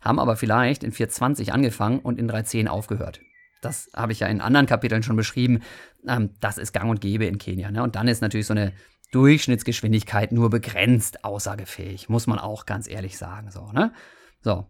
haben 0.01 0.19
aber 0.19 0.35
vielleicht 0.35 0.83
in 0.83 0.91
4,20 0.91 1.51
angefangen 1.51 1.99
und 1.99 2.19
in 2.19 2.29
3,10 2.29 2.67
aufgehört. 2.67 3.21
Das 3.61 3.89
habe 3.95 4.11
ich 4.11 4.19
ja 4.19 4.27
in 4.27 4.41
anderen 4.41 4.65
Kapiteln 4.65 5.03
schon 5.03 5.15
beschrieben. 5.15 5.61
Ähm, 6.07 6.31
das 6.39 6.57
ist 6.57 6.73
gang 6.73 6.89
und 6.89 7.01
gäbe 7.01 7.25
in 7.25 7.37
Kenia. 7.37 7.71
Ne? 7.71 7.83
Und 7.83 7.95
dann 7.95 8.07
ist 8.07 8.21
natürlich 8.21 8.47
so 8.47 8.53
eine 8.53 8.73
Durchschnittsgeschwindigkeit 9.11 10.31
nur 10.31 10.49
begrenzt 10.49 11.23
aussagefähig, 11.23 12.09
muss 12.09 12.27
man 12.27 12.39
auch 12.39 12.65
ganz 12.65 12.87
ehrlich 12.87 13.17
sagen. 13.17 13.51
So, 13.51 13.71
ne? 13.71 13.93
So. 14.41 14.67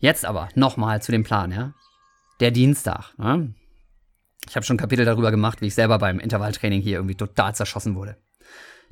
Jetzt 0.00 0.24
aber 0.24 0.48
nochmal 0.54 1.02
zu 1.02 1.12
dem 1.12 1.24
Plan, 1.24 1.52
ja. 1.52 1.74
Der 2.40 2.50
Dienstag. 2.50 3.12
Ne? 3.18 3.54
Ich 4.48 4.56
habe 4.56 4.64
schon 4.64 4.78
Kapitel 4.78 5.04
darüber 5.04 5.30
gemacht, 5.30 5.60
wie 5.60 5.66
ich 5.66 5.74
selber 5.74 5.98
beim 5.98 6.18
Intervalltraining 6.18 6.80
hier 6.80 6.96
irgendwie 6.96 7.14
total 7.14 7.54
zerschossen 7.54 7.94
wurde. 7.94 8.16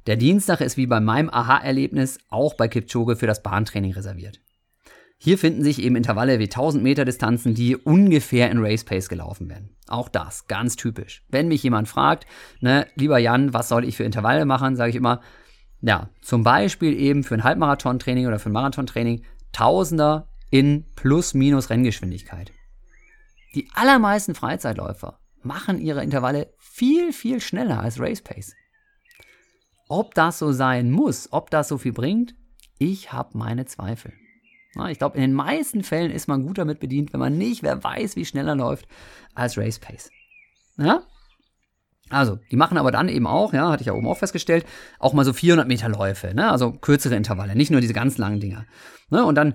Der 0.06 0.16
Dienstag 0.16 0.60
ist 0.60 0.76
wie 0.76 0.86
bei 0.86 1.00
meinem 1.00 1.30
Aha-Erlebnis 1.30 2.18
auch 2.28 2.54
bei 2.54 2.68
Kipchoge 2.68 3.16
für 3.16 3.26
das 3.26 3.42
Bahntraining 3.42 3.92
reserviert. 3.92 4.40
Hier 5.16 5.36
finden 5.36 5.64
sich 5.64 5.82
eben 5.82 5.96
Intervalle 5.96 6.38
wie 6.38 6.44
1000 6.44 6.82
Meter 6.82 7.04
Distanzen, 7.04 7.54
die 7.54 7.74
ungefähr 7.74 8.50
in 8.50 8.64
Race 8.64 8.84
Pace 8.84 9.08
gelaufen 9.08 9.48
werden. 9.48 9.70
Auch 9.88 10.08
das, 10.08 10.46
ganz 10.46 10.76
typisch. 10.76 11.24
Wenn 11.28 11.48
mich 11.48 11.62
jemand 11.62 11.88
fragt, 11.88 12.26
ne, 12.60 12.86
lieber 12.94 13.18
Jan, 13.18 13.52
was 13.52 13.68
soll 13.68 13.84
ich 13.84 13.96
für 13.96 14.04
Intervalle 14.04 14.44
machen, 14.44 14.76
sage 14.76 14.90
ich 14.90 14.96
immer, 14.96 15.20
ja, 15.80 16.10
zum 16.22 16.44
Beispiel 16.44 16.94
eben 16.94 17.24
für 17.24 17.34
ein 17.34 17.44
Halbmarathon-Training 17.44 18.26
oder 18.28 18.38
für 18.38 18.50
ein 18.50 18.52
Marathon-Training 18.52 19.24
Tausender 19.52 20.27
in 20.50 20.84
plus-minus 20.94 21.70
Renngeschwindigkeit. 21.70 22.52
Die 23.54 23.68
allermeisten 23.74 24.34
Freizeitläufer 24.34 25.18
machen 25.42 25.78
ihre 25.78 26.02
Intervalle 26.02 26.52
viel, 26.58 27.12
viel 27.12 27.40
schneller 27.40 27.80
als 27.80 28.00
Race 28.00 28.22
Pace. 28.22 28.54
Ob 29.88 30.14
das 30.14 30.38
so 30.38 30.52
sein 30.52 30.90
muss, 30.90 31.32
ob 31.32 31.50
das 31.50 31.68
so 31.68 31.78
viel 31.78 31.92
bringt, 31.92 32.34
ich 32.78 33.12
habe 33.12 33.36
meine 33.36 33.64
Zweifel. 33.64 34.12
Ich 34.90 34.98
glaube, 34.98 35.16
in 35.16 35.22
den 35.22 35.32
meisten 35.32 35.82
Fällen 35.82 36.12
ist 36.12 36.28
man 36.28 36.46
gut 36.46 36.58
damit 36.58 36.78
bedient, 36.78 37.12
wenn 37.12 37.20
man 37.20 37.36
nicht, 37.36 37.62
wer 37.62 37.82
weiß, 37.82 38.14
wie 38.16 38.24
schneller 38.24 38.54
läuft 38.54 38.86
als 39.34 39.58
Race 39.58 39.78
Pace. 39.78 40.10
Ja? 40.76 41.02
Also, 42.10 42.38
die 42.50 42.56
machen 42.56 42.78
aber 42.78 42.90
dann 42.90 43.08
eben 43.08 43.26
auch, 43.26 43.52
ja, 43.52 43.70
hatte 43.70 43.82
ich 43.82 43.88
ja 43.88 43.94
oben 43.94 44.06
auch 44.06 44.18
festgestellt, 44.18 44.64
auch 44.98 45.14
mal 45.14 45.24
so 45.24 45.32
400 45.32 45.66
Meter 45.66 45.88
Läufe, 45.88 46.32
ne? 46.34 46.50
also 46.50 46.72
kürzere 46.72 47.16
Intervalle, 47.16 47.56
nicht 47.56 47.70
nur 47.70 47.80
diese 47.80 47.92
ganz 47.92 48.18
langen 48.18 48.40
Dinger. 48.40 48.66
Ne? 49.10 49.24
Und 49.24 49.34
dann 49.34 49.54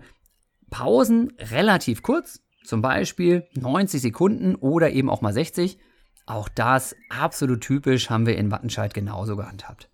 Pausen 0.73 1.31
relativ 1.37 2.01
kurz, 2.01 2.41
zum 2.63 2.81
Beispiel 2.81 3.47
90 3.53 4.01
Sekunden 4.01 4.55
oder 4.55 4.89
eben 4.89 5.07
auch 5.07 5.21
mal 5.21 5.31
60. 5.31 5.77
Auch 6.25 6.49
das 6.49 6.95
absolut 7.09 7.61
typisch 7.61 8.09
haben 8.09 8.25
wir 8.25 8.35
in 8.35 8.49
Wattenscheid 8.49 8.91
genauso 8.91 9.35
gehandhabt. 9.35 9.87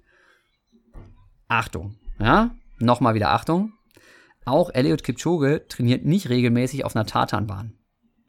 Achtung, 1.50 1.98
ja, 2.18 2.56
nochmal 2.78 3.14
wieder 3.14 3.32
Achtung. 3.32 3.74
Auch 4.46 4.70
Elliot 4.74 5.04
Kipchoge 5.04 5.68
trainiert 5.68 6.06
nicht 6.06 6.30
regelmäßig 6.30 6.86
auf 6.86 6.96
einer 6.96 7.06
Tatanbahn, 7.06 7.74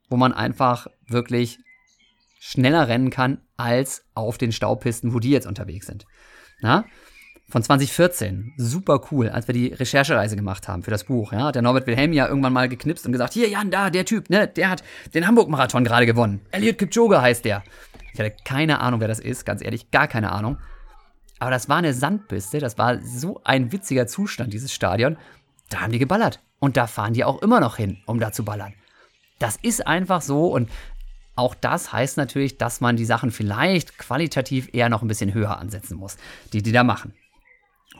wo 0.08 0.16
man 0.16 0.32
einfach 0.32 0.88
wirklich 1.06 1.60
schneller 2.40 2.88
rennen 2.88 3.10
kann 3.10 3.42
als 3.56 4.04
auf 4.14 4.38
den 4.38 4.50
Staubpisten, 4.50 5.14
wo 5.14 5.20
die 5.20 5.30
jetzt 5.30 5.46
unterwegs 5.46 5.86
sind. 5.86 6.04
Na? 6.60 6.84
Von 7.50 7.62
2014. 7.62 8.54
Super 8.56 9.00
cool, 9.10 9.28
als 9.28 9.46
wir 9.46 9.52
die 9.52 9.68
Recherchereise 9.68 10.36
gemacht 10.36 10.68
haben 10.68 10.82
für 10.82 10.90
das 10.90 11.04
Buch. 11.04 11.32
Ja, 11.32 11.46
hat 11.46 11.54
der 11.54 11.62
Norbert 11.62 11.86
Wilhelm 11.86 12.12
ja 12.12 12.26
irgendwann 12.26 12.52
mal 12.52 12.68
geknipst 12.68 13.04
und 13.06 13.12
gesagt, 13.12 13.32
hier 13.32 13.48
Jan, 13.48 13.70
da, 13.70 13.90
der 13.90 14.04
Typ, 14.04 14.30
ne, 14.30 14.46
der 14.46 14.70
hat 14.70 14.82
den 15.14 15.26
Hamburg-Marathon 15.26 15.84
gerade 15.84 16.06
gewonnen. 16.06 16.40
Elliot 16.50 16.78
Kipchoge 16.78 17.20
heißt 17.20 17.44
der. 17.44 17.62
Ich 18.12 18.18
hatte 18.18 18.34
keine 18.44 18.80
Ahnung, 18.80 19.00
wer 19.00 19.08
das 19.08 19.20
ist, 19.20 19.44
ganz 19.44 19.62
ehrlich, 19.62 19.90
gar 19.90 20.08
keine 20.08 20.32
Ahnung. 20.32 20.58
Aber 21.38 21.50
das 21.50 21.68
war 21.68 21.78
eine 21.78 21.94
Sandpiste, 21.94 22.58
das 22.58 22.78
war 22.78 23.00
so 23.02 23.40
ein 23.44 23.72
witziger 23.72 24.06
Zustand, 24.06 24.52
dieses 24.52 24.72
Stadion. 24.72 25.16
Da 25.70 25.80
haben 25.80 25.92
die 25.92 25.98
geballert. 25.98 26.40
Und 26.58 26.76
da 26.76 26.86
fahren 26.86 27.14
die 27.14 27.24
auch 27.24 27.40
immer 27.40 27.60
noch 27.60 27.76
hin, 27.76 27.98
um 28.06 28.20
da 28.20 28.32
zu 28.32 28.44
ballern. 28.44 28.74
Das 29.38 29.56
ist 29.56 29.86
einfach 29.86 30.20
so 30.20 30.48
und 30.48 30.68
auch 31.36 31.54
das 31.54 31.90
heißt 31.90 32.18
natürlich, 32.18 32.58
dass 32.58 32.82
man 32.82 32.96
die 32.96 33.06
Sachen 33.06 33.30
vielleicht 33.30 33.96
qualitativ 33.96 34.68
eher 34.74 34.90
noch 34.90 35.00
ein 35.00 35.08
bisschen 35.08 35.32
höher 35.32 35.56
ansetzen 35.56 35.96
muss, 35.96 36.18
die 36.52 36.62
die 36.62 36.72
da 36.72 36.84
machen. 36.84 37.14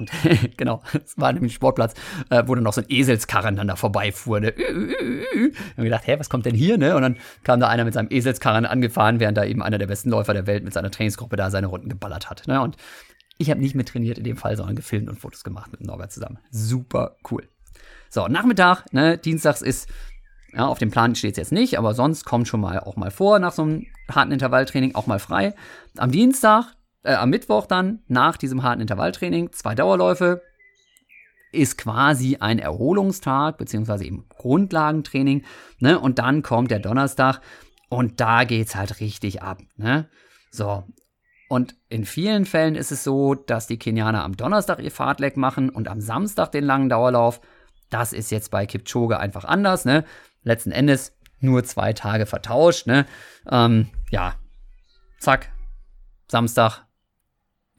Und 0.01 0.11
genau, 0.57 0.83
es 1.05 1.17
war 1.19 1.33
nämlich 1.33 1.53
ein 1.53 1.55
Sportplatz, 1.55 1.95
äh, 2.31 2.43
wo 2.47 2.55
dann 2.55 2.65
noch 2.65 2.73
so 2.73 2.81
ein 2.81 2.87
Eselskarren 2.89 3.55
dann 3.57 3.69
da 3.69 3.77
vorbeifuhr. 3.77 4.41
Ne? 4.41 4.49
Ich 4.51 5.57
habe 5.77 5.85
gedacht, 5.85 6.07
hä, 6.07 6.17
was 6.19 6.31
kommt 6.31 6.47
denn 6.47 6.55
hier? 6.55 6.79
Ne? 6.79 6.97
Und 6.97 7.03
dann 7.03 7.17
kam 7.45 7.61
da 7.61 7.69
einer 7.69 7.85
mit 7.85 7.95
seinem 7.95 8.09
Eselskarren 8.11 8.67
angefahren, 8.67 9.21
während 9.21 9.37
da 9.37 9.45
eben 9.45 9.63
einer 9.63 9.79
der 9.79 9.87
besten 9.87 10.11
Läufer 10.11 10.33
der 10.33 10.47
Welt 10.47 10.65
mit 10.65 10.73
seiner 10.73 10.91
Trainingsgruppe 10.91 11.37
da 11.37 11.51
seine 11.51 11.69
Runden 11.69 11.89
geballert 11.89 12.31
hat. 12.31 12.49
Ne? 12.49 12.61
Und 12.61 12.77
ich 13.39 13.51
habe 13.51 13.61
nicht 13.61 13.75
mit 13.75 13.89
trainiert 13.89 14.19
in 14.19 14.25
dem 14.25 14.37
Fall, 14.37 14.57
sondern 14.57 14.77
gefilmt 14.77 15.09
und 15.09 15.19
Fotos 15.19 15.45
gemacht 15.45 15.71
mit 15.71 15.83
Norbert 15.83 16.13
zusammen. 16.13 16.39
Super 16.51 17.17
cool. 17.31 17.49
So, 18.09 18.27
Nachmittag, 18.27 18.93
ne, 18.93 19.19
Dienstags 19.19 19.63
ist, 19.63 19.89
ja, 20.53 20.67
auf 20.67 20.79
dem 20.79 20.91
Plan 20.91 21.15
steht 21.15 21.33
es 21.33 21.37
jetzt 21.37 21.53
nicht, 21.53 21.79
aber 21.79 21.95
sonst 21.95 22.25
kommt 22.25 22.49
schon 22.49 22.61
mal 22.61 22.81
auch 22.81 22.97
mal 22.97 23.11
vor 23.11 23.39
nach 23.39 23.53
so 23.53 23.63
einem 23.63 23.87
harten 24.11 24.33
Intervalltraining 24.33 24.95
auch 24.95 25.07
mal 25.07 25.21
frei. 25.21 25.55
Am 25.97 26.11
Dienstag, 26.11 26.75
äh, 27.03 27.15
am 27.15 27.31
Mittwoch 27.31 27.67
dann, 27.67 28.01
nach 28.09 28.37
diesem 28.37 28.63
harten 28.63 28.81
Intervalltraining, 28.81 29.53
zwei 29.53 29.75
Dauerläufe, 29.75 30.43
ist 31.53 31.79
quasi 31.79 32.37
ein 32.39 32.59
Erholungstag, 32.59 33.59
beziehungsweise 33.59 34.05
eben 34.05 34.27
Grundlagentraining, 34.29 35.45
ne, 35.79 35.99
und 35.99 36.19
dann 36.19 36.43
kommt 36.43 36.71
der 36.71 36.79
Donnerstag 36.79 37.41
und 37.89 38.21
da 38.21 38.45
geht's 38.45 38.77
halt 38.77 39.01
richtig 39.01 39.43
ab, 39.43 39.59
ne. 39.77 40.09
So, 40.51 40.85
und 41.49 41.75
in 41.89 42.05
vielen 42.05 42.45
Fällen 42.45 42.77
ist 42.77 42.93
es 42.93 43.03
so, 43.03 43.35
dass 43.35 43.67
die 43.67 43.79
Kenianer 43.79 44.23
am 44.23 44.37
Donnerstag 44.37 44.79
ihr 44.79 44.93
Fahrtleck 44.93 45.37
machen 45.37 45.69
und 45.69 45.89
am 45.89 46.01
Samstag 46.01 46.53
den 46.53 46.63
langen 46.63 46.89
Dauerlauf. 46.89 47.41
Das 47.89 48.13
ist 48.13 48.31
jetzt 48.31 48.53
bei 48.53 48.67
Kipchoge 48.67 49.19
einfach 49.19 49.45
anders, 49.45 49.85
ne? 49.85 50.05
Letzten 50.45 50.71
Endes 50.71 51.19
nur 51.41 51.65
zwei 51.65 51.93
Tage 51.93 52.27
vertauscht, 52.27 52.87
ne? 52.87 53.05
Ähm, 53.51 53.89
ja, 54.11 54.35
zack, 55.19 55.51
Samstag, 56.29 56.87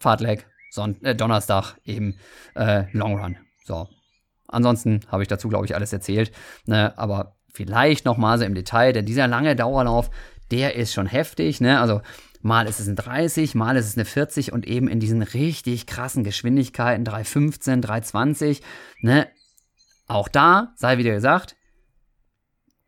Fahrtleg, 0.02 0.48
Son 0.70 1.02
äh, 1.04 1.16
Donnerstag 1.16 1.76
eben 1.86 2.16
äh, 2.56 2.86
Long 2.94 3.20
Run. 3.20 3.38
So. 3.66 3.88
Ansonsten 4.48 5.02
habe 5.08 5.24
ich 5.24 5.30
dazu, 5.30 5.48
glaube 5.48 5.66
ich, 5.66 5.76
alles 5.76 5.94
erzählt, 5.94 6.32
ne? 6.66 6.98
Aber 6.98 7.38
vielleicht 7.54 8.06
noch 8.06 8.18
mal 8.18 8.38
so 8.38 8.46
im 8.46 8.56
Detail, 8.56 8.94
denn 8.94 9.06
dieser 9.06 9.28
lange 9.28 9.56
Dauerlauf, 9.56 10.10
der 10.52 10.76
ist 10.76 10.94
schon 10.94 11.08
heftig, 11.08 11.62
ne? 11.62 11.80
Also 11.80 12.02
mal 12.42 12.68
ist 12.68 12.80
es 12.80 12.88
ein 12.88 12.96
30, 12.96 13.56
mal 13.56 13.78
ist 13.78 13.88
es 13.88 13.98
eine 13.98 14.06
40 14.06 14.52
und 14.52 14.68
eben 14.68 14.88
in 14.88 15.00
diesen 15.00 15.22
richtig 15.22 15.88
krassen 15.88 16.24
Geschwindigkeiten 16.24 17.06
315, 17.06 17.82
320, 17.82 18.62
ne? 19.02 19.28
Auch 20.08 20.28
da 20.28 20.74
sei 20.76 20.98
wieder 20.98 21.14
gesagt, 21.14 21.56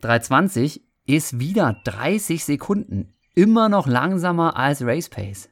320 0.02 0.82
ist 1.06 1.40
wieder 1.40 1.78
30 1.86 2.44
Sekunden 2.44 3.14
immer 3.36 3.70
noch 3.70 3.88
langsamer 3.88 4.58
als 4.58 4.82
Race 4.84 5.10
Pace. 5.10 5.50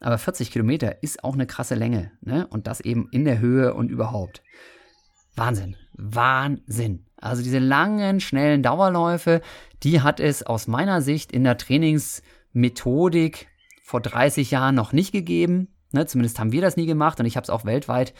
Aber 0.00 0.18
40 0.18 0.50
Kilometer 0.50 1.02
ist 1.02 1.24
auch 1.24 1.34
eine 1.34 1.46
krasse 1.46 1.74
Länge, 1.74 2.12
ne? 2.20 2.46
Und 2.48 2.66
das 2.66 2.80
eben 2.80 3.08
in 3.10 3.24
der 3.24 3.40
Höhe 3.40 3.74
und 3.74 3.90
überhaupt. 3.90 4.42
Wahnsinn. 5.34 5.76
Wahnsinn. 5.92 7.06
Also 7.16 7.42
diese 7.42 7.58
langen, 7.58 8.20
schnellen 8.20 8.62
Dauerläufe, 8.62 9.40
die 9.82 10.00
hat 10.00 10.20
es 10.20 10.44
aus 10.44 10.68
meiner 10.68 11.02
Sicht 11.02 11.32
in 11.32 11.44
der 11.44 11.58
Trainingsmethodik 11.58 13.48
vor 13.82 14.00
30 14.00 14.50
Jahren 14.50 14.74
noch 14.74 14.92
nicht 14.92 15.12
gegeben. 15.12 15.68
Ne? 15.92 16.06
Zumindest 16.06 16.38
haben 16.38 16.52
wir 16.52 16.60
das 16.60 16.76
nie 16.76 16.86
gemacht 16.86 17.18
und 17.18 17.26
ich 17.26 17.36
habe 17.36 17.44
es 17.44 17.50
auch 17.50 17.64
weltweit 17.64 18.14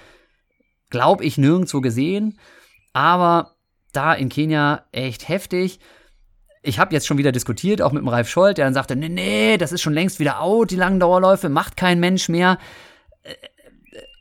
glaube 0.90 1.24
ich, 1.24 1.38
nirgendwo 1.38 1.80
gesehen. 1.80 2.38
Aber 2.92 3.56
da 3.92 4.14
in 4.14 4.28
Kenia 4.28 4.84
echt 4.92 5.28
heftig. 5.28 5.80
Ich 6.68 6.78
habe 6.78 6.92
jetzt 6.92 7.06
schon 7.06 7.16
wieder 7.16 7.32
diskutiert, 7.32 7.80
auch 7.80 7.92
mit 7.92 8.02
dem 8.02 8.08
Ralf 8.08 8.28
Scholz, 8.28 8.56
der 8.56 8.66
dann 8.66 8.74
sagte, 8.74 8.94
nee, 8.94 9.08
nee, 9.08 9.56
das 9.56 9.72
ist 9.72 9.80
schon 9.80 9.94
längst 9.94 10.20
wieder 10.20 10.42
out, 10.42 10.70
die 10.70 10.76
langen 10.76 11.00
Dauerläufe, 11.00 11.48
macht 11.48 11.78
kein 11.78 11.98
Mensch 11.98 12.28
mehr. 12.28 12.58
Äh, 13.22 13.32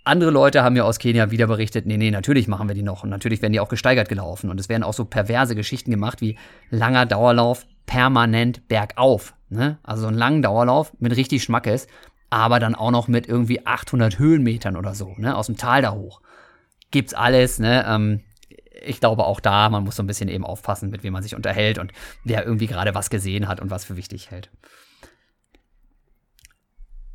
andere 0.06 0.32
Leute 0.32 0.64
haben 0.64 0.78
ja 0.78 0.86
aus 0.86 0.98
Kenia 0.98 1.30
wieder 1.30 1.48
berichtet, 1.48 1.86
nee, 1.86 1.98
nee, 1.98 2.10
natürlich 2.10 2.48
machen 2.48 2.70
wir 2.70 2.74
die 2.74 2.84
noch 2.84 3.04
und 3.04 3.10
natürlich 3.10 3.42
werden 3.42 3.52
die 3.52 3.60
auch 3.60 3.68
gesteigert 3.68 4.08
gelaufen 4.08 4.50
und 4.50 4.62
es 4.62 4.70
werden 4.70 4.84
auch 4.84 4.94
so 4.94 5.04
perverse 5.04 5.56
Geschichten 5.56 5.92
gemacht 5.92 6.22
wie 6.22 6.38
langer 6.70 7.06
Dauerlauf 7.06 7.66
permanent 7.86 8.70
bergauf, 8.70 9.34
ne? 9.50 9.80
Also 9.84 10.04
so 10.04 10.08
einen 10.08 10.18
langen 10.18 10.42
Dauerlauf 10.42 10.94
mit 11.00 11.18
richtig 11.18 11.44
Schmackes, 11.44 11.88
aber 12.30 12.62
dann 12.62 12.76
auch 12.76 12.92
noch 12.92 13.10
mit 13.10 13.28
irgendwie 13.28 13.66
800 13.66 14.20
Höhenmetern 14.20 14.78
oder 14.78 14.96
so, 14.96 15.16
ne? 15.18 15.36
Aus 15.36 15.48
dem 15.48 15.58
Tal 15.58 15.82
da 15.82 15.92
hoch 15.92 16.22
gibt's 16.92 17.14
alles, 17.14 17.60
ne? 17.60 17.86
Ähm, 17.86 18.22
ich 18.86 19.00
glaube 19.00 19.26
auch 19.26 19.40
da, 19.40 19.70
man 19.70 19.84
muss 19.84 19.96
so 19.96 20.04
ein 20.04 20.08
bisschen 20.08 20.30
eben 20.30 20.46
aufpassen, 20.46 20.90
mit 20.90 21.04
wem 21.04 21.14
man 21.14 21.24
sich 21.24 21.36
unterhält 21.36 21.78
und 21.78 21.92
wer 22.24 22.46
irgendwie 22.46 22.68
gerade 22.68 22.96
was 22.96 23.10
gesehen 23.10 23.48
hat 23.48 23.60
und 23.60 23.70
was 23.70 23.86
für 23.86 23.98
wichtig 23.98 24.32
hält. 24.32 24.50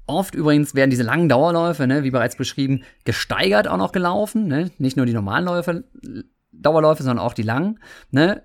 Oft 0.07 0.35
übrigens 0.35 0.75
werden 0.75 0.91
diese 0.91 1.05
langen 1.05 1.29
Dauerläufe, 1.29 1.87
ne, 1.87 2.03
wie 2.03 2.11
bereits 2.11 2.37
beschrieben, 2.37 2.83
gesteigert 3.05 3.69
auch 3.69 3.77
noch 3.77 3.93
gelaufen. 3.93 4.49
Ne? 4.49 4.71
Nicht 4.79 4.97
nur 4.97 5.07
die 5.07 5.13
normalen 5.15 5.45
Läufe, 5.45 5.85
Dauerläufe, 6.51 7.03
sondern 7.03 7.25
auch 7.25 7.35
die 7.35 7.43
langen. 7.43 7.79
Ne? 8.11 8.43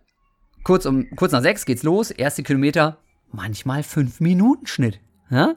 Kurz, 0.63 0.86
um, 0.86 1.09
kurz 1.15 1.32
nach 1.32 1.41
sechs 1.41 1.65
geht's 1.65 1.84
los. 1.84 2.11
Erste 2.11 2.43
Kilometer, 2.43 2.97
manchmal 3.32 3.84
fünf 3.84 4.20
Minuten 4.20 4.68
Schnitt. 4.68 4.99
Ja? 5.30 5.55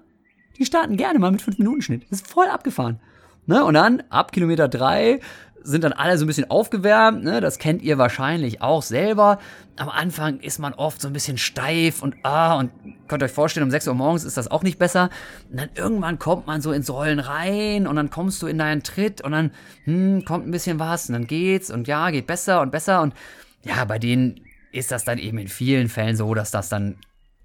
Die 0.58 0.64
starten 0.64 0.96
gerne 0.96 1.18
mal 1.18 1.30
mit 1.30 1.42
fünf 1.42 1.58
Minuten 1.58 1.82
Schnitt. 1.82 2.04
Das 2.10 2.22
ist 2.22 2.30
voll 2.30 2.46
abgefahren. 2.46 3.00
Ne? 3.46 3.64
Und 3.64 3.74
dann 3.74 4.02
ab 4.10 4.32
Kilometer 4.32 4.68
drei 4.68 5.20
sind 5.62 5.84
dann 5.84 5.92
alle 5.92 6.16
so 6.18 6.24
ein 6.24 6.26
bisschen 6.26 6.50
aufgewärmt, 6.50 7.22
ne? 7.22 7.40
Das 7.40 7.58
kennt 7.58 7.82
ihr 7.82 7.98
wahrscheinlich 7.98 8.62
auch 8.62 8.82
selber. 8.82 9.38
Am 9.76 9.88
Anfang 9.88 10.40
ist 10.40 10.58
man 10.58 10.74
oft 10.74 11.00
so 11.00 11.08
ein 11.08 11.12
bisschen 11.12 11.38
steif 11.38 12.02
und 12.02 12.16
ah, 12.22 12.58
und 12.58 12.70
könnt 13.08 13.22
euch 13.22 13.32
vorstellen, 13.32 13.64
um 13.64 13.70
6 13.70 13.88
Uhr 13.88 13.94
morgens 13.94 14.24
ist 14.24 14.36
das 14.36 14.50
auch 14.50 14.62
nicht 14.62 14.78
besser. 14.78 15.10
Und 15.50 15.60
dann 15.60 15.68
irgendwann 15.74 16.18
kommt 16.18 16.46
man 16.46 16.60
so 16.60 16.72
ins 16.72 16.90
Rollen 16.90 17.18
rein 17.18 17.86
und 17.86 17.96
dann 17.96 18.10
kommst 18.10 18.42
du 18.42 18.46
in 18.46 18.58
deinen 18.58 18.82
Tritt 18.82 19.20
und 19.20 19.32
dann, 19.32 19.50
hm, 19.84 20.24
kommt 20.24 20.46
ein 20.46 20.50
bisschen 20.50 20.78
was 20.78 21.08
und 21.08 21.14
dann 21.14 21.26
geht's 21.26 21.70
und 21.70 21.88
ja, 21.88 22.10
geht 22.10 22.26
besser 22.26 22.60
und 22.60 22.70
besser 22.70 23.02
und 23.02 23.14
ja, 23.62 23.84
bei 23.84 23.98
denen 23.98 24.40
ist 24.72 24.90
das 24.90 25.04
dann 25.04 25.18
eben 25.18 25.38
in 25.38 25.48
vielen 25.48 25.88
Fällen 25.88 26.16
so, 26.16 26.34
dass 26.34 26.50
das 26.50 26.68
dann 26.68 26.96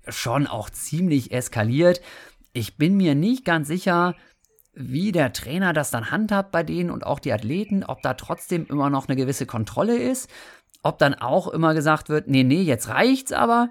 schon 0.08 0.48
auch 0.48 0.70
ziemlich 0.70 1.32
eskaliert. 1.32 2.02
Ich 2.54 2.78
bin 2.78 2.96
mir 2.96 3.16
nicht 3.16 3.44
ganz 3.44 3.68
sicher, 3.68 4.16
wie 4.76 5.12
der 5.12 5.34
Trainer 5.34 5.74
das 5.74 5.92
dann 5.92 6.12
handhabt 6.12 6.52
bei 6.52 6.64
denen 6.64 6.92
und 6.92 7.06
auch 7.06 7.20
die 7.20 7.34
Athleten, 7.34 7.84
ob 7.84 8.02
da 8.02 8.14
trotzdem 8.14 8.66
immer 8.68 8.90
noch 8.90 9.08
eine 9.08 9.16
gewisse 9.16 9.46
Kontrolle 9.46 9.98
ist, 9.98 10.30
ob 10.84 11.00
dann 11.00 11.14
auch 11.16 11.48
immer 11.48 11.74
gesagt 11.74 12.10
wird, 12.10 12.28
nee, 12.28 12.44
nee, 12.44 12.62
jetzt 12.62 12.90
reicht's 12.90 13.32
aber, 13.32 13.70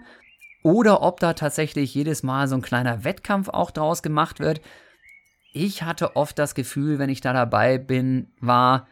oder 0.63 1.03
ob 1.03 1.21
da 1.21 1.35
tatsächlich 1.35 1.95
jedes 1.95 2.23
Mal 2.23 2.49
so 2.49 2.55
ein 2.57 2.63
kleiner 2.63 3.05
Wettkampf 3.05 3.51
auch 3.51 3.71
draus 3.71 4.03
gemacht 4.03 4.41
wird. 4.41 4.63
Ich 5.53 5.83
hatte 5.83 6.17
oft 6.17 6.39
das 6.39 6.55
Gefühl, 6.55 6.99
wenn 6.99 7.11
ich 7.11 7.21
da 7.21 7.35
dabei 7.35 7.77
bin, 7.79 8.33
war, 8.41 8.89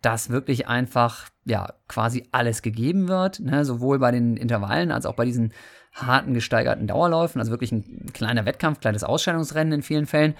dass 0.00 0.30
wirklich 0.30 0.66
einfach, 0.66 1.28
ja, 1.44 1.74
quasi 1.88 2.26
alles 2.32 2.62
gegeben 2.62 3.06
wird, 3.06 3.40
ne? 3.40 3.66
sowohl 3.66 3.98
bei 3.98 4.10
den 4.10 4.38
Intervallen 4.38 4.90
als 4.90 5.04
auch 5.04 5.14
bei 5.14 5.26
diesen 5.26 5.52
harten 5.92 6.32
gesteigerten 6.32 6.86
Dauerläufen, 6.86 7.38
also 7.38 7.50
wirklich 7.50 7.72
ein 7.72 8.10
kleiner 8.14 8.46
Wettkampf, 8.46 8.80
kleines 8.80 9.04
Ausscheidungsrennen 9.04 9.74
in 9.74 9.82
vielen 9.82 10.06
Fällen. 10.06 10.34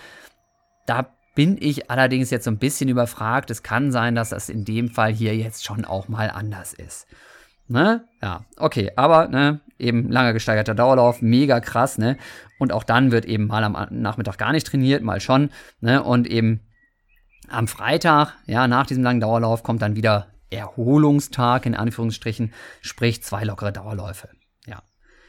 Da 0.86 1.14
bin 1.34 1.56
ich 1.60 1.90
allerdings 1.90 2.30
jetzt 2.30 2.44
so 2.44 2.50
ein 2.50 2.58
bisschen 2.58 2.88
überfragt. 2.88 3.50
Es 3.50 3.62
kann 3.62 3.92
sein, 3.92 4.14
dass 4.14 4.30
das 4.30 4.48
in 4.48 4.64
dem 4.64 4.88
Fall 4.88 5.12
hier 5.12 5.36
jetzt 5.36 5.64
schon 5.64 5.84
auch 5.84 6.08
mal 6.08 6.30
anders 6.30 6.72
ist. 6.72 7.06
Ne? 7.68 8.04
Ja, 8.20 8.44
okay, 8.56 8.90
aber 8.96 9.28
ne, 9.28 9.60
eben 9.78 10.10
langer 10.10 10.32
gesteigerter 10.32 10.74
Dauerlauf, 10.74 11.22
mega 11.22 11.60
krass, 11.60 11.98
ne? 11.98 12.16
Und 12.58 12.72
auch 12.72 12.82
dann 12.82 13.12
wird 13.12 13.24
eben 13.26 13.46
mal 13.46 13.62
am 13.62 13.76
Nachmittag 13.90 14.38
gar 14.38 14.50
nicht 14.50 14.66
trainiert, 14.66 15.04
mal 15.04 15.20
schon, 15.20 15.50
ne? 15.80 16.02
Und 16.02 16.26
eben 16.26 16.60
am 17.48 17.68
Freitag, 17.68 18.34
ja, 18.46 18.66
nach 18.66 18.86
diesem 18.86 19.04
langen 19.04 19.20
Dauerlauf 19.20 19.62
kommt 19.62 19.82
dann 19.82 19.94
wieder 19.94 20.26
Erholungstag 20.50 21.64
in 21.64 21.76
Anführungsstrichen, 21.76 22.52
sprich 22.80 23.22
zwei 23.22 23.44
lockere 23.44 23.72
Dauerläufe. 23.72 24.28
Ja. 24.66 24.82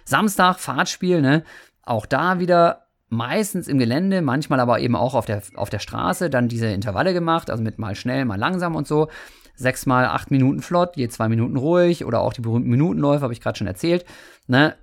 Samstag 0.03 0.59
Fahrtspiel, 0.59 1.21
ne? 1.21 1.43
Auch 1.83 2.07
da 2.07 2.39
wieder 2.39 2.87
meistens 3.11 3.67
im 3.67 3.77
Gelände, 3.77 4.21
manchmal 4.21 4.61
aber 4.61 4.79
eben 4.79 4.95
auch 4.95 5.13
auf 5.13 5.25
der, 5.25 5.43
auf 5.55 5.69
der 5.69 5.79
Straße, 5.79 6.29
dann 6.29 6.47
diese 6.47 6.67
Intervalle 6.67 7.13
gemacht, 7.13 7.49
also 7.49 7.61
mit 7.61 7.77
mal 7.77 7.93
schnell, 7.93 8.23
mal 8.25 8.39
langsam 8.39 8.75
und 8.75 8.87
so. 8.87 9.09
Sechs 9.53 9.85
mal 9.85 10.05
acht 10.05 10.31
Minuten 10.31 10.61
flott, 10.61 10.95
je 10.95 11.09
zwei 11.09 11.27
Minuten 11.27 11.57
ruhig 11.57 12.05
oder 12.05 12.21
auch 12.21 12.33
die 12.33 12.41
berühmten 12.41 12.69
Minutenläufe, 12.69 13.21
habe 13.21 13.33
ich 13.33 13.41
gerade 13.41 13.57
schon 13.57 13.67
erzählt. 13.67 14.05
Ne? 14.47 14.75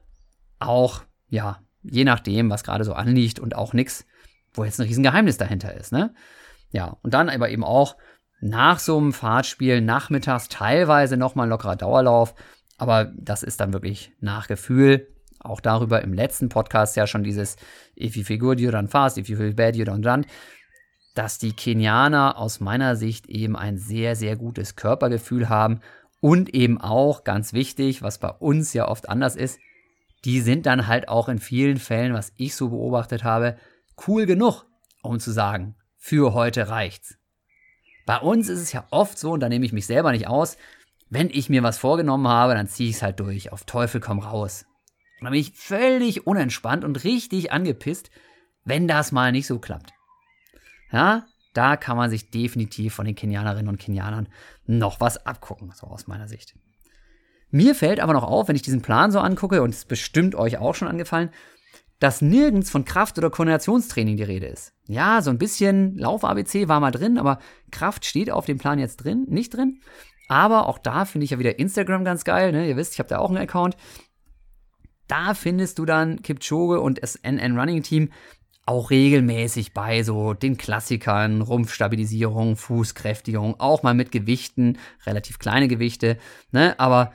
Auch, 0.58 1.02
ja, 1.30 1.60
je 1.82 2.04
nachdem, 2.04 2.50
was 2.50 2.64
gerade 2.64 2.84
so 2.84 2.92
anliegt 2.92 3.40
und 3.40 3.56
auch 3.56 3.72
nichts, 3.72 4.06
wo 4.52 4.62
jetzt 4.62 4.78
ein 4.78 4.86
Riesengeheimnis 4.86 5.38
dahinter 5.38 5.74
ist. 5.74 5.90
Ne? 5.90 6.14
Ja, 6.70 6.98
und 7.02 7.14
dann 7.14 7.30
aber 7.30 7.48
eben 7.48 7.64
auch 7.64 7.96
nach 8.40 8.78
so 8.78 8.98
einem 8.98 9.14
Fahrtspiel 9.14 9.80
nachmittags 9.80 10.48
teilweise 10.48 11.16
nochmal 11.16 11.46
ein 11.46 11.50
lockerer 11.50 11.76
Dauerlauf. 11.76 12.34
Aber 12.76 13.06
das 13.16 13.42
ist 13.42 13.60
dann 13.60 13.72
wirklich 13.72 14.12
nach 14.20 14.48
Gefühl. 14.48 15.08
Auch 15.40 15.60
darüber 15.60 16.02
im 16.02 16.12
letzten 16.12 16.48
Podcast 16.48 16.96
ja 16.96 17.06
schon 17.06 17.22
dieses 17.22 17.56
If 17.98 18.16
you 18.16 18.24
feel 18.24 18.38
good, 18.38 18.60
you 18.60 18.70
run 18.70 18.88
fast, 18.88 19.18
if 19.18 19.28
you 19.28 19.36
feel 19.36 19.54
bad, 19.54 19.76
you 19.76 19.84
don't 19.84 20.08
run. 20.08 20.26
Dass 21.14 21.38
die 21.38 21.52
Kenianer 21.52 22.38
aus 22.38 22.60
meiner 22.60 22.96
Sicht 22.96 23.28
eben 23.28 23.56
ein 23.56 23.78
sehr, 23.78 24.16
sehr 24.16 24.36
gutes 24.36 24.76
Körpergefühl 24.76 25.48
haben 25.48 25.80
und 26.20 26.54
eben 26.54 26.80
auch, 26.80 27.24
ganz 27.24 27.52
wichtig, 27.52 28.02
was 28.02 28.18
bei 28.18 28.30
uns 28.30 28.72
ja 28.72 28.88
oft 28.88 29.08
anders 29.08 29.36
ist, 29.36 29.58
die 30.24 30.40
sind 30.40 30.66
dann 30.66 30.86
halt 30.86 31.08
auch 31.08 31.28
in 31.28 31.38
vielen 31.38 31.78
Fällen, 31.78 32.12
was 32.12 32.32
ich 32.36 32.56
so 32.56 32.70
beobachtet 32.70 33.22
habe, 33.22 33.56
cool 34.06 34.26
genug, 34.26 34.64
um 35.02 35.20
zu 35.20 35.30
sagen, 35.30 35.76
für 35.96 36.34
heute 36.34 36.68
reicht's. 36.68 37.16
Bei 38.06 38.18
uns 38.18 38.48
ist 38.48 38.60
es 38.60 38.72
ja 38.72 38.86
oft 38.90 39.18
so, 39.18 39.32
und 39.32 39.40
da 39.40 39.48
nehme 39.48 39.64
ich 39.64 39.72
mich 39.72 39.86
selber 39.86 40.12
nicht 40.12 40.26
aus, 40.26 40.56
wenn 41.10 41.30
ich 41.30 41.48
mir 41.48 41.62
was 41.62 41.78
vorgenommen 41.78 42.28
habe, 42.28 42.54
dann 42.54 42.68
ziehe 42.68 42.90
ich 42.90 42.96
es 42.96 43.02
halt 43.02 43.20
durch, 43.20 43.52
auf 43.52 43.64
Teufel 43.64 44.00
komm 44.00 44.18
raus. 44.18 44.66
Dann 45.20 45.32
bin 45.32 45.40
ich 45.40 45.52
völlig 45.52 46.26
unentspannt 46.26 46.84
und 46.84 47.04
richtig 47.04 47.52
angepisst, 47.52 48.10
wenn 48.64 48.86
das 48.86 49.12
mal 49.12 49.32
nicht 49.32 49.46
so 49.46 49.58
klappt. 49.58 49.92
Ja, 50.92 51.26
da 51.54 51.76
kann 51.76 51.96
man 51.96 52.10
sich 52.10 52.30
definitiv 52.30 52.94
von 52.94 53.06
den 53.06 53.14
Kenianerinnen 53.14 53.68
und 53.68 53.80
Kenianern 53.80 54.28
noch 54.66 55.00
was 55.00 55.26
abgucken, 55.26 55.72
so 55.74 55.86
aus 55.86 56.06
meiner 56.06 56.28
Sicht. 56.28 56.54
Mir 57.50 57.74
fällt 57.74 58.00
aber 58.00 58.12
noch 58.12 58.24
auf, 58.24 58.48
wenn 58.48 58.56
ich 58.56 58.62
diesen 58.62 58.82
Plan 58.82 59.10
so 59.10 59.20
angucke, 59.20 59.62
und 59.62 59.70
es 59.70 59.78
ist 59.78 59.88
bestimmt 59.88 60.34
euch 60.34 60.58
auch 60.58 60.74
schon 60.74 60.88
angefallen, 60.88 61.30
dass 61.98 62.22
nirgends 62.22 62.70
von 62.70 62.84
Kraft- 62.84 63.18
oder 63.18 63.30
Koordinationstraining 63.30 64.16
die 64.16 64.22
Rede 64.22 64.46
ist. 64.46 64.72
Ja, 64.86 65.20
so 65.20 65.30
ein 65.30 65.38
bisschen 65.38 65.96
Lauf-ABC 65.98 66.68
war 66.68 66.80
mal 66.80 66.92
drin, 66.92 67.18
aber 67.18 67.38
Kraft 67.70 68.04
steht 68.04 68.30
auf 68.30 68.46
dem 68.46 68.58
Plan 68.58 68.78
jetzt 68.78 68.98
drin, 68.98 69.26
nicht 69.28 69.54
drin. 69.54 69.80
Aber 70.28 70.66
auch 70.66 70.78
da 70.78 71.06
finde 71.06 71.24
ich 71.24 71.30
ja 71.30 71.38
wieder 71.38 71.58
Instagram 71.58 72.04
ganz 72.04 72.22
geil. 72.22 72.52
Ne? 72.52 72.68
Ihr 72.68 72.76
wisst, 72.76 72.92
ich 72.92 72.98
habe 72.98 73.08
da 73.08 73.18
auch 73.18 73.30
einen 73.30 73.38
Account. 73.38 73.76
Da 75.08 75.34
findest 75.34 75.78
du 75.78 75.84
dann 75.84 76.22
Kipchoge 76.22 76.80
und 76.80 77.02
das 77.02 77.16
NN 77.16 77.58
Running 77.58 77.82
Team 77.82 78.10
auch 78.66 78.90
regelmäßig 78.90 79.72
bei 79.72 80.02
so 80.02 80.34
den 80.34 80.58
Klassikern, 80.58 81.40
Rumpfstabilisierung, 81.40 82.54
Fußkräftigung, 82.56 83.58
auch 83.58 83.82
mal 83.82 83.94
mit 83.94 84.12
Gewichten, 84.12 84.78
relativ 85.06 85.38
kleine 85.38 85.68
Gewichte. 85.68 86.18
Ne? 86.52 86.78
Aber 86.78 87.12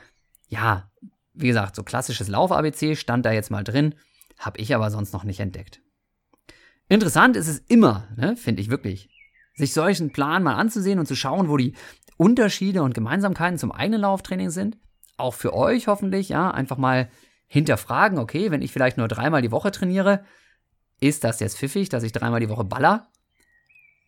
ja, 0.47 0.89
wie 1.35 1.47
gesagt, 1.47 1.75
so 1.75 1.83
klassisches 1.83 2.27
Lauf-ABC 2.27 2.95
stand 2.95 3.25
da 3.25 3.31
jetzt 3.31 3.51
mal 3.51 3.63
drin. 3.63 3.93
Habe 4.39 4.59
ich 4.59 4.73
aber 4.73 4.89
sonst 4.89 5.13
noch 5.13 5.23
nicht 5.23 5.39
entdeckt. 5.39 5.79
Interessant 6.89 7.37
ist 7.37 7.47
es 7.47 7.59
immer, 7.59 8.07
ne, 8.17 8.35
finde 8.35 8.61
ich 8.61 8.69
wirklich, 8.69 9.09
sich 9.55 9.73
solchen 9.73 10.11
Plan 10.11 10.43
mal 10.43 10.55
anzusehen 10.55 10.99
und 10.99 11.05
zu 11.05 11.15
schauen, 11.15 11.49
wo 11.49 11.57
die 11.57 11.75
Unterschiede 12.17 12.81
und 12.81 12.93
Gemeinsamkeiten 12.93 13.59
zum 13.59 13.71
eigenen 13.71 14.01
Lauftraining 14.01 14.49
sind. 14.49 14.77
Auch 15.17 15.33
für 15.33 15.53
euch 15.53 15.87
hoffentlich, 15.87 16.29
ja, 16.29 16.49
einfach 16.49 16.77
mal 16.77 17.09
hinterfragen, 17.47 18.17
okay, 18.17 18.51
wenn 18.51 18.61
ich 18.61 18.71
vielleicht 18.71 18.97
nur 18.97 19.07
dreimal 19.07 19.41
die 19.41 19.51
Woche 19.51 19.71
trainiere, 19.71 20.23
ist 20.99 21.23
das 21.23 21.39
jetzt 21.39 21.57
pfiffig, 21.57 21.89
dass 21.89 22.03
ich 22.03 22.11
dreimal 22.11 22.39
die 22.39 22.49
Woche 22.49 22.63
baller? 22.63 23.07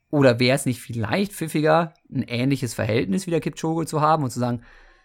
Oder 0.10 0.40
wäre 0.40 0.56
es 0.56 0.66
nicht 0.66 0.82
vielleicht 0.82 1.34
pfiffiger, 1.34 1.94
ein 2.10 2.24
ähnliches 2.24 2.74
Verhältnis 2.74 3.26
wie 3.26 3.32
der 3.32 3.42
Kipchoge 3.42 3.86
zu 3.86 4.02
haben 4.02 4.24
und 4.24 4.32
zu 4.32 4.40
sagen, 4.40 4.62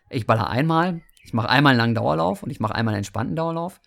ich 0.09 0.27
baller 0.27 0.49
einmal, 0.49 1.01
ich 1.25 1.33
mache 1.33 1.49
einmal 1.49 1.73
einen 1.73 1.79
langen 1.79 1.95
Dauerlauf 1.95 2.43
und 2.43 2.51
ich 2.51 2.61
mache 2.61 2.75
einmal 2.75 2.95
einen 2.95 3.01
entspannten 3.01 3.37
Dauerlauf? 3.37 3.81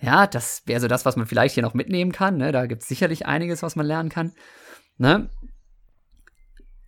Ja, 0.00 0.26
das 0.26 0.62
wäre 0.66 0.80
so 0.80 0.88
das, 0.88 1.04
was 1.04 1.16
man 1.16 1.26
vielleicht 1.26 1.54
hier 1.54 1.62
noch 1.62 1.74
mitnehmen 1.74 2.10
kann. 2.10 2.36
Ne? 2.36 2.50
Da 2.50 2.66
gibt 2.66 2.82
es 2.82 2.88
sicherlich 2.88 3.26
einiges, 3.26 3.62
was 3.62 3.76
man 3.76 3.86
lernen 3.86 4.08
kann. 4.08 4.32
Ne? 4.98 5.30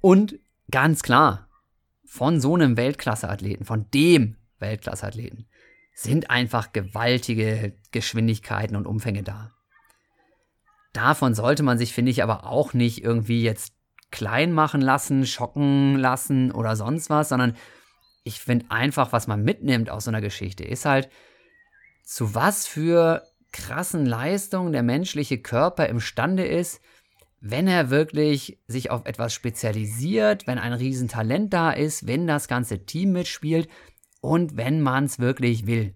Und 0.01 0.39
ganz 0.71 1.03
klar, 1.03 1.49
von 2.05 2.41
so 2.41 2.55
einem 2.55 2.77
Weltklasse-Athleten, 2.77 3.65
von 3.65 3.89
dem 3.93 4.37
Weltklasse-Athleten, 4.59 5.47
sind 5.95 6.29
einfach 6.29 6.73
gewaltige 6.73 7.77
Geschwindigkeiten 7.93 8.77
und 8.77 8.87
Umfänge 8.87 9.23
da. 9.23 9.53
Davon 10.93 11.35
sollte 11.35 11.63
man 11.63 11.79
sich, 11.79 11.93
finde 11.93 12.11
ich, 12.11 12.23
aber 12.23 12.47
auch 12.47 12.73
nicht 12.75 13.03
irgendwie 13.03 13.43
jetzt 13.43 13.75
klein 14.11 14.53
machen 14.53 14.81
lassen, 14.81 15.27
schocken 15.27 15.97
lassen 15.97 16.53
oder 16.53 16.77
sonst 16.77 17.11
was, 17.11 17.31
sondern 17.31 17.57
ich 18.25 18.41
finde 18.41 18.67
einfach, 18.71 19.13
was 19.13 19.27
man 19.27 19.43
mitnimmt 19.43 19.91
aus 19.91 20.05
so 20.05 20.11
einer 20.11 20.21
Geschichte, 20.21 20.65
ist 20.65 20.85
halt, 20.85 21.09
zu 22.05 22.35
was 22.35 22.67
für 22.67 23.23
krassen 23.53 24.05
Leistungen 24.05 24.73
der 24.73 24.83
menschliche 24.83 25.39
Körper 25.39 25.89
imstande 25.89 26.45
ist, 26.45 26.81
wenn 27.41 27.69
er 27.69 27.91
wirklich 27.91 28.59
sich 28.67 28.91
auf 28.91 29.05
etwas 29.05 29.35
spezialisiert, 29.35 30.47
wenn 30.47 30.59
ein 30.59 30.73
Riesentalent 30.73 31.53
da 31.53 31.71
ist, 31.71 32.07
wenn 32.07 32.27
das 32.27 32.49
ganze 32.49 32.85
Team 32.87 33.13
mitspielt 33.13 33.69
und 34.25 34.57
wenn 34.57 34.81
man 34.81 35.05
es 35.05 35.19
wirklich 35.19 35.67
will. 35.67 35.95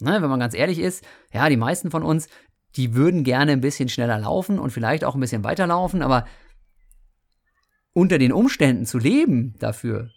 Ne, 0.00 0.20
wenn 0.20 0.30
man 0.30 0.40
ganz 0.40 0.54
ehrlich 0.54 0.78
ist, 0.78 1.04
ja, 1.32 1.48
die 1.48 1.56
meisten 1.56 1.90
von 1.90 2.02
uns, 2.02 2.28
die 2.74 2.94
würden 2.94 3.22
gerne 3.22 3.52
ein 3.52 3.60
bisschen 3.60 3.88
schneller 3.88 4.18
laufen 4.18 4.58
und 4.58 4.70
vielleicht 4.70 5.04
auch 5.04 5.14
ein 5.14 5.20
bisschen 5.20 5.44
weiterlaufen, 5.44 6.02
aber 6.02 6.26
unter 7.92 8.18
den 8.18 8.32
Umständen 8.32 8.86
zu 8.86 8.98
leben 8.98 9.54
dafür, 9.58 10.10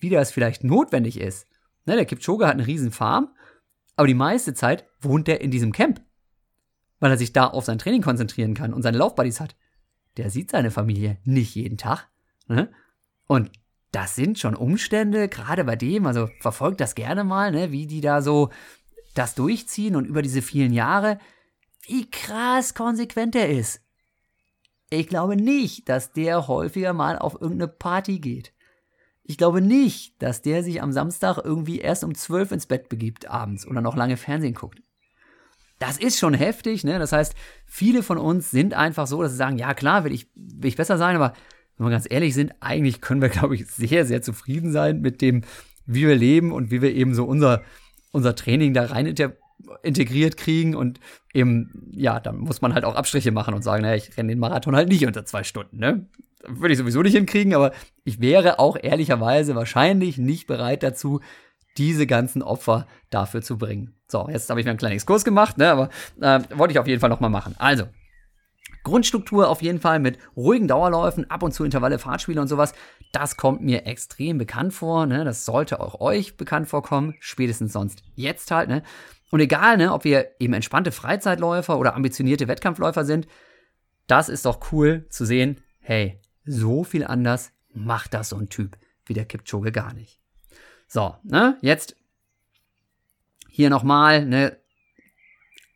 wie 0.00 0.10
das 0.10 0.30
vielleicht 0.30 0.62
notwendig 0.62 1.18
ist. 1.18 1.48
Ne, 1.86 1.96
der 1.96 2.04
Kipchoge 2.04 2.46
hat 2.46 2.54
eine 2.54 2.66
riesen 2.66 2.92
Farm 2.92 3.30
aber 3.96 4.06
die 4.06 4.14
meiste 4.14 4.54
Zeit 4.54 4.86
wohnt 5.00 5.28
er 5.28 5.40
in 5.40 5.50
diesem 5.50 5.72
Camp, 5.72 6.04
weil 6.98 7.10
er 7.10 7.18
sich 7.18 7.32
da 7.32 7.46
auf 7.46 7.64
sein 7.64 7.78
Training 7.78 8.02
konzentrieren 8.02 8.54
kann 8.54 8.72
und 8.72 8.82
seine 8.82 8.98
Laufbuddies 8.98 9.40
hat. 9.40 9.56
Der 10.16 10.30
sieht 10.30 10.50
seine 10.50 10.70
Familie 10.70 11.18
nicht 11.24 11.54
jeden 11.54 11.78
Tag. 11.78 12.08
Ne? 12.46 12.70
Und 13.26 13.50
das 13.92 14.14
sind 14.16 14.38
schon 14.38 14.56
Umstände, 14.56 15.28
gerade 15.28 15.64
bei 15.64 15.76
dem, 15.76 16.06
also 16.06 16.28
verfolgt 16.40 16.80
das 16.80 16.94
gerne 16.94 17.24
mal, 17.24 17.52
ne, 17.52 17.70
wie 17.70 17.86
die 17.86 18.00
da 18.00 18.22
so 18.22 18.50
das 19.14 19.34
durchziehen 19.34 19.94
und 19.94 20.06
über 20.06 20.22
diese 20.22 20.42
vielen 20.42 20.72
Jahre, 20.72 21.18
wie 21.86 22.10
krass 22.10 22.74
konsequent 22.74 23.36
er 23.36 23.50
ist. 23.50 23.82
Ich 24.88 25.08
glaube 25.08 25.36
nicht, 25.36 25.88
dass 25.88 26.12
der 26.12 26.48
häufiger 26.48 26.92
mal 26.92 27.18
auf 27.18 27.34
irgendeine 27.34 27.68
Party 27.68 28.18
geht. 28.18 28.52
Ich 29.24 29.38
glaube 29.38 29.60
nicht, 29.60 30.20
dass 30.20 30.42
der 30.42 30.62
sich 30.62 30.82
am 30.82 30.92
Samstag 30.92 31.38
irgendwie 31.42 31.78
erst 31.78 32.02
um 32.02 32.14
12 32.14 32.52
ins 32.52 32.66
Bett 32.66 32.88
begibt 32.88 33.28
abends 33.28 33.66
oder 33.66 33.80
noch 33.80 33.96
lange 33.96 34.16
Fernsehen 34.16 34.54
guckt. 34.54 34.82
Das 35.78 35.98
ist 35.98 36.18
schon 36.18 36.34
heftig, 36.34 36.84
ne? 36.84 36.98
Das 36.98 37.12
heißt, 37.12 37.34
viele 37.66 38.02
von 38.02 38.18
uns 38.18 38.50
sind 38.50 38.74
einfach 38.74 39.06
so, 39.06 39.22
dass 39.22 39.32
sie 39.32 39.38
sagen, 39.38 39.58
ja 39.58 39.74
klar, 39.74 40.04
will 40.04 40.12
ich, 40.12 40.30
will 40.34 40.68
ich 40.68 40.76
besser 40.76 40.96
sein, 40.98 41.16
aber 41.16 41.32
wenn 41.76 41.86
wir 41.86 41.90
ganz 41.90 42.06
ehrlich 42.08 42.34
sind, 42.34 42.52
eigentlich 42.60 43.00
können 43.00 43.22
wir, 43.22 43.28
glaube 43.28 43.54
ich, 43.54 43.66
sehr, 43.66 44.04
sehr 44.04 44.22
zufrieden 44.22 44.72
sein 44.72 45.00
mit 45.00 45.20
dem, 45.20 45.42
wie 45.86 46.06
wir 46.06 46.16
leben 46.16 46.52
und 46.52 46.70
wie 46.70 46.82
wir 46.82 46.94
eben 46.94 47.14
so 47.14 47.24
unser, 47.24 47.62
unser 48.12 48.34
Training 48.34 48.74
da 48.74 48.86
rein 48.86 49.14
integriert 49.82 50.36
kriegen 50.36 50.74
und 50.74 51.00
eben, 51.32 51.90
ja, 51.92 52.20
da 52.20 52.32
muss 52.32 52.62
man 52.62 52.74
halt 52.74 52.84
auch 52.84 52.96
Abstriche 52.96 53.32
machen 53.32 53.54
und 53.54 53.62
sagen, 53.62 53.82
naja, 53.82 53.96
ich 53.96 54.16
renne 54.16 54.30
den 54.30 54.38
Marathon 54.38 54.76
halt 54.76 54.88
nicht 54.88 55.06
unter 55.06 55.24
zwei 55.24 55.44
Stunden, 55.44 55.78
ne? 55.78 56.06
würde 56.46 56.72
ich 56.72 56.78
sowieso 56.78 57.02
nicht 57.02 57.14
hinkriegen, 57.14 57.54
aber 57.54 57.72
ich 58.04 58.20
wäre 58.20 58.58
auch 58.58 58.76
ehrlicherweise 58.80 59.54
wahrscheinlich 59.54 60.18
nicht 60.18 60.46
bereit 60.46 60.82
dazu, 60.82 61.20
diese 61.78 62.06
ganzen 62.06 62.42
Opfer 62.42 62.86
dafür 63.10 63.42
zu 63.42 63.56
bringen. 63.58 63.94
So, 64.08 64.28
jetzt 64.28 64.50
habe 64.50 64.60
ich 64.60 64.66
mir 64.66 64.70
einen 64.70 64.78
kleinen 64.78 64.94
Exkurs 64.94 65.24
gemacht, 65.24 65.56
ne, 65.56 65.70
aber 65.70 65.88
äh, 66.20 66.40
wollte 66.54 66.72
ich 66.72 66.78
auf 66.78 66.86
jeden 66.86 67.00
Fall 67.00 67.10
nochmal 67.10 67.30
machen. 67.30 67.54
Also, 67.58 67.84
Grundstruktur 68.82 69.48
auf 69.48 69.62
jeden 69.62 69.80
Fall 69.80 69.98
mit 69.98 70.18
ruhigen 70.36 70.68
Dauerläufen, 70.68 71.30
ab 71.30 71.42
und 71.42 71.52
zu 71.52 71.64
Intervalle, 71.64 71.98
Fahrtspiele 71.98 72.40
und 72.40 72.48
sowas. 72.48 72.74
Das 73.12 73.36
kommt 73.36 73.62
mir 73.62 73.86
extrem 73.86 74.38
bekannt 74.38 74.74
vor. 74.74 75.06
Ne? 75.06 75.24
Das 75.24 75.44
sollte 75.44 75.80
auch 75.80 76.00
euch 76.00 76.36
bekannt 76.36 76.68
vorkommen. 76.68 77.14
Spätestens 77.20 77.72
sonst 77.72 78.02
jetzt 78.14 78.50
halt. 78.50 78.68
Ne? 78.68 78.82
Und 79.30 79.40
egal, 79.40 79.78
ne, 79.78 79.92
ob 79.92 80.04
wir 80.04 80.32
eben 80.40 80.52
entspannte 80.52 80.92
Freizeitläufer 80.92 81.78
oder 81.78 81.94
ambitionierte 81.94 82.48
Wettkampfläufer 82.48 83.04
sind, 83.04 83.26
das 84.06 84.28
ist 84.28 84.44
doch 84.44 84.72
cool 84.72 85.06
zu 85.08 85.24
sehen. 85.24 85.60
Hey, 85.80 86.20
so 86.44 86.84
viel 86.84 87.04
anders 87.04 87.52
macht 87.72 88.14
das 88.14 88.28
so 88.28 88.36
ein 88.36 88.50
Typ 88.50 88.76
wie 89.06 89.14
der 89.14 89.24
Kipchoge 89.24 89.72
gar 89.72 89.94
nicht. 89.94 90.20
So, 90.86 91.14
ne, 91.22 91.56
jetzt 91.62 91.96
hier 93.48 93.70
nochmal, 93.70 94.26
ne, 94.26 94.58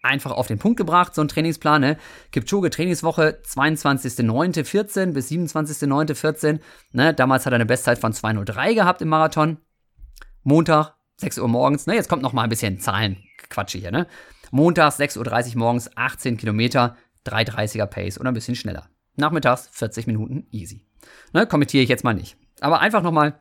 einfach 0.06 0.30
auf 0.30 0.46
den 0.46 0.58
Punkt 0.58 0.76
gebracht, 0.76 1.14
so 1.14 1.20
ein 1.20 1.28
Trainingsplan, 1.28 1.80
ne? 1.80 1.98
Kipchoge 2.32 2.70
Trainingswoche 2.70 3.40
22.09.14 3.44 5.12
bis 5.12 5.30
27.09.14, 5.30 6.60
ne? 6.92 7.14
Damals 7.14 7.46
hat 7.46 7.52
er 7.52 7.56
eine 7.56 7.66
Bestzeit 7.66 7.98
von 7.98 8.12
2.03 8.12 8.74
gehabt 8.74 9.02
im 9.02 9.08
Marathon. 9.08 9.58
Montag, 10.42 10.94
6 11.18 11.38
Uhr 11.38 11.48
morgens, 11.48 11.86
ne? 11.86 11.94
Jetzt 11.94 12.08
kommt 12.08 12.22
nochmal 12.22 12.44
ein 12.44 12.50
bisschen 12.50 12.78
Zahlenquatsche 12.78 13.78
hier, 13.78 13.90
ne? 13.90 14.06
Montag, 14.50 14.92
6.30 14.92 15.50
Uhr 15.52 15.58
morgens, 15.58 15.90
18 15.96 16.36
Kilometer, 16.36 16.96
3,30er 17.26 17.86
Pace 17.86 18.20
oder 18.20 18.30
ein 18.30 18.34
bisschen 18.34 18.54
schneller. 18.54 18.88
Nachmittags 19.16 19.68
40 19.72 20.06
Minuten 20.06 20.46
easy. 20.50 20.86
Ne, 21.32 21.46
kommentiere 21.46 21.82
ich 21.82 21.88
jetzt 21.88 22.04
mal 22.04 22.14
nicht. 22.14 22.36
Aber 22.60 22.80
einfach 22.80 23.02
nochmal 23.02 23.38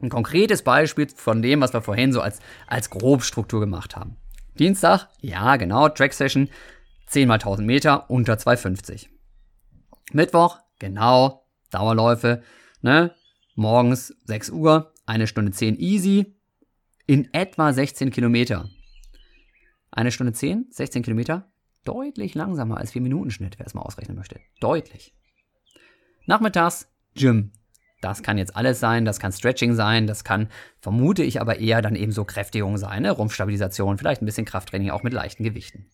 ein 0.00 0.08
konkretes 0.08 0.62
Beispiel 0.62 1.08
von 1.08 1.42
dem, 1.42 1.60
was 1.60 1.72
wir 1.72 1.82
vorhin 1.82 2.12
so 2.12 2.20
als, 2.20 2.40
als 2.66 2.90
Grobstruktur 2.90 3.60
gemacht 3.60 3.96
haben. 3.96 4.16
Dienstag, 4.58 5.08
ja 5.20 5.56
genau, 5.56 5.88
Track 5.88 6.12
Session, 6.12 6.48
10 7.06 7.28
mal 7.28 7.34
1000 7.34 7.66
Meter 7.66 8.08
unter 8.10 8.38
250. 8.38 9.10
Mittwoch, 10.12 10.58
genau, 10.78 11.46
Dauerläufe, 11.70 12.42
ne? 12.80 13.14
Morgens 13.56 14.14
6 14.24 14.50
Uhr, 14.50 14.92
eine 15.06 15.26
Stunde 15.26 15.52
10 15.52 15.78
easy, 15.78 16.36
in 17.06 17.32
etwa 17.32 17.72
16 17.72 18.10
Kilometer. 18.10 18.68
Eine 19.90 20.10
Stunde 20.10 20.32
10, 20.32 20.68
16 20.70 21.02
Kilometer, 21.02 21.52
deutlich 21.84 22.34
langsamer 22.34 22.78
als 22.78 22.92
4-Minuten-Schnitt, 22.92 23.58
wer 23.58 23.66
es 23.66 23.74
mal 23.74 23.82
ausrechnen 23.82 24.16
möchte. 24.16 24.40
Deutlich. 24.60 25.14
Nachmittags 26.26 26.90
Gym. 27.14 27.52
Das 28.04 28.22
kann 28.22 28.36
jetzt 28.36 28.54
alles 28.54 28.80
sein, 28.80 29.06
das 29.06 29.18
kann 29.18 29.32
Stretching 29.32 29.72
sein, 29.74 30.06
das 30.06 30.24
kann, 30.24 30.48
vermute 30.78 31.22
ich 31.22 31.40
aber 31.40 31.58
eher 31.58 31.80
dann 31.80 31.96
eben 31.96 32.12
so 32.12 32.26
Kräftigung 32.26 32.76
sein, 32.76 33.00
ne? 33.00 33.10
Rumpfstabilisation, 33.10 33.96
vielleicht 33.96 34.20
ein 34.20 34.26
bisschen 34.26 34.44
Krafttraining 34.44 34.90
auch 34.90 35.02
mit 35.02 35.14
leichten 35.14 35.42
Gewichten. 35.42 35.86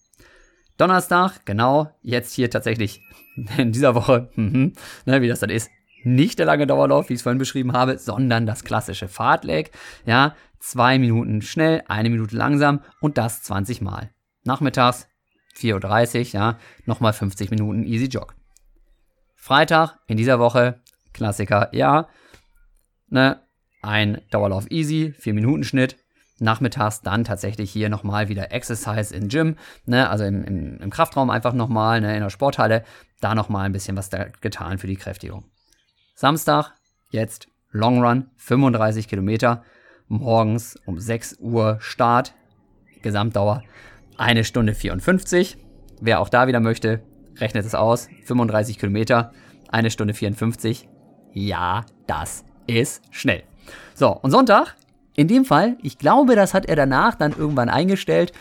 Donnerstag, 0.77 1.47
genau, 1.47 1.95
jetzt 2.03 2.35
hier 2.35 2.51
tatsächlich 2.51 3.01
in 3.57 3.71
dieser 3.71 3.95
Woche, 3.95 4.29
mhm, 4.35 4.73
ne, 5.07 5.23
wie 5.23 5.29
das 5.29 5.39
dann 5.39 5.51
ist, 5.51 5.71
nicht 6.03 6.41
der 6.41 6.47
lange 6.47 6.67
Dauerlauf, 6.67 7.09
wie 7.09 7.13
ich 7.13 7.19
es 7.21 7.23
vorhin 7.23 7.39
beschrieben 7.39 7.75
habe, 7.75 7.97
sondern 7.97 8.45
das 8.45 8.65
klassische 8.65 9.07
Fahrtleg. 9.07 9.71
Ja, 10.05 10.35
zwei 10.59 10.99
Minuten 10.99 11.43
schnell, 11.43 11.85
eine 11.87 12.11
Minute 12.11 12.35
langsam 12.35 12.81
und 13.01 13.19
das 13.19 13.45
20 13.45 13.83
Mal. 13.83 14.11
Nachmittags 14.43 15.07
4.30 15.57 16.19
Uhr, 16.19 16.41
ja, 16.41 16.59
nochmal 16.87 17.13
50 17.13 17.51
Minuten 17.51 17.85
Easy 17.85 18.07
Jog. 18.07 18.35
Freitag 19.37 19.97
in 20.09 20.17
dieser 20.17 20.41
Woche, 20.41 20.81
Klassiker, 21.13 21.69
ja, 21.73 22.09
ne, 23.09 23.41
ein 23.83 24.21
Dauerlauf 24.31 24.71
Easy, 24.71 25.15
4 25.19 25.35
Minuten 25.35 25.65
Schnitt, 25.65 25.97
nachmittags 26.39 27.03
dann 27.03 27.25
tatsächlich 27.25 27.71
hier 27.71 27.89
nochmal 27.89 28.29
wieder 28.29 28.53
Exercise 28.53 29.15
in 29.15 29.29
Gym, 29.29 29.57
ne, 29.87 30.09
also 30.09 30.25
im, 30.25 30.45
im, 30.45 30.79
im 30.79 30.91
Kraftraum 30.91 31.31
einfach 31.31 31.53
nochmal, 31.53 32.01
ne, 32.01 32.15
in 32.15 32.23
der 32.23 32.31
Sporthalle, 32.31 32.85
da 33.21 33.35
nochmal 33.35 33.67
ein 33.67 33.73
bisschen 33.73 33.97
was 33.97 34.11
da 34.11 34.25
getan 34.41 34.79
für 34.79 34.87
die 34.87 34.97
Kräftigung. 34.97 35.45
Samstag, 36.15 36.73
jetzt 37.11 37.49
Long 37.71 38.03
Run, 38.03 38.31
35 38.37 39.09
Kilometer, 39.09 39.65
morgens 40.09 40.77
um 40.87 40.99
6 40.99 41.39
Uhr 41.41 41.79
Start, 41.81 42.35
Gesamtdauer 43.03 43.63
eine 44.21 44.45
Stunde 44.45 44.75
54. 44.75 45.57
Wer 46.03 46.21
auch 46.21 46.29
da 46.29 46.47
wieder 46.47 46.61
möchte, 46.61 47.03
rechnet 47.39 47.65
es 47.65 47.75
aus, 47.75 48.09
35 48.25 48.79
Kilometer, 48.79 49.33
eine 49.71 49.91
Stunde 49.91 50.13
54. 50.13 50.89
Ja, 51.33 51.85
das 52.07 52.45
ist 52.67 53.03
schnell. 53.11 53.43
So, 53.95 54.11
und 54.11 54.31
Sonntag 54.31 54.77
in 55.17 55.29
dem 55.29 55.45
Fall, 55.45 55.77
ich 55.83 55.99
glaube, 55.99 56.35
das 56.35 56.55
hat 56.55 56.67
er 56.67 56.77
danach 56.77 57.15
dann 57.15 57.33
irgendwann 57.37 57.69
eingestellt. 57.69 58.33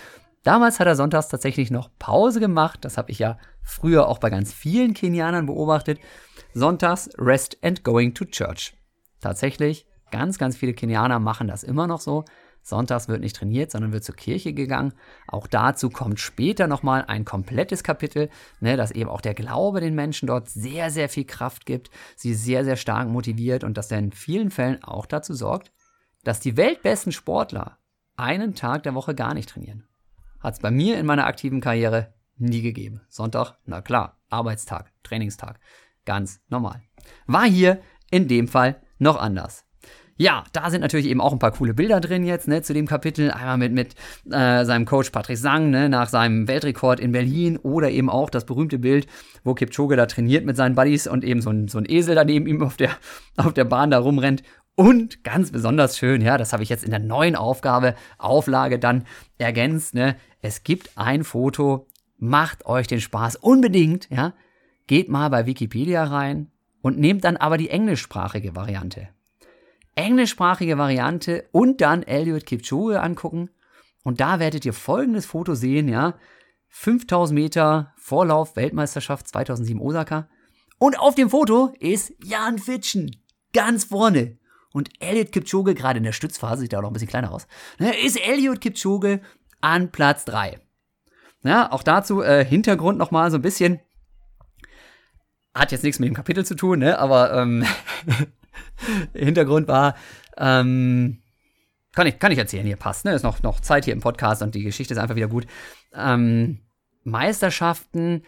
Damals 0.43 0.79
hat 0.79 0.87
er 0.87 0.95
sonntags 0.95 1.27
tatsächlich 1.27 1.71
noch 1.71 1.89
Pause 1.99 2.39
gemacht. 2.39 2.79
Das 2.85 2.97
habe 2.97 3.11
ich 3.11 3.19
ja 3.19 3.37
früher 3.61 4.07
auch 4.07 4.19
bei 4.19 4.29
ganz 4.29 4.53
vielen 4.53 4.93
Kenianern 4.93 5.45
beobachtet. 5.45 5.99
Sonntags 6.53 7.09
Rest 7.17 7.57
and 7.61 7.83
Going 7.83 8.13
to 8.13 8.25
Church. 8.25 8.73
Tatsächlich, 9.19 9.85
ganz, 10.11 10.37
ganz 10.37 10.55
viele 10.55 10.73
Kenianer 10.73 11.19
machen 11.19 11.47
das 11.47 11.63
immer 11.63 11.87
noch 11.87 11.99
so. 11.99 12.23
Sonntags 12.69 13.07
wird 13.07 13.21
nicht 13.21 13.35
trainiert, 13.35 13.71
sondern 13.71 13.91
wird 13.91 14.03
zur 14.03 14.15
Kirche 14.15 14.53
gegangen. 14.53 14.93
Auch 15.27 15.47
dazu 15.47 15.89
kommt 15.89 16.19
später 16.19 16.67
nochmal 16.67 17.05
ein 17.07 17.25
komplettes 17.25 17.83
Kapitel, 17.83 18.29
ne, 18.59 18.77
dass 18.77 18.91
eben 18.91 19.09
auch 19.09 19.21
der 19.21 19.33
Glaube 19.33 19.81
den 19.81 19.95
Menschen 19.95 20.27
dort 20.27 20.49
sehr, 20.49 20.91
sehr 20.91 21.09
viel 21.09 21.25
Kraft 21.25 21.65
gibt, 21.65 21.89
sie 22.15 22.33
sehr, 22.33 22.63
sehr 22.63 22.75
stark 22.75 23.09
motiviert 23.09 23.63
und 23.63 23.77
dass 23.77 23.91
er 23.91 23.99
in 23.99 24.11
vielen 24.11 24.51
Fällen 24.51 24.83
auch 24.83 25.05
dazu 25.05 25.33
sorgt, 25.33 25.71
dass 26.23 26.39
die 26.39 26.57
weltbesten 26.57 27.11
Sportler 27.11 27.77
einen 28.15 28.55
Tag 28.55 28.83
der 28.83 28.95
Woche 28.95 29.15
gar 29.15 29.33
nicht 29.33 29.49
trainieren. 29.49 29.87
Hat 30.39 30.53
es 30.53 30.59
bei 30.59 30.71
mir 30.71 30.99
in 30.99 31.05
meiner 31.05 31.25
aktiven 31.25 31.61
Karriere 31.61 32.13
nie 32.37 32.61
gegeben. 32.61 33.01
Sonntag, 33.09 33.57
na 33.65 33.81
klar, 33.81 34.17
Arbeitstag, 34.29 34.91
Trainingstag, 35.03 35.59
ganz 36.05 36.41
normal. 36.49 36.81
War 37.27 37.45
hier 37.45 37.81
in 38.09 38.27
dem 38.27 38.47
Fall 38.47 38.81
noch 38.97 39.17
anders. 39.17 39.65
Ja, 40.21 40.43
da 40.51 40.69
sind 40.69 40.81
natürlich 40.81 41.05
eben 41.05 41.21
auch 41.21 41.31
ein 41.31 41.39
paar 41.39 41.53
coole 41.53 41.73
Bilder 41.73 42.01
drin 42.01 42.25
jetzt, 42.25 42.49
ne, 42.49 42.61
zu 42.61 42.73
dem 42.73 42.87
Kapitel. 42.87 43.31
Einmal 43.31 43.57
mit, 43.57 43.71
mit 43.71 43.95
äh, 44.29 44.65
seinem 44.65 44.83
Coach 44.83 45.11
Patrick 45.11 45.37
Sang, 45.37 45.69
ne, 45.69 45.87
nach 45.87 46.09
seinem 46.09 46.49
Weltrekord 46.49 46.99
in 46.99 47.13
Berlin 47.13 47.55
oder 47.55 47.89
eben 47.89 48.09
auch 48.09 48.29
das 48.29 48.45
berühmte 48.45 48.79
Bild, 48.79 49.07
wo 49.45 49.53
Kipchoge 49.53 49.95
da 49.95 50.07
trainiert 50.07 50.45
mit 50.45 50.57
seinen 50.57 50.75
Buddies 50.75 51.07
und 51.07 51.23
eben 51.23 51.41
so 51.41 51.51
ein, 51.51 51.69
so 51.69 51.77
ein 51.77 51.85
Esel 51.87 52.15
daneben 52.15 52.47
ihm 52.47 52.61
auf 52.61 52.75
der, 52.75 52.89
auf 53.37 53.53
der 53.53 53.63
Bahn 53.63 53.91
da 53.91 53.99
rumrennt 53.99 54.43
und 54.75 55.23
ganz 55.23 55.51
besonders 55.51 55.97
schön, 55.97 56.21
ja, 56.21 56.37
das 56.37 56.51
habe 56.51 56.63
ich 56.63 56.69
jetzt 56.69 56.83
in 56.83 56.91
der 56.91 56.99
neuen 56.99 57.37
Aufgabe, 57.37 57.95
Auflage 58.17 58.77
dann 58.77 59.05
ergänzt, 59.37 59.93
ne? 59.93 60.17
Es 60.41 60.63
gibt 60.63 60.97
ein 60.97 61.23
Foto, 61.23 61.87
macht 62.17 62.65
euch 62.65 62.87
den 62.87 62.99
Spaß 62.99 63.37
unbedingt, 63.37 64.09
ja? 64.09 64.33
Geht 64.85 65.07
mal 65.07 65.29
bei 65.29 65.45
Wikipedia 65.45 66.03
rein 66.03 66.51
und 66.81 66.99
nehmt 66.99 67.23
dann 67.23 67.37
aber 67.37 67.57
die 67.57 67.69
englischsprachige 67.69 68.55
Variante. 68.55 69.07
Englischsprachige 69.99 70.77
Variante 70.77 71.49
und 71.51 71.81
dann 71.81 72.03
Elliot 72.03 72.45
Kipchoge 72.45 73.01
angucken 73.01 73.49
und 74.03 74.21
da 74.21 74.39
werdet 74.39 74.63
ihr 74.63 74.71
folgendes 74.71 75.25
Foto 75.25 75.55
sehen, 75.55 75.89
ja? 75.89 76.17
5000 76.69 77.37
Meter 77.37 77.93
Vorlauf 77.97 78.55
Weltmeisterschaft 78.55 79.27
2007 79.27 79.81
Osaka. 79.81 80.29
Und 80.77 80.97
auf 80.97 81.15
dem 81.15 81.29
Foto 81.29 81.73
ist 81.79 82.13
Jan 82.23 82.59
Fitschen 82.59 83.21
ganz 83.51 83.83
vorne 83.83 84.37
und 84.71 84.89
Elliot 85.01 85.33
Kipchoge, 85.33 85.75
gerade 85.75 85.97
in 85.97 86.05
der 86.05 86.13
Stützphase, 86.13 86.61
sieht 86.61 86.71
da 86.71 86.77
auch 86.77 86.83
noch 86.83 86.91
ein 86.91 86.93
bisschen 86.93 87.09
kleiner 87.09 87.33
aus, 87.33 87.45
ne, 87.77 87.93
ist 87.99 88.15
Elliot 88.25 88.61
Kipchoge 88.61 89.19
an 89.59 89.91
Platz 89.91 90.23
3. 90.23 90.61
Ja, 91.43 91.73
auch 91.73 91.83
dazu 91.83 92.21
äh, 92.21 92.45
Hintergrund 92.45 92.97
nochmal 92.97 93.31
so 93.31 93.37
ein 93.37 93.41
bisschen. 93.41 93.81
Hat 95.53 95.73
jetzt 95.73 95.83
nichts 95.83 95.99
mit 95.99 96.07
dem 96.07 96.15
Kapitel 96.15 96.45
zu 96.45 96.55
tun, 96.55 96.79
ne? 96.79 96.99
aber 96.99 97.33
ähm, 97.33 97.65
Hintergrund 99.13 99.67
war, 99.67 99.95
ähm, 100.37 101.19
kann 101.93 102.07
ich, 102.07 102.19
kann 102.19 102.31
ich 102.31 102.37
erzählen, 102.37 102.65
hier 102.65 102.77
passt, 102.77 103.05
ne? 103.05 103.13
Ist 103.13 103.23
noch, 103.23 103.41
noch 103.41 103.59
Zeit 103.59 103.85
hier 103.85 103.93
im 103.93 104.01
Podcast 104.01 104.41
und 104.41 104.55
die 104.55 104.63
Geschichte 104.63 104.93
ist 104.93 104.99
einfach 104.99 105.15
wieder 105.15 105.27
gut. 105.27 105.47
Ähm, 105.93 106.59
Meisterschaften 107.03 108.23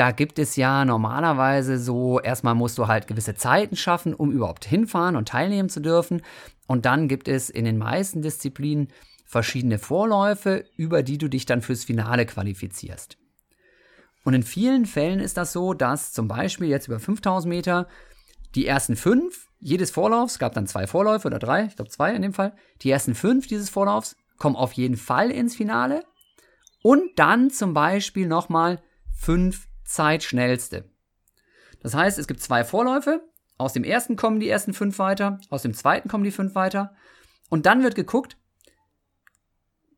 da 0.00 0.12
gibt 0.12 0.38
es 0.38 0.56
ja 0.56 0.86
normalerweise 0.86 1.78
so, 1.78 2.20
erstmal 2.20 2.54
musst 2.54 2.78
du 2.78 2.88
halt 2.88 3.06
gewisse 3.06 3.34
Zeiten 3.34 3.76
schaffen, 3.76 4.14
um 4.14 4.32
überhaupt 4.32 4.64
hinfahren 4.64 5.14
und 5.14 5.28
teilnehmen 5.28 5.68
zu 5.68 5.80
dürfen. 5.80 6.22
Und 6.66 6.86
dann 6.86 7.06
gibt 7.06 7.28
es 7.28 7.50
in 7.50 7.66
den 7.66 7.76
meisten 7.76 8.22
Disziplinen 8.22 8.88
verschiedene 9.26 9.78
Vorläufe, 9.78 10.64
über 10.76 11.02
die 11.02 11.18
du 11.18 11.28
dich 11.28 11.44
dann 11.44 11.60
fürs 11.60 11.84
Finale 11.84 12.24
qualifizierst. 12.24 13.18
Und 14.24 14.32
in 14.32 14.42
vielen 14.42 14.86
Fällen 14.86 15.20
ist 15.20 15.36
das 15.36 15.52
so, 15.52 15.74
dass 15.74 16.14
zum 16.14 16.28
Beispiel 16.28 16.68
jetzt 16.68 16.88
über 16.88 16.98
5000 16.98 17.48
Meter 17.48 17.86
die 18.54 18.66
ersten 18.66 18.96
fünf 18.96 19.49
jedes 19.60 19.90
Vorlaufs, 19.90 20.38
gab 20.38 20.54
dann 20.54 20.66
zwei 20.66 20.86
Vorläufe 20.86 21.28
oder 21.28 21.38
drei, 21.38 21.64
ich 21.64 21.76
glaube 21.76 21.90
zwei 21.90 22.14
in 22.14 22.22
dem 22.22 22.32
Fall, 22.32 22.54
die 22.82 22.90
ersten 22.90 23.14
fünf 23.14 23.46
dieses 23.46 23.70
Vorlaufs 23.70 24.16
kommen 24.38 24.56
auf 24.56 24.72
jeden 24.72 24.96
Fall 24.96 25.30
ins 25.30 25.54
Finale 25.54 26.04
und 26.82 27.18
dann 27.18 27.50
zum 27.50 27.74
Beispiel 27.74 28.26
nochmal 28.26 28.82
fünf 29.12 29.68
Zeitschnellste. 29.84 30.90
Das 31.82 31.94
heißt, 31.94 32.18
es 32.18 32.26
gibt 32.26 32.40
zwei 32.40 32.64
Vorläufe. 32.64 33.22
Aus 33.58 33.74
dem 33.74 33.84
ersten 33.84 34.16
kommen 34.16 34.40
die 34.40 34.48
ersten 34.48 34.72
fünf 34.72 34.98
weiter, 34.98 35.38
aus 35.50 35.62
dem 35.62 35.74
zweiten 35.74 36.08
kommen 36.08 36.24
die 36.24 36.30
fünf 36.30 36.54
weiter. 36.54 36.94
Und 37.50 37.66
dann 37.66 37.82
wird 37.82 37.94
geguckt, 37.94 38.38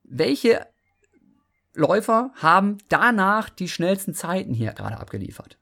welche 0.03 0.67
Läufer 1.75 2.33
haben 2.35 2.79
danach 2.89 3.49
die 3.49 3.69
schnellsten 3.69 4.15
Zeiten 4.15 4.53
hier 4.53 4.73
gerade 4.73 4.99
abgeliefert. 4.99 5.59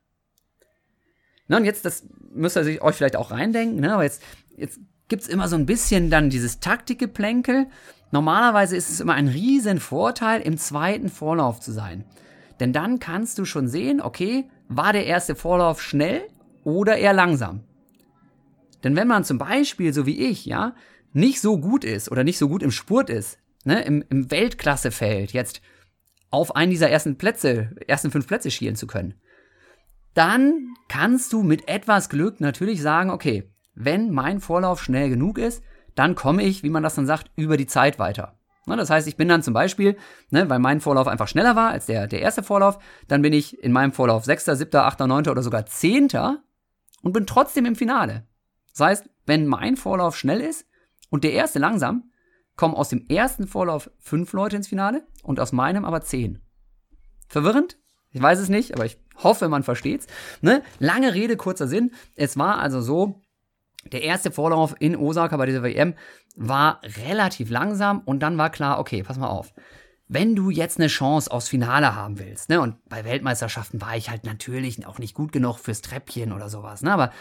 Na, 1.50 1.56
und 1.56 1.64
jetzt, 1.64 1.84
das 1.84 2.04
müsst 2.32 2.56
ihr 2.56 2.62
sich 2.62 2.80
euch 2.80 2.94
vielleicht 2.94 3.16
auch 3.16 3.32
reindenken, 3.32 3.80
ne? 3.80 3.92
aber 3.92 4.04
jetzt, 4.04 4.22
jetzt 4.56 4.78
gibt 5.08 5.22
es 5.22 5.28
immer 5.28 5.48
so 5.48 5.56
ein 5.56 5.66
bisschen 5.66 6.08
dann 6.08 6.30
dieses 6.30 6.60
Taktikgeplänkel. 6.60 7.66
Normalerweise 8.12 8.76
ist 8.76 8.88
es 8.88 9.00
immer 9.00 9.14
ein 9.14 9.26
riesen 9.26 9.80
Vorteil, 9.80 10.42
im 10.42 10.58
zweiten 10.58 11.08
Vorlauf 11.08 11.58
zu 11.58 11.72
sein. 11.72 12.04
Denn 12.60 12.72
dann 12.72 13.00
kannst 13.00 13.36
du 13.36 13.44
schon 13.44 13.66
sehen, 13.66 14.00
okay, 14.00 14.48
war 14.68 14.92
der 14.92 15.06
erste 15.06 15.34
Vorlauf 15.34 15.82
schnell 15.82 16.22
oder 16.62 16.98
eher 16.98 17.14
langsam? 17.14 17.64
Denn 18.84 18.94
wenn 18.94 19.08
man 19.08 19.24
zum 19.24 19.38
Beispiel, 19.38 19.92
so 19.92 20.06
wie 20.06 20.24
ich, 20.24 20.46
ja, 20.46 20.76
nicht 21.12 21.40
so 21.40 21.58
gut 21.58 21.82
ist 21.82 22.12
oder 22.12 22.22
nicht 22.22 22.38
so 22.38 22.48
gut 22.48 22.62
im 22.62 22.70
Spurt 22.70 23.10
ist, 23.10 23.38
ne, 23.64 23.82
im, 23.82 24.04
im 24.08 24.30
Weltklassefeld 24.30 25.32
jetzt 25.32 25.62
auf 26.30 26.54
einen 26.54 26.70
dieser 26.70 26.90
ersten 26.90 27.18
Plätze, 27.18 27.74
ersten 27.88 28.12
fünf 28.12 28.28
Plätze 28.28 28.52
schielen 28.52 28.76
zu 28.76 28.86
können, 28.86 29.14
dann 30.14 30.74
kannst 30.88 31.32
du 31.32 31.42
mit 31.42 31.68
etwas 31.68 32.08
Glück 32.08 32.40
natürlich 32.40 32.82
sagen, 32.82 33.10
okay, 33.10 33.50
wenn 33.74 34.10
mein 34.10 34.40
Vorlauf 34.40 34.82
schnell 34.82 35.08
genug 35.08 35.38
ist, 35.38 35.62
dann 35.94 36.14
komme 36.14 36.42
ich, 36.42 36.62
wie 36.62 36.70
man 36.70 36.82
das 36.82 36.94
dann 36.94 37.06
sagt, 37.06 37.30
über 37.36 37.56
die 37.56 37.66
Zeit 37.66 37.98
weiter. 37.98 38.38
Ne, 38.66 38.76
das 38.76 38.90
heißt, 38.90 39.08
ich 39.08 39.16
bin 39.16 39.28
dann 39.28 39.42
zum 39.42 39.54
Beispiel, 39.54 39.96
ne, 40.30 40.48
weil 40.48 40.58
mein 40.58 40.80
Vorlauf 40.80 41.08
einfach 41.08 41.28
schneller 41.28 41.56
war 41.56 41.70
als 41.70 41.86
der, 41.86 42.06
der 42.06 42.20
erste 42.20 42.42
Vorlauf, 42.42 42.78
dann 43.08 43.22
bin 43.22 43.32
ich 43.32 43.62
in 43.62 43.72
meinem 43.72 43.92
Vorlauf 43.92 44.24
6., 44.24 44.44
7., 44.44 44.76
8., 44.76 45.00
9. 45.00 45.28
oder 45.28 45.42
sogar 45.42 45.66
10. 45.66 46.08
und 47.02 47.12
bin 47.12 47.26
trotzdem 47.26 47.64
im 47.64 47.74
Finale. 47.74 48.26
Das 48.72 48.86
heißt, 48.86 49.10
wenn 49.26 49.46
mein 49.46 49.76
Vorlauf 49.76 50.16
schnell 50.16 50.40
ist 50.40 50.66
und 51.08 51.24
der 51.24 51.32
erste 51.32 51.58
langsam, 51.58 52.10
kommen 52.56 52.74
aus 52.74 52.90
dem 52.90 53.06
ersten 53.08 53.46
Vorlauf 53.46 53.90
fünf 53.98 54.32
Leute 54.34 54.56
ins 54.56 54.68
Finale 54.68 55.06
und 55.22 55.40
aus 55.40 55.52
meinem 55.52 55.84
aber 55.84 56.02
zehn. 56.02 56.40
Verwirrend? 57.26 57.79
Ich 58.12 58.20
weiß 58.20 58.38
es 58.38 58.48
nicht, 58.48 58.74
aber 58.74 58.86
ich 58.86 58.98
hoffe, 59.22 59.48
man 59.48 59.62
versteht's. 59.62 60.06
Ne? 60.40 60.62
Lange 60.78 61.14
Rede, 61.14 61.36
kurzer 61.36 61.68
Sinn. 61.68 61.92
Es 62.16 62.36
war 62.36 62.58
also 62.58 62.80
so, 62.80 63.20
der 63.92 64.02
erste 64.02 64.30
Vorlauf 64.30 64.74
in 64.78 64.96
Osaka 64.96 65.36
bei 65.36 65.46
dieser 65.46 65.62
WM 65.62 65.94
war 66.36 66.80
relativ 67.06 67.50
langsam 67.50 68.00
und 68.04 68.20
dann 68.20 68.38
war 68.38 68.50
klar, 68.50 68.78
okay, 68.78 69.02
pass 69.02 69.18
mal 69.18 69.28
auf. 69.28 69.52
Wenn 70.08 70.34
du 70.34 70.50
jetzt 70.50 70.78
eine 70.78 70.88
Chance 70.88 71.30
aufs 71.30 71.48
Finale 71.48 71.94
haben 71.94 72.18
willst, 72.18 72.48
ne, 72.48 72.60
und 72.60 72.76
bei 72.88 73.04
Weltmeisterschaften 73.04 73.80
war 73.80 73.96
ich 73.96 74.10
halt 74.10 74.24
natürlich 74.24 74.84
auch 74.86 74.98
nicht 74.98 75.14
gut 75.14 75.32
genug 75.32 75.58
fürs 75.58 75.82
Treppchen 75.82 76.32
oder 76.32 76.48
sowas, 76.48 76.82
ne, 76.82 76.92
aber 76.92 77.12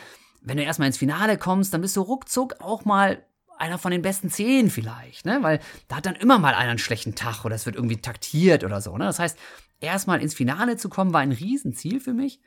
wenn 0.41 0.57
du 0.57 0.63
erstmal 0.63 0.87
ins 0.87 0.97
Finale 0.97 1.37
kommst, 1.37 1.73
dann 1.73 1.81
bist 1.81 1.95
du 1.97 2.01
ruckzuck 2.01 2.55
auch 2.61 2.85
mal 2.85 3.23
einer 3.57 3.77
von 3.77 3.91
den 3.91 4.01
besten 4.01 4.29
zehn 4.29 4.69
vielleicht, 4.69 5.25
ne? 5.25 5.39
Weil 5.41 5.59
da 5.89 5.97
hat 5.97 6.05
dann 6.05 6.15
immer 6.15 6.39
mal 6.39 6.53
einer 6.53 6.69
einen 6.69 6.79
schlechten 6.79 7.13
Tag 7.13 7.43
oder 7.43 7.55
es 7.55 7.65
wird 7.65 7.75
irgendwie 7.75 7.97
taktiert 7.97 8.63
oder 8.63 8.79
so, 8.79 8.97
ne? 8.97 9.03
Das 9.03 9.19
heißt, 9.19 9.37
erstmal 9.79 10.21
ins 10.21 10.33
Finale 10.33 10.77
zu 10.77 10.89
kommen, 10.89 11.13
war 11.13 11.21
ein 11.21 11.31
Riesenziel 11.31 11.99
für 11.99 12.13
mich. 12.13 12.41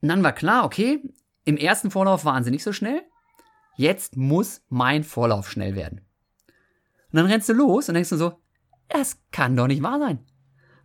Und 0.00 0.08
dann 0.08 0.22
war 0.22 0.32
klar, 0.32 0.64
okay, 0.64 1.02
im 1.44 1.56
ersten 1.56 1.90
Vorlauf 1.90 2.24
waren 2.24 2.44
sie 2.44 2.50
nicht 2.50 2.64
so 2.64 2.72
schnell. 2.72 3.02
Jetzt 3.76 4.16
muss 4.16 4.62
mein 4.68 5.04
Vorlauf 5.04 5.50
schnell 5.50 5.74
werden. 5.74 6.00
Und 7.12 7.16
dann 7.16 7.26
rennst 7.26 7.48
du 7.48 7.52
los 7.52 7.88
und 7.88 7.94
denkst 7.94 8.10
du 8.10 8.16
so, 8.16 8.40
das 8.88 9.20
kann 9.32 9.56
doch 9.56 9.66
nicht 9.66 9.82
wahr 9.82 9.98
sein. 9.98 10.20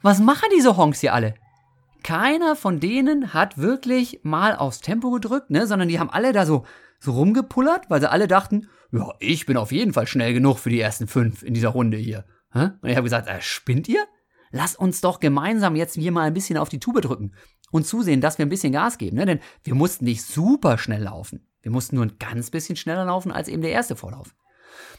Was 0.02 0.20
machen 0.20 0.50
diese 0.56 0.78
Honks 0.78 1.02
hier 1.02 1.14
alle? 1.14 1.36
Keiner 2.04 2.56
von 2.56 2.80
denen 2.80 3.34
hat 3.34 3.58
wirklich 3.58 4.20
mal 4.24 4.56
aufs 4.56 4.80
Tempo 4.80 5.10
gedrückt, 5.12 5.50
ne, 5.50 5.66
sondern 5.66 5.88
die 5.88 6.00
haben 6.00 6.12
alle 6.12 6.34
da 6.34 6.46
so, 6.46 6.66
so 7.00 7.14
rumgepullert, 7.14 7.90
weil 7.90 8.00
sie 8.00 8.10
alle 8.10 8.28
dachten, 8.28 8.70
ja, 8.92 9.14
ich 9.20 9.46
bin 9.46 9.58
auf 9.58 9.72
jeden 9.72 9.94
Fall 9.94 10.06
schnell 10.06 10.34
genug 10.34 10.60
für 10.60 10.70
die 10.70 10.80
ersten 10.80 11.08
fünf 11.08 11.42
in 11.42 11.54
dieser 11.54 11.70
Runde 11.70 11.98
hier. 11.98 12.26
Und 12.82 12.90
ich 12.90 12.96
habe 12.96 13.06
gesagt, 13.06 13.28
äh, 13.28 13.42
spinnt 13.42 13.90
ihr? 13.90 14.06
Lass 14.56 14.74
uns 14.74 15.02
doch 15.02 15.20
gemeinsam 15.20 15.76
jetzt 15.76 15.96
hier 15.96 16.14
mal 16.14 16.28
ein 16.28 16.34
bisschen 16.34 16.58
auf 16.58 16.70
die 16.70 16.80
Tube 16.80 17.02
drücken 17.02 17.34
und 17.72 17.86
zusehen, 17.86 18.22
dass 18.22 18.38
wir 18.38 18.46
ein 18.46 18.50
bisschen 18.50 18.72
Gas 18.72 18.98
geben. 18.98 19.18
Ne? 19.18 19.26
Denn 19.26 19.40
wir 19.66 19.76
mussten 19.76 20.06
nicht 20.06 20.24
super 20.24 20.78
schnell 20.78 21.04
laufen. 21.04 21.46
Wir 21.62 21.74
mussten 21.74 21.98
nur 21.98 22.06
ein 22.06 22.18
ganz 22.20 22.52
bisschen 22.52 22.78
schneller 22.78 23.04
laufen 23.04 23.34
als 23.34 23.50
eben 23.50 23.62
der 23.62 23.72
erste 23.72 23.98
Vorlauf. 23.98 24.34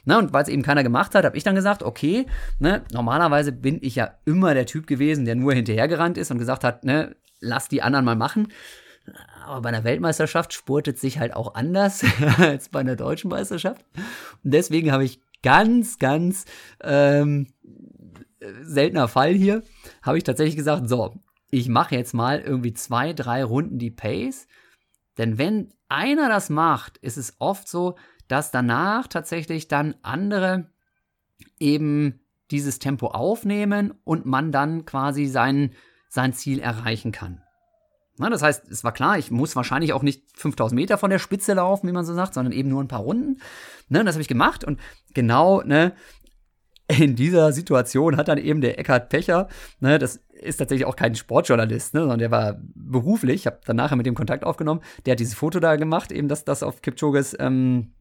Na, 0.05 0.19
und 0.19 0.35
weil 0.35 0.43
es 0.43 0.51
eben 0.51 0.61
keiner 0.61 0.83
gemacht 0.83 1.15
hat, 1.15 1.25
habe 1.25 1.39
ich 1.39 1.43
dann 1.43 1.55
gesagt, 1.55 1.83
okay, 1.83 2.27
ne, 2.59 2.85
normalerweise 2.93 3.51
bin 3.51 3.79
ich 3.81 3.95
ja 3.95 4.19
immer 4.27 4.53
der 4.53 4.67
Typ 4.67 4.87
gewesen, 4.87 5.25
der 5.25 5.37
nur 5.37 5.55
hinterhergerannt 5.55 6.19
ist 6.19 6.31
und 6.31 6.37
gesagt 6.37 6.63
hat, 6.63 6.85
ne, 6.85 7.17
lass 7.41 7.69
die 7.69 7.81
anderen 7.81 8.05
mal 8.05 8.15
machen. 8.15 8.53
Aber 9.43 9.63
bei 9.63 9.71
einer 9.71 9.85
Weltmeisterschaft 9.85 10.53
spurtet 10.53 10.99
sich 10.99 11.19
halt 11.19 11.35
auch 11.35 11.55
anders 11.55 12.05
als 12.39 12.69
bei 12.69 12.81
einer 12.81 12.97
deutschen 12.97 13.31
Meisterschaft. 13.31 13.87
Und 14.45 14.53
deswegen 14.53 14.93
habe 14.93 15.05
ich 15.05 15.19
ganz, 15.43 15.99
ganz 15.99 16.45
ähm, 16.83 17.47
seltener 18.63 19.09
Fall 19.09 19.33
hier, 19.33 19.63
habe 20.03 20.19
ich 20.19 20.25
tatsächlich 20.25 20.57
gesagt, 20.57 20.89
so, 20.89 21.15
ich 21.51 21.69
mache 21.69 21.95
jetzt 21.95 22.15
mal 22.15 22.41
irgendwie 22.41 22.75
zwei, 22.75 23.13
drei 23.13 23.45
Runden 23.45 23.79
die 23.79 23.91
Pace. 23.91 24.47
Denn 25.19 25.39
wenn 25.39 25.73
einer 25.89 26.29
das 26.29 26.51
macht, 26.51 26.99
ist 26.99 27.17
es 27.17 27.37
oft 27.39 27.69
so, 27.69 27.97
dass 28.29 28.51
danach 28.51 29.07
tatsächlich 29.07 29.69
dann 29.69 29.95
andere 30.03 30.71
eben 31.59 32.21
dieses 32.51 32.79
Tempo 32.79 33.09
aufnehmen 33.09 33.95
und 34.05 34.27
man 34.27 34.53
dann 34.53 34.85
quasi 34.85 35.27
sein, 35.27 35.73
sein 36.09 36.33
Ziel 36.33 36.61
erreichen 36.61 37.13
kann. 37.13 37.43
Na, 38.19 38.31
das 38.31 38.43
heißt, 38.43 38.71
es 38.71 38.83
war 38.83 38.93
klar, 38.93 39.19
ich 39.19 39.31
muss 39.31 39.57
wahrscheinlich 39.57 39.93
auch 39.93 40.03
nicht 40.03 40.23
5000 40.39 40.75
Meter 40.75 40.97
von 40.97 41.11
der 41.11 41.19
Spitze 41.19 41.53
laufen, 41.53 41.87
wie 41.87 41.93
man 41.93 42.07
so 42.07 42.15
sagt, 42.15 42.35
sondern 42.35 42.53
eben 42.53 42.71
nur 42.71 42.83
ein 42.83 42.89
paar 42.89 43.01
Runden. 43.01 43.41
Ne, 43.89 44.05
das 44.05 44.15
habe 44.15 44.23
ich 44.23 44.29
gemacht 44.29 44.65
und 44.65 44.81
genau 45.13 45.63
ne, 45.63 45.93
in 46.89 47.17
dieser 47.17 47.53
Situation 47.53 48.17
hat 48.17 48.29
dann 48.29 48.39
eben 48.39 48.61
der 48.61 48.79
Eckhard 48.79 49.09
Pecher, 49.09 49.49
ne, 49.81 49.99
das 49.99 50.21
ist 50.33 50.59
tatsächlich 50.59 50.87
auch 50.87 50.97
kein 50.97 51.15
Sportjournalist, 51.15 51.95
ne, 51.95 52.01
sondern 52.01 52.19
der 52.19 52.31
war 52.31 52.61
beruflich, 52.75 53.35
ich 53.37 53.47
habe 53.47 53.61
dann 53.65 53.77
nachher 53.77 53.97
mit 53.97 54.07
dem 54.07 54.15
Kontakt 54.15 54.45
aufgenommen, 54.45 54.81
der 55.05 55.13
hat 55.13 55.21
dieses 55.21 55.35
Foto 55.35 55.59
da 55.59 55.77
gemacht, 55.77 56.13
eben 56.13 56.29
dass 56.29 56.45
das 56.45 56.63
auf 56.63 56.83
Kipchoges 56.83 57.37
ähm, 57.39 57.93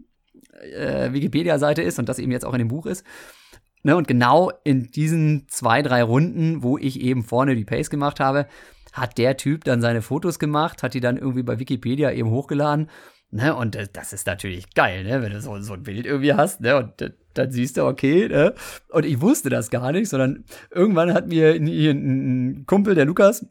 äh, 0.61 1.11
Wikipedia-Seite 1.11 1.81
ist 1.81 1.99
und 1.99 2.09
das 2.09 2.19
eben 2.19 2.31
jetzt 2.31 2.45
auch 2.45 2.53
in 2.53 2.59
dem 2.59 2.67
Buch 2.67 2.85
ist. 2.85 3.05
Ne, 3.83 3.95
und 3.95 4.07
genau 4.07 4.51
in 4.63 4.91
diesen 4.91 5.47
zwei, 5.47 5.81
drei 5.81 6.03
Runden, 6.03 6.63
wo 6.63 6.77
ich 6.77 6.99
eben 7.01 7.23
vorne 7.23 7.55
die 7.55 7.65
Pace 7.65 7.89
gemacht 7.89 8.19
habe, 8.19 8.47
hat 8.93 9.17
der 9.17 9.37
Typ 9.37 9.63
dann 9.63 9.81
seine 9.81 10.01
Fotos 10.01 10.39
gemacht, 10.39 10.81
hat 10.81 10.93
die 10.93 11.01
dann 11.01 11.17
irgendwie 11.17 11.43
bei 11.43 11.59
Wikipedia 11.59 12.11
eben 12.11 12.29
hochgeladen. 12.29 12.89
Ne, 13.31 13.55
und 13.55 13.77
das 13.93 14.13
ist 14.13 14.27
natürlich 14.27 14.73
geil, 14.75 15.03
ne, 15.03 15.21
wenn 15.21 15.33
du 15.33 15.41
so, 15.41 15.59
so 15.59 15.73
ein 15.73 15.83
Bild 15.83 16.05
irgendwie 16.05 16.33
hast, 16.33 16.61
ne, 16.61 16.77
und 16.77 17.13
dann 17.33 17.51
siehst 17.51 17.75
du, 17.75 17.85
okay, 17.85 18.29
ne? 18.29 18.53
Und 18.89 19.05
ich 19.05 19.19
wusste 19.19 19.49
das 19.49 19.69
gar 19.69 19.91
nicht, 19.91 20.07
sondern 20.07 20.45
irgendwann 20.71 21.13
hat 21.13 21.27
mir 21.27 21.53
ein, 21.53 22.65
Kumpel, 22.65 22.95
der 22.95 23.05
Lukas, 23.05 23.45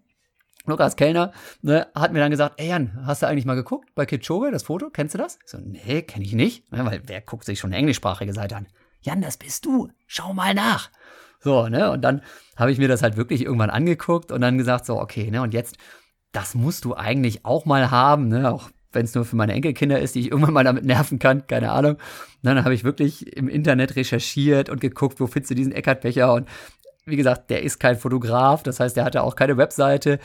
Lukas 0.65 0.97
Kellner, 0.97 1.33
ne, 1.61 1.87
hat 1.95 2.13
mir 2.13 2.21
dann 2.21 2.31
gesagt, 2.31 2.55
ey 2.59 2.69
Jan, 2.69 3.05
hast 3.05 3.23
du 3.23 3.27
eigentlich 3.27 3.45
mal 3.45 3.57
geguckt 3.57 3.95
bei 3.95 4.07
Kipchoge, 4.07 4.51
das 4.51 4.63
Foto? 4.63 4.89
Kennst 4.89 5.15
du 5.15 5.19
das? 5.19 5.39
Ich 5.45 5.51
so, 5.51 5.59
nee, 5.59 6.01
kenn 6.03 6.23
ich 6.23 6.33
nicht. 6.33 6.65
Ja, 6.73 6.87
weil 6.87 7.03
wer 7.07 7.21
guckt 7.21 7.45
sich 7.45 7.59
schon 7.59 7.71
eine 7.71 7.79
englischsprachige 7.79 8.33
Seite 8.33 8.57
an? 8.57 8.67
Jan, 9.03 9.21
das 9.21 9.37
bist 9.37 9.67
du. 9.67 9.91
Schau 10.07 10.33
mal 10.33 10.55
nach. 10.55 10.91
So, 11.41 11.69
ne? 11.69 11.91
Und 11.91 12.01
dann 12.01 12.23
habe 12.57 12.73
ich 12.73 12.79
mir 12.79 12.89
das 12.89 13.03
halt 13.03 13.19
wirklich 13.19 13.43
irgendwann 13.43 13.69
angeguckt 13.69 14.33
und 14.33 14.41
dann 14.41 14.57
gesagt, 14.57 14.87
so, 14.87 14.99
okay, 14.99 15.31
ne, 15.31 15.43
und 15.43 15.53
jetzt, 15.53 15.77
das 16.33 16.55
musst 16.55 16.87
du 16.87 16.97
eigentlich 16.97 17.45
auch 17.45 17.67
mal 17.67 17.91
haben, 17.91 18.29
ne? 18.29 18.51
Auch 18.51 18.71
wenn 18.95 19.05
es 19.05 19.15
nur 19.15 19.25
für 19.25 19.37
meine 19.37 19.53
Enkelkinder 19.53 19.99
ist, 19.99 20.15
die 20.15 20.21
ich 20.21 20.31
irgendwann 20.31 20.55
mal 20.55 20.65
damit 20.65 20.85
nerven 20.85 21.19
kann, 21.19 21.47
keine 21.47 21.73
Ahnung. 21.73 21.95
Und 21.95 22.01
dann 22.43 22.65
habe 22.65 22.75
ich 22.75 22.85
wirklich 22.85 23.37
im 23.37 23.49
Internet 23.49 23.97
recherchiert 23.97 24.69
und 24.69 24.81
geguckt, 24.81 25.21
wo 25.21 25.27
findest 25.27 25.51
du 25.51 25.55
diesen 25.55 25.73
Eckart 25.73 26.03
Becher 26.03 26.33
und 26.35 26.49
wie 27.07 27.17
gesagt, 27.17 27.51
der 27.51 27.63
ist 27.63 27.81
kein 27.81 27.99
Fotograf, 27.99 28.63
das 28.63 28.81
heißt, 28.81 28.97
der 28.97 29.05
hatte 29.05 29.23
auch 29.23 29.37
keine 29.37 29.59
Webseite 29.59 30.19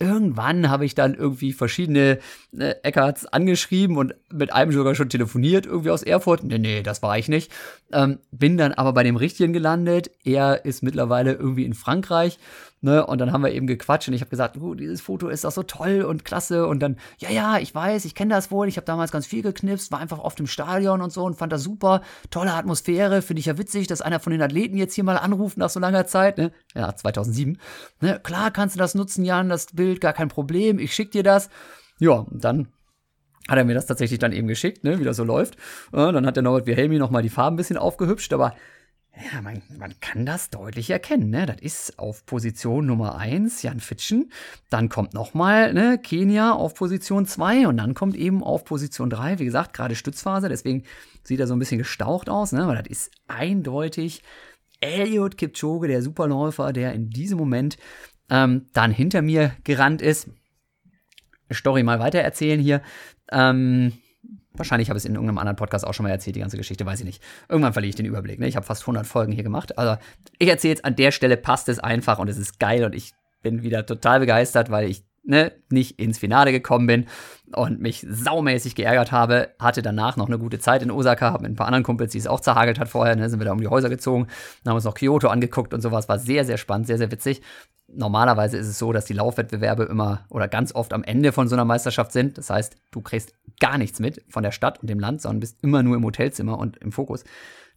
irgendwann 0.00 0.70
habe 0.70 0.86
ich 0.86 0.94
dann 0.94 1.14
irgendwie 1.14 1.52
verschiedene 1.52 2.18
äh, 2.58 2.74
Eckarts 2.82 3.26
angeschrieben 3.26 3.98
und 3.98 4.14
mit 4.32 4.52
einem 4.52 4.72
sogar 4.72 4.94
schon 4.94 5.10
telefoniert, 5.10 5.66
irgendwie 5.66 5.90
aus 5.90 6.02
Erfurt. 6.02 6.42
Nee, 6.42 6.58
nee, 6.58 6.82
das 6.82 7.02
war 7.02 7.18
ich 7.18 7.28
nicht. 7.28 7.52
Ähm, 7.92 8.18
bin 8.32 8.56
dann 8.56 8.72
aber 8.72 8.94
bei 8.94 9.02
dem 9.02 9.16
Richtigen 9.16 9.52
gelandet. 9.52 10.10
Er 10.24 10.64
ist 10.64 10.82
mittlerweile 10.82 11.34
irgendwie 11.34 11.66
in 11.66 11.74
Frankreich 11.74 12.38
Ne? 12.82 13.04
Und 13.04 13.18
dann 13.18 13.30
haben 13.30 13.42
wir 13.42 13.52
eben 13.52 13.66
gequatscht 13.66 14.08
und 14.08 14.14
ich 14.14 14.22
habe 14.22 14.30
gesagt, 14.30 14.56
uh, 14.56 14.74
dieses 14.74 15.02
Foto 15.02 15.28
ist 15.28 15.44
doch 15.44 15.52
so 15.52 15.62
toll 15.62 16.02
und 16.02 16.24
klasse. 16.24 16.66
Und 16.66 16.80
dann, 16.80 16.96
ja, 17.18 17.30
ja, 17.30 17.58
ich 17.58 17.74
weiß, 17.74 18.06
ich 18.06 18.14
kenne 18.14 18.34
das 18.34 18.50
wohl. 18.50 18.68
Ich 18.68 18.76
habe 18.76 18.86
damals 18.86 19.12
ganz 19.12 19.26
viel 19.26 19.42
geknipst, 19.42 19.92
war 19.92 19.98
einfach 19.98 20.18
oft 20.18 20.40
im 20.40 20.46
Stadion 20.46 21.02
und 21.02 21.12
so 21.12 21.24
und 21.24 21.34
fand 21.34 21.52
das 21.52 21.62
super. 21.62 22.00
Tolle 22.30 22.54
Atmosphäre, 22.54 23.20
finde 23.20 23.40
ich 23.40 23.46
ja 23.46 23.58
witzig, 23.58 23.86
dass 23.86 24.00
einer 24.00 24.18
von 24.18 24.32
den 24.32 24.40
Athleten 24.40 24.78
jetzt 24.78 24.94
hier 24.94 25.04
mal 25.04 25.18
anruft 25.18 25.58
nach 25.58 25.68
so 25.68 25.78
langer 25.78 26.06
Zeit. 26.06 26.38
Ne? 26.38 26.52
Ja, 26.74 26.94
2007. 26.94 27.58
Ne? 28.00 28.18
Klar 28.22 28.50
kannst 28.50 28.76
du 28.76 28.78
das 28.78 28.94
nutzen, 28.94 29.24
Jan, 29.24 29.50
das 29.50 29.66
Bild, 29.66 30.00
gar 30.00 30.14
kein 30.14 30.28
Problem. 30.28 30.78
Ich 30.78 30.94
schick 30.94 31.10
dir 31.10 31.22
das. 31.22 31.50
Ja, 31.98 32.24
dann 32.30 32.68
hat 33.46 33.58
er 33.58 33.64
mir 33.64 33.74
das 33.74 33.86
tatsächlich 33.86 34.18
dann 34.18 34.32
eben 34.32 34.48
geschickt, 34.48 34.84
ne, 34.84 35.00
wie 35.00 35.04
das 35.04 35.16
so 35.16 35.24
läuft. 35.24 35.56
Ja, 35.92 36.12
dann 36.12 36.24
hat 36.24 36.36
der 36.36 36.42
Norbert 36.42 36.66
Wilhelmi 36.66 36.98
nochmal 36.98 37.22
die 37.22 37.28
Farben 37.28 37.54
ein 37.54 37.56
bisschen 37.56 37.76
aufgehübscht, 37.76 38.32
aber 38.32 38.54
ja, 39.16 39.42
man, 39.42 39.62
man 39.76 39.94
kann 40.00 40.24
das 40.24 40.50
deutlich 40.50 40.90
erkennen. 40.90 41.30
Ne? 41.30 41.44
Das 41.46 41.60
ist 41.60 41.98
auf 41.98 42.24
Position 42.26 42.86
Nummer 42.86 43.16
1 43.16 43.62
Jan 43.62 43.80
Fitschen. 43.80 44.30
Dann 44.70 44.88
kommt 44.88 45.14
nochmal 45.14 45.74
ne, 45.74 45.98
Kenia 45.98 46.52
auf 46.52 46.74
Position 46.74 47.26
2 47.26 47.66
und 47.68 47.76
dann 47.76 47.94
kommt 47.94 48.16
eben 48.16 48.42
auf 48.42 48.64
Position 48.64 49.10
3, 49.10 49.38
wie 49.38 49.44
gesagt, 49.44 49.74
gerade 49.74 49.96
Stützphase. 49.96 50.48
Deswegen 50.48 50.84
sieht 51.24 51.40
er 51.40 51.46
so 51.46 51.54
ein 51.54 51.58
bisschen 51.58 51.78
gestaucht 51.78 52.28
aus. 52.28 52.52
Ne? 52.52 52.62
Aber 52.62 52.76
das 52.76 52.86
ist 52.86 53.10
eindeutig 53.26 54.22
Elliot 54.80 55.36
Kipchoge, 55.36 55.88
der 55.88 56.02
Superläufer, 56.02 56.72
der 56.72 56.94
in 56.94 57.10
diesem 57.10 57.38
Moment 57.38 57.76
ähm, 58.30 58.66
dann 58.72 58.92
hinter 58.92 59.22
mir 59.22 59.52
gerannt 59.64 60.02
ist. 60.02 60.30
Story 61.52 61.82
mal 61.82 61.98
weiter 61.98 62.20
erzählen 62.20 62.60
hier. 62.60 62.80
Ähm, 63.32 63.92
Wahrscheinlich 64.60 64.90
habe 64.90 64.98
ich 64.98 65.04
es 65.04 65.08
in 65.08 65.14
irgendeinem 65.14 65.38
anderen 65.38 65.56
Podcast 65.56 65.86
auch 65.86 65.94
schon 65.94 66.04
mal 66.04 66.10
erzählt, 66.10 66.36
die 66.36 66.40
ganze 66.40 66.58
Geschichte, 66.58 66.84
weiß 66.84 67.00
ich 67.00 67.06
nicht. 67.06 67.22
Irgendwann 67.48 67.72
verliere 67.72 67.88
ich 67.88 67.96
den 67.96 68.04
Überblick. 68.04 68.38
Ne? 68.38 68.46
Ich 68.46 68.56
habe 68.56 68.66
fast 68.66 68.82
100 68.82 69.06
Folgen 69.06 69.32
hier 69.32 69.42
gemacht. 69.42 69.78
Also 69.78 69.96
ich 70.38 70.50
erzähle 70.50 70.74
jetzt 70.74 70.84
an 70.84 70.96
der 70.96 71.12
Stelle, 71.12 71.38
passt 71.38 71.70
es 71.70 71.78
einfach 71.78 72.18
und 72.18 72.28
es 72.28 72.36
ist 72.36 72.60
geil 72.60 72.84
und 72.84 72.94
ich 72.94 73.14
bin 73.42 73.62
wieder 73.62 73.86
total 73.86 74.20
begeistert, 74.20 74.70
weil 74.70 74.90
ich 74.90 75.02
ne, 75.22 75.52
nicht 75.70 75.98
ins 76.00 76.18
Finale 76.18 76.52
gekommen 76.52 76.86
bin 76.86 77.06
und 77.54 77.80
mich 77.80 78.06
saumäßig 78.08 78.74
geärgert 78.74 79.12
habe. 79.12 79.50
Hatte 79.58 79.82
danach 79.82 80.16
noch 80.16 80.26
eine 80.26 80.38
gute 80.38 80.58
Zeit 80.58 80.82
in 80.82 80.90
Osaka, 80.90 81.32
habe 81.32 81.42
mit 81.42 81.52
ein 81.52 81.56
paar 81.56 81.66
anderen 81.66 81.84
Kumpels, 81.84 82.12
die 82.12 82.18
es 82.18 82.26
auch 82.26 82.40
zerhagelt 82.40 82.78
hat 82.78 82.88
vorher, 82.88 83.16
ne, 83.16 83.28
sind 83.28 83.40
wir 83.40 83.46
da 83.46 83.52
um 83.52 83.60
die 83.60 83.68
Häuser 83.68 83.88
gezogen, 83.88 84.26
dann 84.64 84.70
haben 84.70 84.76
uns 84.76 84.84
noch 84.84 84.94
Kyoto 84.94 85.28
angeguckt 85.28 85.74
und 85.74 85.80
sowas. 85.80 86.08
War 86.08 86.18
sehr, 86.18 86.44
sehr 86.44 86.58
spannend, 86.58 86.86
sehr, 86.86 86.98
sehr 86.98 87.10
witzig 87.10 87.42
normalerweise 87.92 88.56
ist 88.56 88.68
es 88.68 88.78
so, 88.78 88.92
dass 88.92 89.04
die 89.04 89.12
Laufwettbewerbe 89.12 89.84
immer 89.84 90.24
oder 90.28 90.48
ganz 90.48 90.74
oft 90.74 90.92
am 90.92 91.02
Ende 91.02 91.32
von 91.32 91.48
so 91.48 91.56
einer 91.56 91.64
Meisterschaft 91.64 92.12
sind. 92.12 92.38
Das 92.38 92.50
heißt, 92.50 92.76
du 92.90 93.00
kriegst 93.00 93.34
gar 93.58 93.78
nichts 93.78 94.00
mit 94.00 94.22
von 94.28 94.42
der 94.42 94.52
Stadt 94.52 94.80
und 94.80 94.88
dem 94.88 95.00
Land, 95.00 95.22
sondern 95.22 95.40
bist 95.40 95.62
immer 95.62 95.82
nur 95.82 95.96
im 95.96 96.04
Hotelzimmer 96.04 96.58
und 96.58 96.76
im 96.78 96.92
Fokus. 96.92 97.24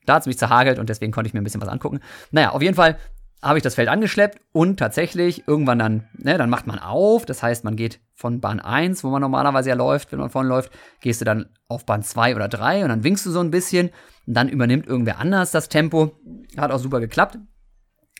Da 0.06 0.16
hat 0.16 0.24
es 0.24 0.28
mich 0.28 0.38
zerhagelt 0.38 0.80
und 0.80 0.90
deswegen 0.90 1.12
konnte 1.12 1.28
ich 1.28 1.34
mir 1.34 1.42
ein 1.42 1.46
bisschen 1.46 1.62
was 1.62 1.70
angucken. 1.70 2.00
Naja, 2.32 2.52
auf 2.52 2.62
jeden 2.62 2.76
Fall 2.76 2.98
habe 3.44 3.58
ich 3.58 3.64
das 3.64 3.76
Feld 3.76 3.90
angeschleppt 3.90 4.40
und 4.54 4.78
tatsächlich 4.78 5.48
irgendwann 5.48 5.78
dann, 5.78 6.08
ne, 6.14 6.38
dann 6.38 6.50
macht 6.50 6.66
man 6.66 6.80
auf. 6.80 7.26
Das 7.26 7.44
heißt, 7.44 7.66
man 7.66 7.76
geht 7.76 8.00
von 8.16 8.40
Bahn 8.40 8.62
1, 8.62 9.04
wo 9.04 9.10
man 9.10 9.22
normalerweise 9.22 9.70
ja 9.70 9.76
läuft, 9.76 10.12
wenn 10.12 10.20
man 10.20 10.30
vorne 10.30 10.48
läuft, 10.48 10.72
gehst 11.02 11.20
du 11.20 11.26
dann 11.26 11.50
auf 11.68 11.86
Bahn 11.86 12.04
2 12.04 12.36
oder 12.36 12.48
3 12.48 12.84
und 12.84 12.90
dann 12.90 13.04
winkst 13.04 13.26
du 13.26 13.32
so 13.32 13.42
ein 13.42 13.52
bisschen 13.52 13.90
und 14.26 14.36
dann 14.36 14.48
übernimmt 14.48 14.88
irgendwer 14.88 15.20
anders 15.20 15.52
das 15.52 15.68
Tempo. 15.68 16.14
Hat 16.56 16.72
auch 16.72 16.80
super 16.80 17.02
geklappt. 17.02 17.38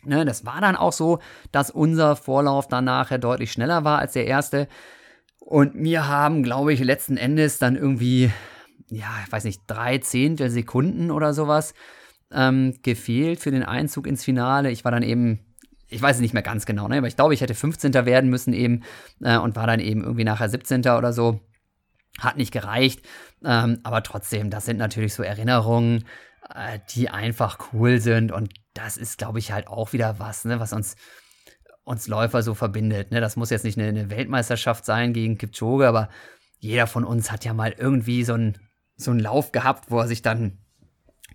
Ne, 0.04 0.26
das 0.26 0.44
war 0.44 0.60
dann 0.60 0.76
auch 0.76 0.92
so, 0.92 1.20
dass 1.50 1.70
unser 1.70 2.16
Vorlauf 2.16 2.68
dann 2.68 2.84
nachher 2.84 3.16
deutlich 3.16 3.50
schneller 3.50 3.84
war 3.84 4.00
als 4.00 4.12
der 4.12 4.26
erste. 4.26 4.68
Und 5.38 5.74
mir 5.74 6.06
haben, 6.06 6.42
glaube 6.42 6.74
ich, 6.74 6.80
letzten 6.80 7.16
Endes 7.16 7.58
dann 7.58 7.76
irgendwie, 7.76 8.30
ja, 8.88 9.08
ich 9.24 9.32
weiß 9.32 9.44
nicht, 9.44 9.62
drei 9.66 9.96
Zehntel 9.98 10.50
Sekunden 10.50 11.10
oder 11.10 11.32
sowas 11.32 11.72
ähm, 12.34 12.74
gefehlt 12.82 13.40
für 13.40 13.50
den 13.50 13.62
Einzug 13.62 14.06
ins 14.06 14.24
Finale. 14.24 14.70
Ich 14.70 14.84
war 14.84 14.92
dann 14.92 15.02
eben, 15.02 15.40
ich 15.88 16.02
weiß 16.02 16.16
es 16.16 16.22
nicht 16.22 16.34
mehr 16.34 16.42
ganz 16.42 16.66
genau, 16.66 16.88
ne, 16.88 16.98
aber 16.98 17.06
ich 17.06 17.16
glaube, 17.16 17.34
ich 17.34 17.40
hätte 17.40 17.54
15. 17.54 17.94
werden 17.94 18.30
müssen 18.30 18.52
eben 18.52 18.82
äh, 19.22 19.38
und 19.38 19.56
war 19.56 19.66
dann 19.66 19.80
eben 19.80 20.02
irgendwie 20.02 20.24
nachher 20.24 20.48
17. 20.48 20.80
oder 20.80 21.12
so. 21.12 21.40
Hat 22.20 22.36
nicht 22.36 22.52
gereicht, 22.52 23.04
ähm, 23.44 23.80
aber 23.82 24.02
trotzdem, 24.04 24.48
das 24.48 24.66
sind 24.66 24.76
natürlich 24.76 25.14
so 25.14 25.24
Erinnerungen, 25.24 26.04
äh, 26.54 26.78
die 26.90 27.10
einfach 27.10 27.72
cool 27.72 28.00
sind 28.00 28.30
und 28.30 28.54
das 28.72 28.96
ist, 28.96 29.18
glaube 29.18 29.40
ich, 29.40 29.52
halt 29.52 29.66
auch 29.66 29.92
wieder 29.92 30.18
was, 30.20 30.44
ne, 30.44 30.60
was 30.60 30.72
uns, 30.72 30.94
uns 31.82 32.06
Läufer 32.06 32.42
so 32.42 32.54
verbindet. 32.54 33.10
Ne? 33.10 33.20
Das 33.20 33.34
muss 33.36 33.50
jetzt 33.50 33.64
nicht 33.64 33.78
eine, 33.78 33.88
eine 33.88 34.10
Weltmeisterschaft 34.10 34.84
sein 34.84 35.12
gegen 35.12 35.38
Kipchoge, 35.38 35.88
aber 35.88 36.08
jeder 36.58 36.86
von 36.86 37.04
uns 37.04 37.32
hat 37.32 37.44
ja 37.44 37.52
mal 37.52 37.74
irgendwie 37.76 38.24
so 38.24 38.34
einen 38.34 38.58
so 38.96 39.10
einen 39.10 39.20
Lauf 39.20 39.52
gehabt, 39.52 39.90
wo 39.90 39.98
er 39.98 40.06
sich 40.06 40.22
dann 40.22 40.63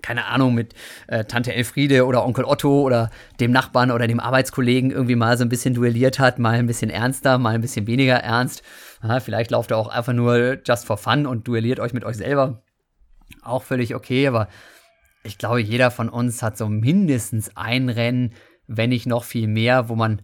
keine 0.02 0.26
Ahnung, 0.26 0.54
mit 0.54 0.74
äh, 1.08 1.26
Tante 1.26 1.54
Elfriede 1.54 2.06
oder 2.06 2.26
Onkel 2.26 2.46
Otto 2.46 2.82
oder 2.82 3.10
dem 3.40 3.52
Nachbarn 3.52 3.92
oder 3.92 4.08
dem 4.08 4.20
Arbeitskollegen 4.20 4.92
irgendwie 4.92 5.16
mal 5.16 5.38
so 5.38 5.44
ein 5.44 5.50
bisschen 5.50 5.74
duelliert 5.74 6.20
hat, 6.20 6.40
mal 6.40 6.56
ein 6.56 6.68
bisschen 6.68 6.90
ernster, 6.90 7.38
mal 7.38 7.56
ein 7.56 7.62
bisschen 7.62 7.88
weniger 7.88 8.16
ernst. 8.16 8.64
Ja, 9.04 9.20
vielleicht 9.20 9.52
lauft 9.52 9.72
er 9.72 9.78
auch 9.78 9.88
einfach 9.88 10.14
nur 10.14 10.58
just 10.66 10.86
for 10.86 10.98
fun 10.98 11.26
und 11.26 11.48
duelliert 11.48 11.80
euch 11.80 11.94
mit 11.94 12.04
euch 12.04 12.18
selber. 12.18 12.64
Auch 13.42 13.64
völlig 13.64 13.96
okay, 13.96 14.28
aber 14.28 14.48
ich 15.24 15.38
glaube, 15.38 15.62
jeder 15.62 15.92
von 15.92 16.10
uns 16.10 16.42
hat 16.42 16.58
so 16.58 16.68
mindestens 16.68 17.56
ein 17.56 17.90
Rennen, 17.90 18.34
wenn 18.68 18.90
nicht 18.90 19.06
noch 19.06 19.24
viel 19.24 19.48
mehr, 19.48 19.90
wo 19.90 19.96
man, 19.96 20.22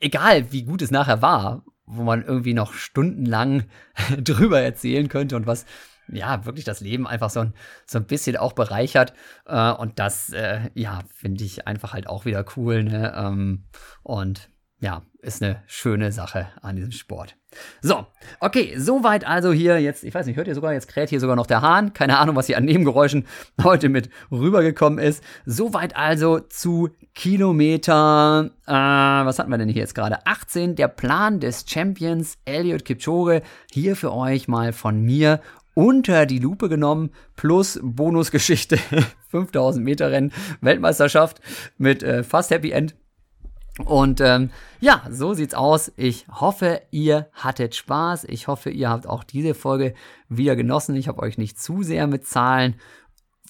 egal 0.00 0.52
wie 0.52 0.64
gut 0.64 0.82
es 0.82 0.90
nachher 0.90 1.22
war, 1.22 1.64
wo 1.86 2.02
man 2.02 2.24
irgendwie 2.24 2.54
noch 2.54 2.74
stundenlang 2.74 3.64
drüber 4.18 4.60
erzählen 4.60 5.08
könnte 5.08 5.36
und 5.36 5.46
was 5.46 5.66
ja, 6.08 6.44
wirklich 6.44 6.64
das 6.64 6.80
Leben 6.80 7.06
einfach 7.06 7.30
so 7.30 7.40
ein, 7.40 7.54
so 7.86 7.98
ein 7.98 8.06
bisschen 8.06 8.36
auch 8.36 8.52
bereichert. 8.52 9.12
Äh, 9.46 9.72
und 9.72 9.98
das, 9.98 10.32
äh, 10.32 10.70
ja, 10.74 11.00
finde 11.14 11.44
ich 11.44 11.66
einfach 11.66 11.92
halt 11.92 12.08
auch 12.08 12.24
wieder 12.24 12.44
cool. 12.56 12.84
Ne? 12.84 13.12
Ähm, 13.16 13.64
und 14.02 14.50
ja, 14.78 15.02
ist 15.22 15.42
eine 15.42 15.62
schöne 15.66 16.12
Sache 16.12 16.48
an 16.60 16.76
diesem 16.76 16.92
Sport. 16.92 17.36
So, 17.80 18.06
okay, 18.40 18.74
soweit 18.76 19.26
also 19.26 19.50
hier 19.52 19.80
jetzt, 19.80 20.04
ich 20.04 20.14
weiß 20.14 20.26
nicht, 20.26 20.36
hört 20.36 20.48
ihr 20.48 20.54
sogar, 20.54 20.74
jetzt 20.74 20.88
kräht 20.88 21.08
hier 21.08 21.20
sogar 21.20 21.34
noch 21.34 21.46
der 21.46 21.62
Hahn. 21.62 21.94
Keine 21.94 22.18
Ahnung, 22.18 22.36
was 22.36 22.46
hier 22.46 22.58
an 22.58 22.64
Nebengeräuschen 22.66 23.26
heute 23.64 23.88
mit 23.88 24.10
rübergekommen 24.30 24.98
ist. 24.98 25.24
Soweit 25.46 25.96
also 25.96 26.40
zu 26.40 26.90
Kilometer, 27.14 28.50
äh, 28.66 28.70
was 28.70 29.38
hatten 29.38 29.50
wir 29.50 29.56
denn 29.56 29.70
hier 29.70 29.80
jetzt 29.80 29.94
gerade? 29.94 30.26
18, 30.26 30.76
der 30.76 30.88
Plan 30.88 31.40
des 31.40 31.64
Champions 31.66 32.36
Elliot 32.44 32.84
Kipchoge. 32.84 33.40
Hier 33.72 33.96
für 33.96 34.12
euch 34.12 34.46
mal 34.46 34.74
von 34.74 35.00
mir 35.00 35.40
unter 35.76 36.24
die 36.24 36.38
Lupe 36.38 36.70
genommen, 36.70 37.10
plus 37.36 37.78
Bonusgeschichte 37.82 38.78
5000 39.28 39.84
Meter 39.84 40.10
Rennen, 40.10 40.32
Weltmeisterschaft 40.62 41.40
mit 41.76 42.02
äh, 42.02 42.24
fast 42.24 42.50
Happy 42.50 42.70
End. 42.70 42.96
Und 43.84 44.22
ähm, 44.22 44.50
ja, 44.80 45.02
so 45.10 45.34
sieht's 45.34 45.52
aus. 45.52 45.92
Ich 45.96 46.26
hoffe, 46.28 46.80
ihr 46.90 47.28
hattet 47.34 47.74
Spaß. 47.74 48.24
Ich 48.24 48.48
hoffe, 48.48 48.70
ihr 48.70 48.88
habt 48.88 49.06
auch 49.06 49.22
diese 49.22 49.52
Folge 49.52 49.92
wieder 50.30 50.56
genossen. 50.56 50.96
Ich 50.96 51.08
habe 51.08 51.20
euch 51.20 51.36
nicht 51.36 51.60
zu 51.60 51.82
sehr 51.82 52.06
mit 52.06 52.26
Zahlen 52.26 52.76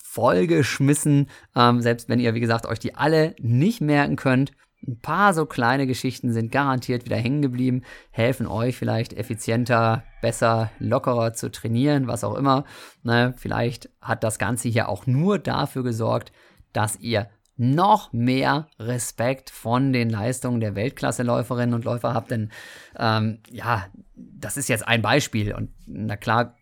vollgeschmissen, 0.03 1.29
ähm, 1.55 1.81
selbst 1.81 2.09
wenn 2.09 2.19
ihr, 2.19 2.35
wie 2.35 2.41
gesagt, 2.41 2.67
euch 2.67 2.81
die 2.81 2.97
alle 2.97 3.37
nicht 3.39 3.81
merken 3.81 4.17
könnt. 4.17 4.51
Ein 4.87 5.01
paar 5.01 5.35
so 5.35 5.47
kleine 5.47 5.87
Geschichten 5.87 6.33
sind 6.33 6.53
garantiert 6.53 7.05
wieder 7.05 7.17
hängen 7.17 7.43
geblieben, 7.43 7.83
helfen 8.11 8.47
euch 8.47 8.77
vielleicht 8.77 9.13
effizienter, 9.15 10.05
besser, 10.23 10.71
lockerer 10.79 11.33
zu 11.33 11.51
trainieren, 11.51 12.07
was 12.07 12.25
auch 12.25 12.35
immer. 12.35 12.65
Ne, 13.03 13.35
vielleicht 13.37 13.91
hat 14.01 14.23
das 14.23 14.39
Ganze 14.39 14.69
hier 14.69 14.89
auch 14.89 15.07
nur 15.07 15.39
dafür 15.39 15.83
gesorgt, 15.83 16.33
dass 16.73 17.01
ihr 17.01 17.29
noch 17.57 18.13
mehr 18.13 18.69
Respekt 18.79 19.51
von 19.51 19.93
den 19.93 20.11
Leistungen 20.11 20.61
der 20.61 20.75
Weltklasseläuferinnen 20.75 21.75
und 21.75 21.85
Läufer 21.85 22.13
habt. 22.13 22.31
Denn 22.31 22.51
ähm, 22.99 23.41
ja, 23.51 23.87
das 24.15 24.57
ist 24.57 24.69
jetzt 24.69 24.87
ein 24.87 25.03
Beispiel 25.03 25.55
und 25.55 25.71
na 25.87 26.17
klar 26.17 26.55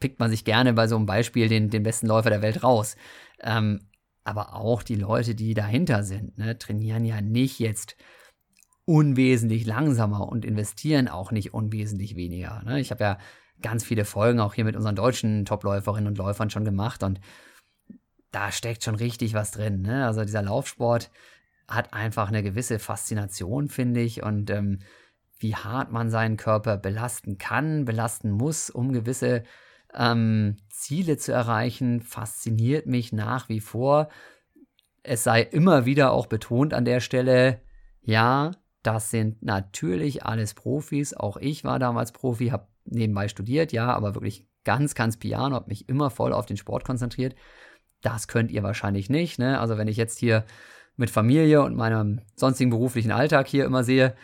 pickt 0.00 0.18
man 0.18 0.30
sich 0.30 0.44
gerne 0.44 0.72
bei 0.72 0.86
so 0.86 0.96
einem 0.96 1.06
Beispiel 1.06 1.48
den, 1.48 1.70
den 1.70 1.82
besten 1.82 2.06
Läufer 2.06 2.30
der 2.30 2.42
Welt 2.42 2.62
raus. 2.62 2.96
Ähm, 3.40 3.80
aber 4.24 4.54
auch 4.54 4.82
die 4.82 4.96
Leute, 4.96 5.34
die 5.34 5.54
dahinter 5.54 6.02
sind, 6.02 6.36
ne, 6.38 6.58
trainieren 6.58 7.04
ja 7.04 7.20
nicht 7.20 7.58
jetzt 7.58 7.96
unwesentlich 8.84 9.66
langsamer 9.66 10.28
und 10.28 10.44
investieren 10.44 11.08
auch 11.08 11.30
nicht 11.30 11.54
unwesentlich 11.54 12.16
weniger. 12.16 12.62
Ne? 12.64 12.80
Ich 12.80 12.90
habe 12.90 13.04
ja 13.04 13.18
ganz 13.62 13.84
viele 13.84 14.04
Folgen 14.04 14.40
auch 14.40 14.54
hier 14.54 14.64
mit 14.64 14.76
unseren 14.76 14.96
deutschen 14.96 15.44
Topläuferinnen 15.44 16.08
und 16.08 16.18
Läufern 16.18 16.50
schon 16.50 16.64
gemacht 16.64 17.02
und 17.02 17.20
da 18.32 18.52
steckt 18.52 18.84
schon 18.84 18.94
richtig 18.94 19.34
was 19.34 19.50
drin. 19.50 19.82
Ne? 19.82 20.06
Also 20.06 20.24
dieser 20.24 20.42
Laufsport 20.42 21.10
hat 21.68 21.94
einfach 21.94 22.28
eine 22.28 22.42
gewisse 22.42 22.78
Faszination, 22.78 23.68
finde 23.68 24.00
ich, 24.00 24.22
und 24.22 24.50
ähm, 24.50 24.80
wie 25.38 25.54
hart 25.54 25.90
man 25.90 26.10
seinen 26.10 26.36
Körper 26.36 26.76
belasten 26.76 27.38
kann, 27.38 27.84
belasten 27.84 28.30
muss, 28.30 28.70
um 28.70 28.92
gewisse 28.92 29.44
ähm, 29.94 30.56
Ziele 30.68 31.16
zu 31.16 31.32
erreichen, 31.32 32.00
fasziniert 32.00 32.86
mich 32.86 33.12
nach 33.12 33.48
wie 33.48 33.60
vor. 33.60 34.08
Es 35.02 35.24
sei 35.24 35.42
immer 35.42 35.86
wieder 35.86 36.12
auch 36.12 36.26
betont 36.26 36.74
an 36.74 36.84
der 36.84 37.00
Stelle, 37.00 37.60
ja, 38.02 38.52
das 38.82 39.10
sind 39.10 39.42
natürlich 39.42 40.24
alles 40.24 40.54
Profis. 40.54 41.14
Auch 41.14 41.36
ich 41.36 41.64
war 41.64 41.78
damals 41.78 42.12
Profi, 42.12 42.48
habe 42.48 42.68
nebenbei 42.84 43.28
studiert, 43.28 43.72
ja, 43.72 43.92
aber 43.94 44.14
wirklich 44.14 44.46
ganz, 44.64 44.94
ganz 44.94 45.16
piano, 45.16 45.54
habe 45.54 45.68
mich 45.68 45.88
immer 45.88 46.10
voll 46.10 46.32
auf 46.32 46.46
den 46.46 46.56
Sport 46.56 46.84
konzentriert. 46.84 47.34
Das 48.02 48.28
könnt 48.28 48.50
ihr 48.50 48.62
wahrscheinlich 48.62 49.10
nicht. 49.10 49.38
Ne? 49.38 49.60
Also 49.60 49.76
wenn 49.76 49.88
ich 49.88 49.96
jetzt 49.96 50.18
hier 50.18 50.44
mit 50.96 51.10
Familie 51.10 51.62
und 51.62 51.76
meinem 51.76 52.20
sonstigen 52.36 52.70
beruflichen 52.70 53.10
Alltag 53.10 53.46
hier 53.46 53.64
immer 53.64 53.84
sehe, 53.84 54.14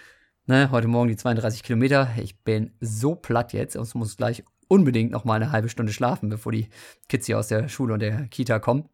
ne, 0.47 0.71
heute 0.71 0.89
Morgen 0.89 1.09
die 1.09 1.17
32 1.17 1.63
Kilometer, 1.63 2.11
ich 2.17 2.43
bin 2.43 2.73
so 2.81 3.15
platt 3.15 3.53
jetzt 3.53 3.77
und 3.77 3.95
muss 3.95 4.17
gleich 4.17 4.45
unbedingt 4.69 5.13
noch 5.13 5.25
mal 5.25 5.35
eine 5.35 5.53
halbe 5.53 5.69
Stunde 5.69 5.93
schlafen, 5.93 6.29
bevor 6.29 6.53
die 6.53 6.69
Kids 7.09 7.27
hier 7.27 7.39
aus 7.39 7.49
der 7.49 7.69
Schule 7.69 7.95
und 7.95 8.01
der 8.01 8.27
Kita 8.29 8.59
kommen. 8.59 8.89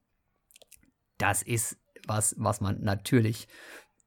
Das 1.19 1.43
ist 1.43 1.79
was, 2.07 2.35
was 2.39 2.61
man 2.61 2.83
natürlich 2.83 3.49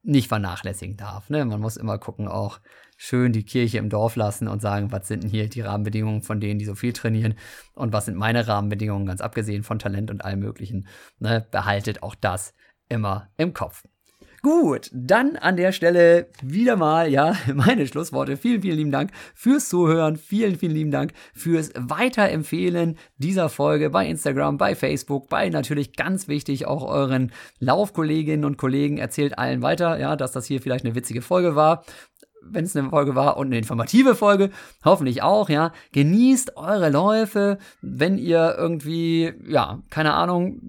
nicht 0.03 0.27
vernachlässigen 0.27 0.97
darf. 0.97 1.29
Ne? 1.29 1.43
Man 1.45 1.59
muss 1.59 1.77
immer 1.77 1.97
gucken, 1.97 2.27
auch 2.27 2.59
schön 2.95 3.33
die 3.33 3.43
Kirche 3.43 3.79
im 3.79 3.89
Dorf 3.89 4.15
lassen 4.15 4.47
und 4.47 4.61
sagen, 4.61 4.91
was 4.91 5.07
sind 5.07 5.23
denn 5.23 5.29
hier 5.29 5.49
die 5.49 5.61
Rahmenbedingungen 5.61 6.21
von 6.21 6.39
denen, 6.39 6.59
die 6.59 6.65
so 6.65 6.75
viel 6.75 6.93
trainieren 6.93 7.33
und 7.73 7.91
was 7.91 8.05
sind 8.05 8.15
meine 8.15 8.47
Rahmenbedingungen, 8.47 9.07
ganz 9.07 9.21
abgesehen 9.21 9.63
von 9.63 9.79
Talent 9.79 10.11
und 10.11 10.23
allem 10.23 10.39
Möglichen. 10.39 10.87
Ne? 11.19 11.45
Behaltet 11.51 12.03
auch 12.03 12.15
das 12.15 12.53
immer 12.87 13.29
im 13.37 13.53
Kopf. 13.53 13.83
Gut, 14.45 14.91
dann 14.93 15.37
an 15.37 15.57
der 15.57 15.71
Stelle 15.71 16.27
wieder 16.43 16.75
mal, 16.75 17.09
ja, 17.09 17.35
meine 17.55 17.87
Schlussworte. 17.87 18.37
Vielen, 18.37 18.61
vielen 18.61 18.77
lieben 18.77 18.91
Dank 18.91 19.09
fürs 19.33 19.69
Zuhören. 19.69 20.17
Vielen, 20.17 20.55
vielen 20.55 20.75
lieben 20.75 20.91
Dank 20.91 21.13
fürs 21.33 21.71
Weiterempfehlen 21.75 22.99
dieser 23.17 23.49
Folge 23.49 23.89
bei 23.89 24.05
Instagram, 24.05 24.59
bei 24.59 24.75
Facebook, 24.75 25.29
bei 25.29 25.49
natürlich 25.49 25.93
ganz 25.93 26.27
wichtig 26.27 26.67
auch 26.67 26.83
euren 26.83 27.31
Laufkolleginnen 27.57 28.45
und 28.45 28.57
Kollegen. 28.57 28.99
Erzählt 28.99 29.39
allen 29.39 29.63
weiter, 29.63 29.97
ja, 29.97 30.15
dass 30.15 30.31
das 30.31 30.45
hier 30.45 30.61
vielleicht 30.61 30.85
eine 30.85 30.93
witzige 30.93 31.23
Folge 31.23 31.55
war 31.55 31.83
wenn 32.47 32.65
es 32.65 32.75
eine 32.75 32.91
Folge 32.91 33.15
war 33.15 33.37
und 33.37 33.47
eine 33.47 33.57
informative 33.57 34.13
Folge, 34.13 34.51
hoffentlich 34.83 35.23
auch, 35.23 35.49
ja. 35.49 35.71
Genießt 35.93 36.57
eure 36.57 36.91
Läufe, 36.91 37.57
wenn 37.81 38.19
ihr 38.19 38.53
irgendwie, 38.55 39.33
ja, 39.47 39.81
keine 39.89 40.13
Ahnung, 40.13 40.61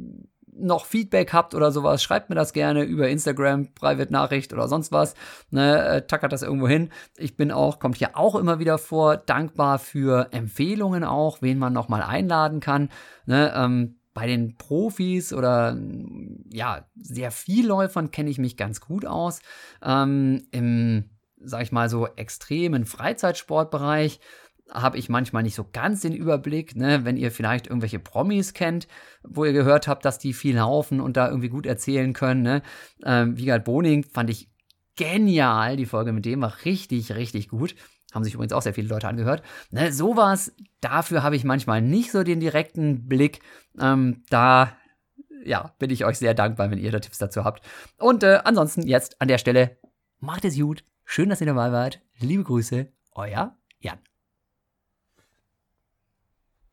noch 0.58 0.86
Feedback 0.86 1.32
habt 1.32 1.54
oder 1.54 1.70
sowas, 1.70 2.02
schreibt 2.02 2.28
mir 2.28 2.34
das 2.34 2.52
gerne 2.52 2.82
über 2.82 3.08
Instagram, 3.08 3.72
Private 3.74 4.12
Nachricht 4.12 4.52
oder 4.52 4.68
sonst 4.68 4.92
was. 4.92 5.14
Ne, 5.50 5.84
äh, 5.84 6.06
tackert 6.06 6.32
das 6.32 6.42
irgendwo 6.42 6.68
hin. 6.68 6.90
Ich 7.16 7.36
bin 7.36 7.50
auch, 7.50 7.78
kommt 7.78 7.96
hier 7.96 8.16
auch 8.16 8.34
immer 8.34 8.58
wieder 8.58 8.78
vor, 8.78 9.16
dankbar 9.16 9.78
für 9.78 10.28
Empfehlungen 10.32 11.04
auch, 11.04 11.42
wen 11.42 11.58
man 11.58 11.72
nochmal 11.72 12.02
einladen 12.02 12.60
kann. 12.60 12.90
Ne, 13.26 13.52
ähm, 13.54 13.96
bei 14.14 14.26
den 14.26 14.56
Profis 14.56 15.34
oder 15.34 15.76
ja, 16.50 16.86
sehr 16.98 17.30
viel 17.30 17.66
Läufern 17.66 18.10
kenne 18.10 18.30
ich 18.30 18.38
mich 18.38 18.56
ganz 18.56 18.80
gut 18.80 19.04
aus. 19.04 19.40
Ähm, 19.82 20.46
Im, 20.52 21.10
sag 21.38 21.62
ich 21.62 21.70
mal, 21.70 21.90
so 21.90 22.06
extremen 22.06 22.86
Freizeitsportbereich 22.86 24.20
habe 24.70 24.98
ich 24.98 25.08
manchmal 25.08 25.42
nicht 25.42 25.54
so 25.54 25.66
ganz 25.72 26.00
den 26.00 26.12
Überblick, 26.12 26.76
ne? 26.76 27.04
wenn 27.04 27.16
ihr 27.16 27.30
vielleicht 27.30 27.66
irgendwelche 27.66 27.98
Promis 27.98 28.52
kennt, 28.52 28.88
wo 29.22 29.44
ihr 29.44 29.52
gehört 29.52 29.88
habt, 29.88 30.04
dass 30.04 30.18
die 30.18 30.32
viel 30.32 30.56
laufen 30.56 31.00
und 31.00 31.16
da 31.16 31.28
irgendwie 31.28 31.48
gut 31.48 31.66
erzählen 31.66 32.12
können. 32.12 32.42
Ne? 32.42 32.62
Ähm, 33.04 33.36
Wiegald 33.36 33.64
Boning 33.64 34.04
fand 34.04 34.30
ich 34.30 34.50
genial, 34.96 35.76
die 35.76 35.86
Folge 35.86 36.12
mit 36.12 36.24
dem 36.24 36.40
war 36.40 36.54
richtig, 36.64 37.14
richtig 37.14 37.48
gut. 37.48 37.74
Haben 38.12 38.24
sich 38.24 38.34
übrigens 38.34 38.52
auch 38.52 38.62
sehr 38.62 38.74
viele 38.74 38.88
Leute 38.88 39.08
angehört. 39.08 39.42
Ne, 39.70 39.92
sowas, 39.92 40.54
dafür 40.80 41.22
habe 41.22 41.36
ich 41.36 41.44
manchmal 41.44 41.82
nicht 41.82 42.12
so 42.12 42.22
den 42.22 42.40
direkten 42.40 43.06
Blick. 43.08 43.40
Ähm, 43.78 44.22
da 44.30 44.72
ja, 45.44 45.74
bin 45.78 45.90
ich 45.90 46.04
euch 46.04 46.18
sehr 46.18 46.34
dankbar, 46.34 46.70
wenn 46.70 46.78
ihr 46.78 46.90
da 46.90 46.98
Tipps 46.98 47.18
dazu 47.18 47.44
habt. 47.44 47.64
Und 47.98 48.22
äh, 48.22 48.40
ansonsten 48.44 48.82
jetzt 48.86 49.20
an 49.20 49.28
der 49.28 49.38
Stelle, 49.38 49.78
macht 50.18 50.44
es 50.44 50.56
gut. 50.56 50.84
Schön, 51.04 51.28
dass 51.28 51.40
ihr 51.40 51.46
dabei 51.46 51.72
wart. 51.72 52.00
Liebe 52.18 52.42
Grüße, 52.42 52.88
euer 53.12 53.56
Jan. 53.78 53.98